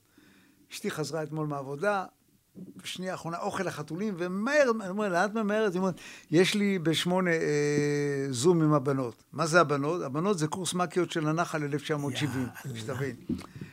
אשתי 0.72 0.90
חזרה 0.90 1.22
אתמול 1.22 1.46
מהעבודה, 1.46 2.04
בשנייה 2.76 3.12
האחרונה 3.12 3.38
אוכל 3.38 3.62
לחתולים, 3.62 4.14
ומהר, 4.18 4.70
אני 4.80 4.88
אומר, 4.88 5.08
לאן 5.08 5.30
את 5.30 5.34
ממהרת? 5.34 5.72
היא 5.72 5.80
אומרת, 5.80 6.00
יש 6.30 6.54
לי 6.54 6.78
בשמונה 6.78 7.30
אה, 7.30 8.26
זום 8.30 8.62
עם 8.62 8.72
הבנות. 8.72 9.24
מה 9.32 9.46
זה 9.46 9.60
הבנות? 9.60 10.02
הבנות 10.02 10.38
זה 10.38 10.46
קורס 10.46 10.74
מ"כיות 10.74 11.10
של 11.10 11.28
הנחל 11.28 11.62
1970, 11.62 12.46
שתבין. 12.74 13.16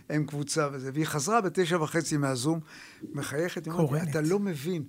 הם 0.09 0.25
קבוצה 0.25 0.69
וזה. 0.71 0.91
והיא 0.93 1.05
חזרה 1.05 1.41
בתשע 1.41 1.81
וחצי 1.81 2.17
מהזום, 2.17 2.59
מחייכת, 3.13 3.65
היא 3.65 3.73
אומרת, 3.73 4.07
אתה 4.09 4.21
לא 4.21 4.39
מבין 4.39 4.83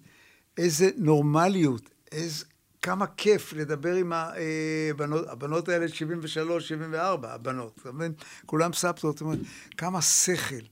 איזה 0.59 0.91
נורמליות, 0.97 1.91
איזה... 2.13 2.45
כמה 2.83 3.07
כיף 3.07 3.53
לדבר 3.53 3.95
עם 3.95 4.13
הבנות, 4.13 5.29
הבנות 5.29 5.69
האלה 5.69 5.89
73, 5.89 6.69
74, 6.69 7.35
הבנות, 7.35 7.79
אתה 7.81 7.93
מבין? 7.93 8.13
כולם 8.47 8.73
סבתות, 8.73 9.19
זאת 9.19 9.21
אומרת, 9.21 9.39
כמה 9.77 10.03
שכל, 10.03 10.65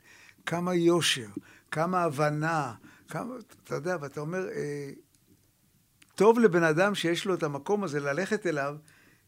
כמה 0.46 0.74
יושר, 0.74 1.28
כמה 1.70 2.02
הבנה, 2.02 2.72
כמה, 3.08 3.34
אתה 3.64 3.74
יודע, 3.74 3.96
ואתה 4.00 4.20
אומר, 4.20 4.48
אה, 4.48 4.90
טוב 6.14 6.38
לבן 6.38 6.62
אדם 6.62 6.94
שיש 6.94 7.24
לו 7.24 7.34
את 7.34 7.42
המקום 7.42 7.84
הזה 7.84 8.00
ללכת 8.00 8.46
אליו 8.46 8.76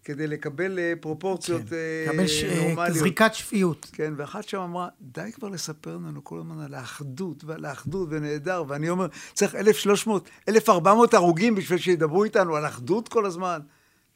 כדי 0.04 0.26
לקבל 0.26 0.78
אה, 0.78 0.92
פרופורציות 1.00 1.72
אה, 1.72 2.12
קבל 2.12 2.26
ש- 2.26 2.44
אה, 2.44 2.68
נורמליות. 2.68 2.96
זריקת 2.98 3.34
שפיות. 3.34 3.86
כן, 3.92 4.12
ואחת 4.16 4.48
שם 4.48 4.58
אמרה, 4.60 4.88
די 5.00 5.30
כבר 5.34 5.48
לספר 5.48 5.94
לנו 5.96 6.24
כל 6.24 6.38
הזמן 6.38 6.60
על 6.64 6.74
האחדות 6.74 7.44
ועל 7.44 7.64
האחדות 7.64 8.08
ונהדר, 8.10 8.64
ואני 8.68 8.90
אומר, 8.90 9.06
צריך 9.34 9.54
1,300, 9.54 10.28
1,400 10.48 11.14
הרוגים 11.14 11.54
בשביל 11.54 11.78
שידברו 11.78 12.24
איתנו 12.24 12.56
על 12.56 12.66
אחדות 12.66 13.08
כל 13.08 13.26
הזמן. 13.26 13.60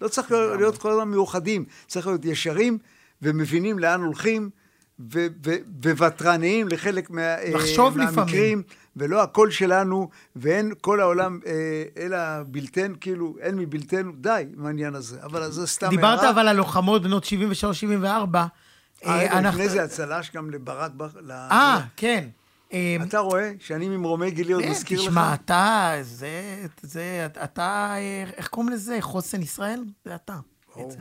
לא 0.00 0.08
צריך 0.08 0.30
להיות 0.32 0.78
כל 0.78 0.90
הזמן 0.90 1.08
מאוחדים, 1.08 1.64
צריך 1.86 2.06
להיות 2.06 2.24
ישרים 2.24 2.78
ומבינים 3.22 3.78
לאן 3.78 4.00
הולכים, 4.02 4.50
וותרניים 5.98 6.68
לחלק 6.68 7.10
מה, 7.10 7.20
אה, 7.22 7.50
לחשוב 7.54 7.98
לפעמים. 7.98 8.62
ולא 8.96 9.22
הכל 9.22 9.50
שלנו, 9.50 10.08
ואין 10.36 10.72
כל 10.80 11.00
העולם 11.00 11.40
אה, 11.46 11.52
אלא 12.04 12.18
בלתן, 12.46 12.92
כאילו, 13.00 13.34
אין 13.40 13.56
מבלתנו, 13.56 14.12
די 14.20 14.44
עם 14.58 14.66
העניין 14.66 14.94
הזה. 14.94 15.18
אבל 15.22 15.50
זה 15.50 15.66
סתם 15.66 15.88
דיברת 15.88 16.18
הערה. 16.18 16.30
אבל 16.30 16.48
על 16.48 16.56
לוחמות 16.56 17.02
בנות 17.02 17.24
73-74. 17.24 17.26
אה, 19.04 19.18
רגע, 19.18 19.32
אנחנו- 19.38 19.58
לפני 19.60 19.68
זה 19.68 19.82
הצל"ש 19.84 20.30
גם 20.34 20.50
לברק 20.50 20.90
אה, 21.30 21.80
כן. 21.96 22.28
אה, 22.72 22.96
אתה 23.02 23.18
רואה 23.18 23.52
שאני 23.60 23.88
ממרומי 23.88 24.30
גילי 24.30 24.52
עוד 24.52 24.62
כן, 24.62 24.70
מזכיר 24.70 25.00
לך? 25.00 25.08
תשמע, 25.08 25.34
אתה, 25.34 25.92
זה, 26.02 26.30
זה, 26.82 27.26
אתה, 27.44 27.62
אה, 27.96 28.24
איך 28.36 28.48
קוראים 28.48 28.72
לזה? 28.72 28.96
חוסן 29.00 29.42
ישראל? 29.42 29.84
זה 30.04 30.14
אתה, 30.14 30.36
בעצם. 30.76 31.00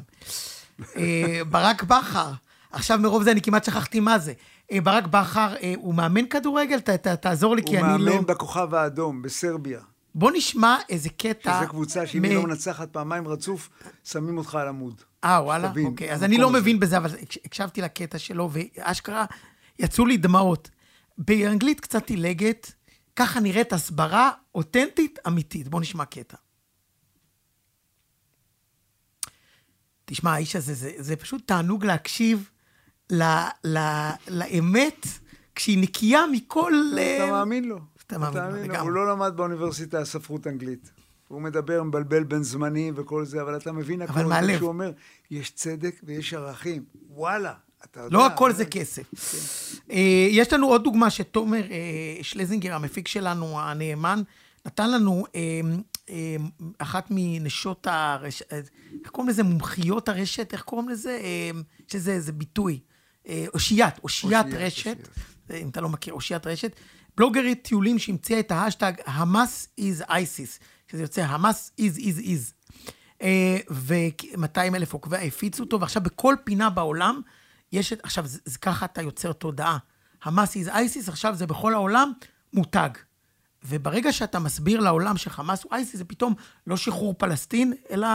אה, 0.98 1.42
ברק 1.50 1.84
בכר, 1.84 2.32
עכשיו 2.72 2.98
מרוב 3.00 3.24
זה 3.24 3.32
אני 3.32 3.42
כמעט 3.42 3.64
שכחתי 3.64 4.00
מה 4.00 4.20
זה. 4.20 4.34
אה, 4.72 4.82
ברק 4.82 5.08
בכר, 5.08 5.54
אה, 5.62 5.74
הוא 5.78 5.96
מאמן 5.96 6.26
כדורגל? 6.28 6.80
ת- 6.80 6.90
ת- 6.90 7.08
תעזור 7.08 7.56
לי, 7.56 7.62
כי 7.66 7.78
הוא 7.78 7.86
אני 7.88 8.04
לא... 8.06 8.12
מאמן 8.14 8.26
בכוכב 8.26 8.74
האדום, 8.74 9.22
בסרביה. 9.22 9.80
בוא 10.16 10.32
נשמע 10.36 10.78
איזה 10.90 11.10
קטע... 11.10 11.60
שזו 11.62 11.70
קבוצה 11.70 12.08
שאם 12.08 12.22
מ- 12.22 12.26
היא 12.26 12.36
לא 12.36 12.44
מנצחת 12.44 12.90
פעמיים 12.94 13.28
רצוף, 13.28 13.70
שמים 14.04 14.38
אותך 14.38 14.56
על 14.56 14.68
עמוד. 14.68 15.02
אה, 15.24 15.44
וואלה? 15.44 15.68
שתבין, 15.70 15.86
אוקיי. 15.86 16.14
אז 16.14 16.24
אני 16.24 16.38
לא 16.38 16.50
הזה. 16.50 16.60
מבין 16.60 16.80
בזה, 16.80 16.98
אבל 16.98 17.10
הקש- 17.10 17.38
הקשבתי 17.46 17.82
לקטע 17.82 18.18
שלו, 18.20 18.50
ואשכרה 18.54 19.26
יצאו 19.80 20.06
לי 20.06 20.18
דמעות. 20.18 20.70
באנגלית 21.18 21.80
קצת 21.80 22.10
עילגת, 22.10 22.72
ככה 23.16 23.40
נראית 23.40 23.74
הסברה 23.74 24.32
אותנטית, 24.56 25.20
אמיתית. 25.28 25.68
בוא 25.68 25.82
נשמע 25.82 26.06
קטע. 26.06 26.38
תשמע, 30.06 30.34
האיש 30.34 30.56
הזה, 30.56 30.74
זה, 30.74 30.92
זה 30.98 31.16
פשוט 31.16 31.48
תענוג 31.48 31.86
להקשיב 31.86 32.50
ל, 33.10 33.24
ל, 33.64 33.78
לאמת 34.28 35.08
כשהיא 35.56 35.78
נקייה 35.82 36.24
מכל... 36.32 36.74
אתה 36.94 37.24
אה, 37.24 37.32
מאמין 37.32 37.64
לו. 37.64 37.80
אתה 38.08 38.18
מאמין 38.18 38.44
לו, 38.44 38.50
לו. 38.50 38.64
לגמרי. 38.64 38.78
הוא 38.78 38.92
לא 38.92 39.12
למד 39.12 39.34
באוניברסיטה 39.36 40.06
ספרות 40.06 40.48
אנגלית. 40.48 40.92
הוא 41.28 41.42
מדבר, 41.42 41.84
מבלבל 41.84 42.24
בין 42.24 42.44
זמנים 42.44 42.94
וכל 42.98 43.26
זה, 43.26 43.42
אבל 43.42 43.58
אתה 43.58 43.72
מבין 43.72 44.02
הכל. 44.02 44.14
אבל 44.14 44.26
מהלב. 44.26 44.64
אומר, 44.64 44.92
יש 45.32 45.52
צדק 45.52 45.96
ויש 46.04 46.34
ערכים. 46.34 46.84
וואלה, 47.10 47.54
אתה 47.84 48.00
יודע. 48.00 48.18
לא 48.18 48.26
הכל 48.26 48.54
זה 48.54 48.66
כסף. 48.66 49.04
אה, 49.92 50.28
יש 50.30 50.54
לנו 50.54 50.68
עוד 50.68 50.84
דוגמה 50.84 51.10
שתומר 51.10 51.72
אה, 51.72 52.18
שלזינגר, 52.22 52.74
המפיק 52.74 53.08
שלנו, 53.08 53.60
הנאמן, 53.60 54.22
נתן 54.66 54.92
לנו 54.92 55.26
אה, 55.36 56.16
אחת 56.78 57.08
מנשות 57.10 57.88
הרשת, 57.90 58.54
איך 59.04 59.12
קוראים 59.12 59.30
לזה? 59.30 59.44
מומחיות 59.44 60.10
הרשת? 60.10 60.54
איך 60.54 60.62
קוראים 60.62 60.90
לזה? 60.90 61.20
שזה 61.88 62.12
איזה 62.12 62.32
ביטוי. 62.32 62.80
אה, 63.28 63.46
אושיית, 63.54 64.00
אושיית 64.04 64.46
רשת. 64.54 64.98
אה, 65.52 65.58
אם 65.58 65.70
אתה 65.70 65.82
לא 65.82 65.90
מכיר, 65.90 66.14
אושיית 66.14 66.48
רשת. 66.48 66.76
בלוגרית 67.18 67.64
טיולים 67.64 68.00
שהמציאה 68.00 68.40
את 68.40 68.52
ההאשטג 68.52 68.94
חמאס 69.08 69.68
is 69.80 70.04
ISIS, 70.04 70.64
שזה 70.92 71.02
יוצא 71.02 71.28
חמאס 71.28 71.72
is 71.82 71.98
is 71.98 72.26
is. 72.26 72.72
ו-200 73.70 74.76
אלף 74.76 74.94
עוקביה 74.94 75.22
הפיצו 75.22 75.64
אותו, 75.64 75.80
ועכשיו 75.80 76.02
בכל 76.02 76.36
פינה 76.44 76.70
בעולם 76.70 77.22
יש 77.72 77.94
את... 77.94 78.00
עכשיו, 78.04 78.28
זה, 78.28 78.40
זה 78.46 78.58
ככה 78.58 78.86
אתה 78.86 79.02
יוצר 79.02 79.34
תודעה. 79.34 79.78
חמאס 80.22 80.58
is 80.58 80.70
ISIS, 80.70 81.10
עכשיו 81.10 81.36
זה 81.36 81.48
בכל 81.48 81.74
העולם 81.74 82.12
מותג. 82.54 82.90
וברגע 83.64 84.12
שאתה 84.14 84.40
מסביר 84.40 84.80
לעולם 84.80 85.18
שחמאס 85.18 85.64
הוא 85.64 85.72
ISIS, 85.72 85.98
זה 85.98 86.06
פתאום 86.06 86.34
לא 86.68 86.78
שחרור 86.78 87.14
פלסטין, 87.18 87.74
אלא 87.92 88.08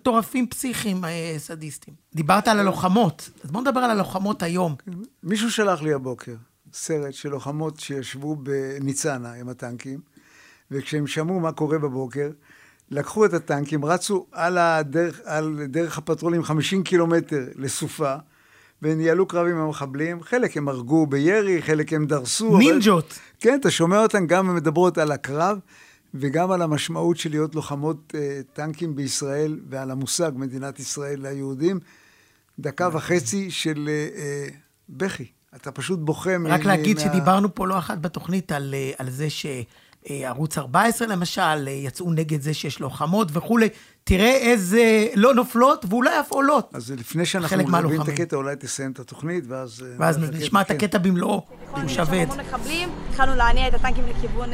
מטורפים 0.00 0.46
פסיכיים 0.46 1.04
אה, 1.04 1.34
סדיסטים. 1.38 1.94
דיברת 2.14 2.48
על 2.48 2.58
הלוחמות, 2.58 3.30
אז 3.44 3.50
בואו 3.50 3.62
נדבר 3.62 3.80
על 3.80 3.90
הלוחמות 3.90 4.42
היום. 4.42 4.74
מישהו 5.22 5.50
שלח 5.50 5.82
לי 5.82 5.92
הבוקר 5.92 6.34
סרט 6.72 7.14
של 7.14 7.28
לוחמות 7.28 7.80
שישבו 7.80 8.36
בניצנה 8.36 9.32
עם 9.32 9.48
הטנקים, 9.48 10.00
וכשהם 10.70 11.06
שמעו 11.06 11.40
מה 11.40 11.52
קורה 11.52 11.78
בבוקר, 11.78 12.30
לקחו 12.90 13.24
את 13.24 13.32
הטנקים, 13.34 13.84
רצו 13.84 14.26
על, 14.32 14.58
הדרך, 14.58 15.20
על 15.24 15.60
דרך 15.68 15.98
הפטרולים 15.98 16.42
50 16.42 16.82
קילומטר 16.82 17.44
לסופה, 17.54 18.14
וניהלו 18.82 19.26
קרב 19.26 19.46
עם 19.46 19.56
המחבלים. 19.56 20.22
חלק 20.22 20.56
הם 20.56 20.68
הרגו 20.68 21.06
בירי, 21.06 21.62
חלק 21.62 21.92
הם 21.92 22.06
דרסו. 22.06 22.48
אבל- 22.48 22.58
נינג'ות. 22.58 23.18
כן, 23.40 23.58
אתה 23.60 23.70
שומע 23.70 24.02
אותן 24.02 24.26
גם 24.26 24.54
מדברות 24.54 24.98
על 24.98 25.12
הקרב, 25.12 25.58
וגם 26.20 26.50
על 26.50 26.62
המשמעות 26.62 27.16
של 27.16 27.30
להיות 27.30 27.54
לוחמות 27.54 28.12
אה, 28.14 28.40
טנקים 28.52 28.96
בישראל, 28.96 29.60
ועל 29.70 29.90
המושג 29.90 30.30
מדינת 30.34 30.78
ישראל 30.80 31.20
ליהודים. 31.22 31.80
דקה 32.58 32.88
וחצי 32.92 33.50
של 33.50 33.88
אה, 33.88 34.08
אה, 34.22 34.46
בכי. 34.88 35.26
אתה 35.56 35.70
פשוט 35.72 35.98
בוכה. 35.98 36.38
מ- 36.38 36.46
רק 36.46 36.60
מ- 36.64 36.66
להגיד 36.68 36.96
מה- 36.96 37.02
שדיברנו 37.02 37.54
פה 37.54 37.66
לא 37.66 37.78
אחת 37.78 37.98
בתוכנית 37.98 38.52
על, 38.52 38.74
אה, 38.74 38.90
על 38.98 39.10
זה 39.10 39.26
שערוץ 39.30 40.58
14 40.58 41.08
למשל, 41.08 41.40
אה, 41.42 41.70
יצאו 41.70 42.12
נגד 42.12 42.40
זה 42.40 42.54
שיש 42.54 42.80
לוחמות 42.80 43.28
וכולי. 43.32 43.68
תראה 44.04 44.36
איזה 44.36 45.06
לא 45.14 45.34
נופלות 45.34 45.84
ואולי 45.88 46.20
אף 46.20 46.30
עולות. 46.32 46.70
אז 46.74 46.90
לפני 46.90 47.26
שאנחנו 47.26 47.66
מלווים 47.68 48.02
את. 48.02 48.08
הקטע, 48.08 48.36
אולי 48.36 48.56
תסיים 48.56 48.92
את 48.92 48.98
התוכנית, 48.98 49.44
ואז... 49.48 49.84
ואז 49.98 50.18
נשמע 50.18 50.60
את. 50.60 50.70
הקטע 50.70 50.98
במלואו, 50.98 51.46
הוא 51.70 51.88
שווה 51.88 52.22
את 52.22 52.28
זה. 52.32 52.40
התחלנו 53.10 53.34
להניע 53.34 53.68
את 53.68 53.74
הטנקים 53.74 54.04
לכיוון, 54.06 54.50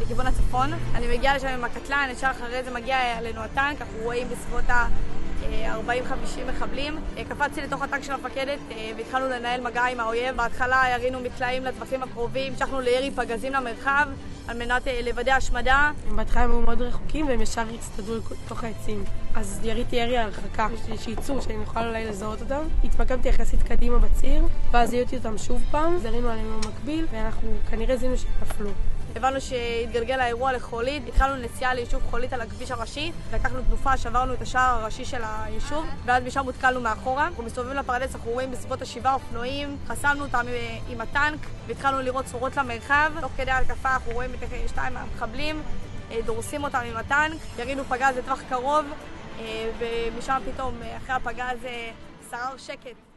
לכיוון 0.00 0.26
הצפון. 0.26 0.70
אני 0.94 1.16
מגיעה 1.16 1.36
לשם 1.36 1.48
עם 1.48 1.64
הקטלן, 1.64 2.08
ישר 2.12 2.30
אחרי 2.30 2.62
זה 2.64 2.70
מגיע 2.70 3.18
אלינו 3.18 3.40
הטנק, 3.40 3.80
אנחנו 3.80 3.98
רואים 4.02 4.28
בסביבות 4.28 4.70
אה, 4.70 4.86
40-50 5.76 6.50
מחבלים. 6.50 6.98
אה, 7.16 7.24
קפצתי 7.24 7.62
לתוך 7.62 7.82
הטנק 7.82 8.02
של 8.02 8.12
המפקדת 8.12 8.58
אה, 8.70 8.90
והתחלנו 8.96 9.28
לנהל 9.28 9.60
מגע 9.60 9.82
עם 9.82 10.00
האויב. 10.00 10.36
בהתחלה 10.36 10.82
ירינו 10.94 11.20
מקלעים 11.20 11.64
לטווחים 11.64 12.02
הקרובים, 12.02 12.52
המשכנו 12.52 12.80
לירי 12.80 13.10
פגזים 13.10 13.52
למרחב 13.52 14.08
על 14.48 14.58
מנת 14.58 14.88
אה, 14.88 15.00
לוודא 15.02 15.32
השמדה. 15.32 15.90
בהתחלה 16.16 16.42
הם 16.42 16.50
היו 16.50 16.60
מאוד 16.60 16.82
רחוקים 16.82 17.28
והם 17.28 17.40
ישר 17.40 17.64
הצטדו 17.74 18.16
לתוך 18.16 18.64
העצים. 18.64 19.04
אז 19.34 19.60
יריתי 19.62 19.96
ירי 19.96 20.16
על 20.16 20.26
הרחקה, 20.26 20.68
שיצאו, 20.98 21.42
שאני 21.42 21.56
אוכל 21.56 21.86
אולי 21.86 22.06
לזהות 22.06 22.40
אותם. 22.40 22.62
התמקמתי 22.84 23.28
יחסית 23.28 23.62
קדימה 23.62 23.98
בציר, 23.98 24.44
ואז 24.70 24.90
זיהיתי 24.90 25.16
אותם 25.16 25.38
שוב 25.38 25.62
פעם, 25.70 25.98
זרינו 25.98 26.28
עליהם 26.28 26.60
במקביל, 26.60 27.06
ואנחנו 27.12 27.50
כנראה 27.70 27.96
זיהינו 27.96 28.18
שהם 28.18 28.30
נפלו. 28.42 28.70
הבנו 29.16 29.40
שהתגלגל 29.40 30.20
האירוע 30.20 30.52
לחולית, 30.52 31.02
התחלנו 31.08 31.36
נסיעה 31.36 31.74
ליישוב 31.74 32.02
חולית 32.10 32.32
על 32.32 32.40
הכביש 32.40 32.70
הראשי, 32.70 33.12
לקחנו 33.32 33.60
תנופה, 33.62 33.96
שברנו 33.96 34.34
את 34.34 34.42
השער 34.42 34.80
הראשי 34.80 35.04
של 35.04 35.22
היישוב, 35.24 35.86
ואז 36.04 36.22
משם 36.22 36.44
הותקלנו 36.44 36.80
מאחורה. 36.80 37.26
אנחנו 37.26 37.42
מסתובבים 37.42 37.76
לפרדס, 37.76 38.14
אנחנו 38.14 38.30
רואים 38.30 38.50
בסביבות 38.50 38.82
השבעה 38.82 39.14
אופנועים, 39.14 39.76
חסמנו 39.86 40.24
אותם 40.24 40.44
אה, 40.48 40.78
עם 40.88 41.00
הטנק, 41.00 41.40
והתחלנו 41.66 42.02
לראות 42.02 42.24
צורות 42.24 42.56
למרחב. 42.56 43.12
תוך 43.20 43.32
כדי 43.36 43.50
ההתקפה 43.50 43.88
אנחנו 43.88 44.12
רואים 44.12 44.30
את 44.34 44.68
שתיים 44.68 44.94
מהמחבלים, 44.94 45.62
אה, 46.10 46.18
דורסים 46.26 46.64
אותם 46.64 46.80
עם 46.86 46.96
הטנק, 46.96 47.40
ירינו 47.58 47.84
פגז 47.84 48.16
לטווח 48.16 48.40
קרוב, 48.48 48.84
אה, 49.40 49.70
ומשם 49.78 50.42
פתאום, 50.52 50.82
אה, 50.82 50.96
אחרי 50.96 51.14
הפגז, 51.14 51.64
אה, 51.64 51.90
שרר 52.30 52.56
שקט. 52.56 53.07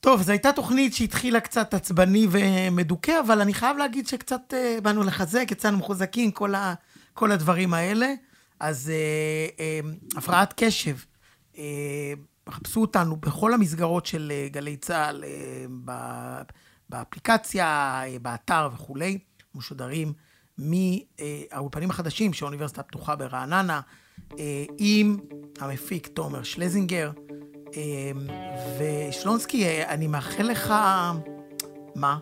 טוב, 0.00 0.22
זו 0.22 0.32
הייתה 0.32 0.52
תוכנית 0.52 0.94
שהתחילה 0.94 1.40
קצת 1.40 1.74
עצבני 1.74 2.26
ומדוכא, 2.30 3.20
אבל 3.20 3.40
אני 3.40 3.54
חייב 3.54 3.76
להגיד 3.76 4.06
שקצת 4.06 4.54
אה, 4.54 4.78
באנו 4.82 5.02
לחזק, 5.02 5.48
יצאנו 5.50 5.78
מחוזקים, 5.78 6.30
כל, 6.30 6.54
ה, 6.54 6.74
כל 7.14 7.32
הדברים 7.32 7.74
האלה. 7.74 8.14
אז 8.60 8.90
אה, 8.90 8.94
אה, 9.64 9.80
הפרעת 10.16 10.54
קשב, 10.56 10.96
אה, 11.58 12.12
חפשו 12.48 12.80
אותנו 12.80 13.16
בכל 13.16 13.54
המסגרות 13.54 14.06
של 14.06 14.32
אה, 14.34 14.48
גלי 14.52 14.76
צה"ל, 14.76 15.24
אה, 15.24 15.64
ב- 15.84 16.42
באפליקציה, 16.88 17.66
אה, 17.66 18.16
באתר 18.22 18.68
וכולי, 18.74 19.18
משודרים 19.54 20.12
מהאולפנים 20.58 21.90
החדשים 21.90 22.32
של 22.32 22.44
האוניברסיטה 22.44 22.80
הפתוחה 22.80 23.16
ברעננה, 23.16 23.80
אה, 24.38 24.64
עם 24.78 25.16
המפיק 25.60 26.06
תומר 26.06 26.42
שלזינגר. 26.42 27.10
אה, 27.76 27.82
ושלונסקי, 28.78 29.64
אה, 29.64 29.88
אני 29.88 30.06
מאחל 30.06 30.42
לך, 30.42 30.74
מה? 31.94 32.18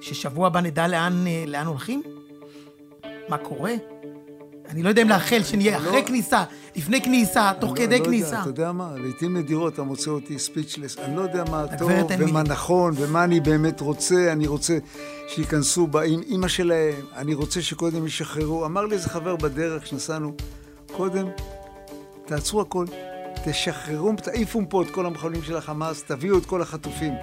ששבוע 0.00 0.46
הבא 0.46 0.60
נדע 0.60 0.88
לאן, 0.88 1.26
אה, 1.26 1.44
לאן 1.46 1.66
הולכים? 1.66 2.02
מה 3.28 3.38
קורה? 3.38 3.72
אני 4.68 4.82
לא 4.82 4.88
יודע 4.88 5.02
אם 5.02 5.08
לאחל 5.08 5.42
שנהיה 5.42 5.76
אחרי 5.78 6.04
כניסה, 6.06 6.44
לפני 6.76 7.02
כניסה, 7.02 7.52
תוך 7.60 7.70
לא- 7.70 7.76
כדי 7.76 7.98
לא 7.98 8.04
כניסה. 8.04 8.26
יודע, 8.28 8.40
אתה 8.40 8.48
יודע 8.50 8.72
מה? 8.72 8.90
לעיתים 8.96 9.36
נדירות 9.36 9.74
אתה 9.74 9.82
מוצא 9.82 10.10
אותי 10.10 10.38
ספיצ'לס. 10.38 10.98
אני 10.98 11.16
לא 11.16 11.20
יודע 11.22 11.44
מה 11.50 11.64
טוב 11.78 11.90
ומה 11.90 12.16
מילים. 12.16 12.36
נכון 12.36 12.92
ומה 12.96 13.24
אני 13.24 13.40
באמת 13.40 13.80
רוצה. 13.80 14.32
אני 14.32 14.46
רוצה 14.46 14.78
שייכנסו 15.28 15.86
בה 15.86 16.02
עם 16.02 16.20
אימא 16.22 16.48
שלהם, 16.48 16.94
אני 17.16 17.34
רוצה 17.34 17.62
שקודם 17.62 18.06
ישחררו. 18.06 18.64
אמר 18.66 18.84
לי 18.86 18.94
איזה 18.94 19.08
חבר 19.08 19.36
בדרך 19.36 19.86
שנסענו, 19.86 20.32
קודם 20.96 21.26
תעצרו 22.26 22.60
הכל, 22.60 22.86
תשחררו, 23.50 24.12
תעיפו 24.16 24.60
מפה 24.60 24.82
את 24.82 24.90
כל 24.90 25.06
המחבלים 25.06 25.42
של 25.42 25.56
החמאס, 25.56 26.02
תביאו 26.02 26.38
את 26.38 26.46
כל 26.46 26.62
החטופים. 26.62 27.14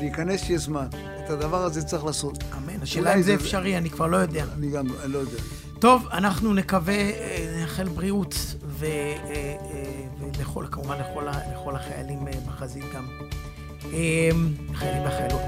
להיכנס 0.00 0.44
שיהיה 0.44 0.58
זמן. 0.58 0.86
את 1.24 1.30
הדבר 1.30 1.64
הזה 1.64 1.82
צריך 1.82 2.04
לעשות. 2.04 2.44
אמן. 2.56 2.82
השאלה 2.82 3.14
אם 3.14 3.22
זה 3.22 3.34
אפשרי, 3.34 3.78
אני 3.78 3.90
כבר 3.90 4.06
לא 4.06 4.16
יודע. 4.16 4.44
אני 4.58 4.70
גם 4.70 4.86
לא 5.06 5.18
יודע. 5.18 5.38
טוב, 5.78 6.08
אנחנו 6.12 6.54
נקווה, 6.54 6.94
אה, 6.94 7.54
נאחל 7.60 7.88
בריאות, 7.88 8.34
אה, 8.82 8.86
אה, 8.86 9.56
ולכל, 10.38 10.64
כמובן 10.70 10.98
לכל, 11.52 11.76
החיילים 11.76 12.24
בחזית 12.46 12.84
גם. 12.94 13.06
חיילים 14.74 15.02
והחיילות. 15.02 15.42